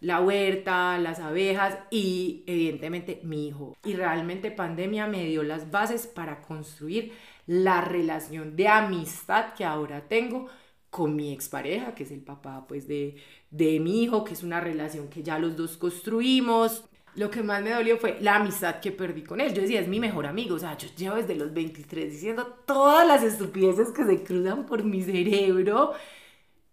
la 0.00 0.20
huerta, 0.20 0.98
las 0.98 1.20
abejas 1.20 1.78
y 1.90 2.42
evidentemente 2.46 3.20
mi 3.24 3.48
hijo. 3.48 3.76
Y 3.84 3.94
realmente 3.94 4.50
pandemia 4.50 5.06
me 5.06 5.26
dio 5.26 5.42
las 5.42 5.70
bases 5.70 6.06
para 6.06 6.42
construir 6.42 7.12
la 7.46 7.80
relación 7.80 8.56
de 8.56 8.68
amistad 8.68 9.54
que 9.54 9.64
ahora 9.64 10.08
tengo 10.08 10.48
con 10.90 11.16
mi 11.16 11.32
expareja, 11.32 11.94
que 11.94 12.04
es 12.04 12.10
el 12.10 12.20
papá 12.20 12.66
pues 12.68 12.86
de, 12.86 13.16
de 13.50 13.80
mi 13.80 14.02
hijo, 14.02 14.24
que 14.24 14.34
es 14.34 14.42
una 14.42 14.60
relación 14.60 15.08
que 15.08 15.22
ya 15.22 15.38
los 15.38 15.56
dos 15.56 15.76
construimos, 15.76 16.84
lo 17.14 17.30
que 17.30 17.42
más 17.42 17.62
me 17.62 17.70
dolió 17.70 17.98
fue 17.98 18.18
la 18.20 18.36
amistad 18.36 18.80
que 18.80 18.92
perdí 18.92 19.22
con 19.22 19.40
él. 19.40 19.52
Yo 19.54 19.62
decía, 19.62 19.80
es 19.80 19.88
mi 19.88 20.00
mejor 20.00 20.26
amigo. 20.26 20.56
O 20.56 20.58
sea, 20.58 20.76
yo 20.78 20.88
llevo 20.96 21.16
desde 21.16 21.34
los 21.36 21.52
23 21.52 22.10
diciendo 22.12 22.46
todas 22.66 23.06
las 23.06 23.22
estupideces 23.22 23.90
que 23.92 24.04
se 24.04 24.22
cruzan 24.24 24.66
por 24.66 24.84
mi 24.84 25.02
cerebro 25.02 25.92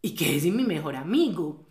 y 0.02 0.16
que 0.16 0.36
es 0.38 0.46
mi 0.46 0.64
mejor 0.64 0.96
amigo. 0.96 1.66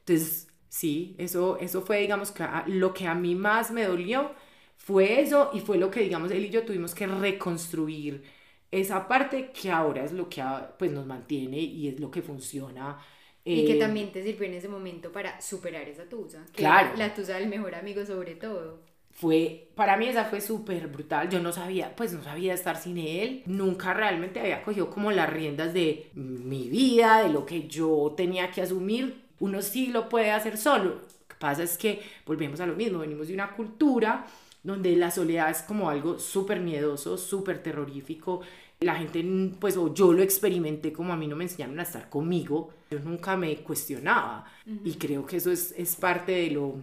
Entonces, 0.00 0.48
sí, 0.68 1.14
eso, 1.18 1.58
eso 1.58 1.82
fue, 1.82 2.00
digamos, 2.00 2.30
que 2.32 2.44
lo 2.68 2.94
que 2.94 3.06
a 3.06 3.14
mí 3.14 3.34
más 3.34 3.70
me 3.70 3.84
dolió 3.86 4.32
fue 4.76 5.20
eso 5.20 5.50
y 5.54 5.60
fue 5.60 5.78
lo 5.78 5.90
que, 5.90 6.00
digamos, 6.00 6.30
él 6.30 6.44
y 6.46 6.50
yo 6.50 6.64
tuvimos 6.64 6.94
que 6.94 7.06
reconstruir 7.06 8.24
esa 8.70 9.06
parte 9.08 9.52
que 9.52 9.70
ahora 9.70 10.04
es 10.04 10.12
lo 10.12 10.28
que 10.28 10.42
pues, 10.78 10.90
nos 10.92 11.06
mantiene 11.06 11.58
y 11.58 11.88
es 11.88 12.00
lo 12.00 12.10
que 12.10 12.22
funciona. 12.22 12.98
Y 13.44 13.66
que 13.66 13.74
eh, 13.74 13.78
también 13.78 14.12
te 14.12 14.22
sirvió 14.22 14.46
en 14.46 14.54
ese 14.54 14.68
momento 14.68 15.10
para 15.10 15.40
superar 15.40 15.88
esa 15.88 16.04
tusa. 16.04 16.44
claro. 16.54 16.92
La 16.96 17.12
tusa 17.14 17.34
del 17.38 17.48
mejor 17.48 17.74
amigo 17.74 18.04
sobre 18.06 18.36
todo. 18.36 18.78
Fue, 19.10 19.68
para 19.74 19.96
mí 19.96 20.06
esa 20.06 20.24
fue 20.24 20.40
súper 20.40 20.88
brutal. 20.88 21.28
Yo 21.28 21.40
no 21.40 21.52
sabía, 21.52 21.94
pues 21.94 22.12
no 22.12 22.22
sabía 22.22 22.54
estar 22.54 22.76
sin 22.76 22.98
él. 22.98 23.42
Nunca 23.46 23.92
realmente 23.92 24.40
había 24.40 24.62
cogido 24.62 24.88
como 24.88 25.12
las 25.12 25.30
riendas 25.30 25.74
de 25.74 26.10
mi 26.14 26.68
vida, 26.68 27.22
de 27.22 27.28
lo 27.28 27.44
que 27.44 27.68
yo 27.68 28.14
tenía 28.16 28.50
que 28.50 28.62
asumir. 28.62 29.22
Uno 29.38 29.60
sí 29.60 29.88
lo 29.88 30.08
puede 30.08 30.30
hacer 30.30 30.56
solo. 30.56 30.84
Lo 30.84 31.28
que 31.28 31.34
pasa 31.38 31.62
es 31.62 31.76
que 31.76 32.00
volvemos 32.24 32.60
a 32.60 32.66
lo 32.66 32.74
mismo. 32.74 33.00
Venimos 33.00 33.28
de 33.28 33.34
una 33.34 33.52
cultura 33.54 34.26
donde 34.62 34.96
la 34.96 35.10
soledad 35.10 35.50
es 35.50 35.62
como 35.62 35.90
algo 35.90 36.18
súper 36.18 36.60
miedoso, 36.60 37.18
súper 37.18 37.62
terrorífico. 37.62 38.40
La 38.80 38.96
gente, 38.96 39.24
pues, 39.60 39.76
o 39.76 39.92
yo 39.92 40.12
lo 40.12 40.22
experimenté 40.22 40.92
como 40.92 41.12
a 41.12 41.16
mí 41.16 41.26
no 41.26 41.36
me 41.36 41.44
enseñaron 41.44 41.78
a 41.78 41.82
estar 41.82 42.08
conmigo, 42.08 42.70
yo 42.92 43.00
nunca 43.00 43.36
me 43.36 43.56
cuestionaba. 43.56 44.44
Y 44.84 44.94
creo 44.94 45.26
que 45.26 45.38
eso 45.38 45.50
es, 45.50 45.74
es 45.76 45.96
parte 45.96 46.32
de 46.32 46.50
lo, 46.50 46.76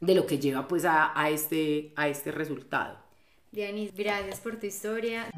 de 0.00 0.14
lo 0.14 0.26
que 0.26 0.38
lleva, 0.38 0.66
pues, 0.66 0.84
a, 0.84 1.18
a, 1.18 1.30
este, 1.30 1.92
a 1.96 2.08
este 2.08 2.32
resultado. 2.32 2.98
Dianis, 3.52 3.94
gracias 3.94 4.40
por 4.40 4.56
tu 4.56 4.66
historia. 4.66 5.30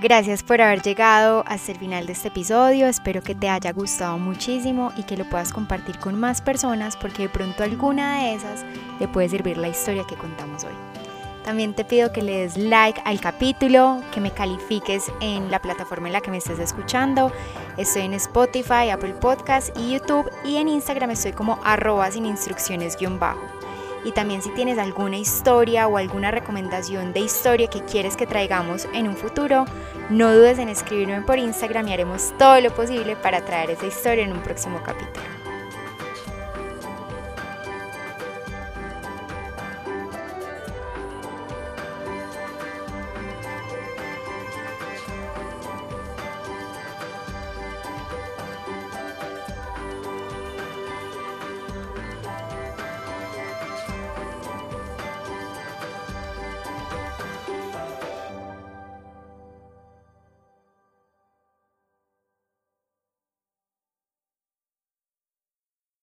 Gracias 0.00 0.42
por 0.42 0.62
haber 0.62 0.80
llegado 0.80 1.44
hasta 1.46 1.72
el 1.72 1.78
final 1.78 2.06
de 2.06 2.14
este 2.14 2.28
episodio, 2.28 2.86
espero 2.86 3.22
que 3.22 3.34
te 3.34 3.50
haya 3.50 3.70
gustado 3.72 4.16
muchísimo 4.18 4.92
y 4.96 5.02
que 5.02 5.18
lo 5.18 5.28
puedas 5.28 5.52
compartir 5.52 5.98
con 5.98 6.18
más 6.18 6.40
personas 6.40 6.96
porque 6.96 7.24
de 7.24 7.28
pronto 7.28 7.62
alguna 7.62 8.22
de 8.22 8.34
esas 8.34 8.64
le 8.98 9.08
puede 9.08 9.28
servir 9.28 9.58
la 9.58 9.68
historia 9.68 10.06
que 10.08 10.16
contamos 10.16 10.64
hoy. 10.64 10.89
También 11.44 11.74
te 11.74 11.84
pido 11.84 12.12
que 12.12 12.22
le 12.22 12.42
des 12.42 12.56
like 12.56 13.00
al 13.04 13.20
capítulo, 13.20 14.02
que 14.12 14.20
me 14.20 14.30
califiques 14.30 15.10
en 15.20 15.50
la 15.50 15.60
plataforma 15.60 16.08
en 16.08 16.12
la 16.12 16.20
que 16.20 16.30
me 16.30 16.36
estés 16.36 16.58
escuchando. 16.58 17.32
Estoy 17.76 18.02
en 18.02 18.14
Spotify, 18.14 18.90
Apple 18.90 19.14
Podcast 19.14 19.76
y 19.78 19.92
YouTube 19.92 20.30
y 20.44 20.56
en 20.56 20.68
Instagram 20.68 21.10
estoy 21.10 21.32
como 21.32 21.58
arroba 21.64 22.10
sin 22.10 22.26
instrucciones. 22.26 22.96
Y 24.04 24.12
también 24.12 24.42
si 24.42 24.50
tienes 24.50 24.78
alguna 24.78 25.16
historia 25.16 25.86
o 25.86 25.96
alguna 25.96 26.30
recomendación 26.30 27.12
de 27.12 27.20
historia 27.20 27.68
que 27.68 27.84
quieres 27.84 28.16
que 28.16 28.26
traigamos 28.26 28.86
en 28.92 29.08
un 29.08 29.16
futuro, 29.16 29.64
no 30.08 30.34
dudes 30.34 30.58
en 30.58 30.68
escribirme 30.68 31.22
por 31.22 31.38
Instagram 31.38 31.88
y 31.88 31.94
haremos 31.94 32.32
todo 32.38 32.60
lo 32.60 32.70
posible 32.74 33.16
para 33.16 33.44
traer 33.44 33.70
esa 33.70 33.86
historia 33.86 34.24
en 34.24 34.32
un 34.32 34.42
próximo 34.42 34.80
capítulo. 34.84 35.39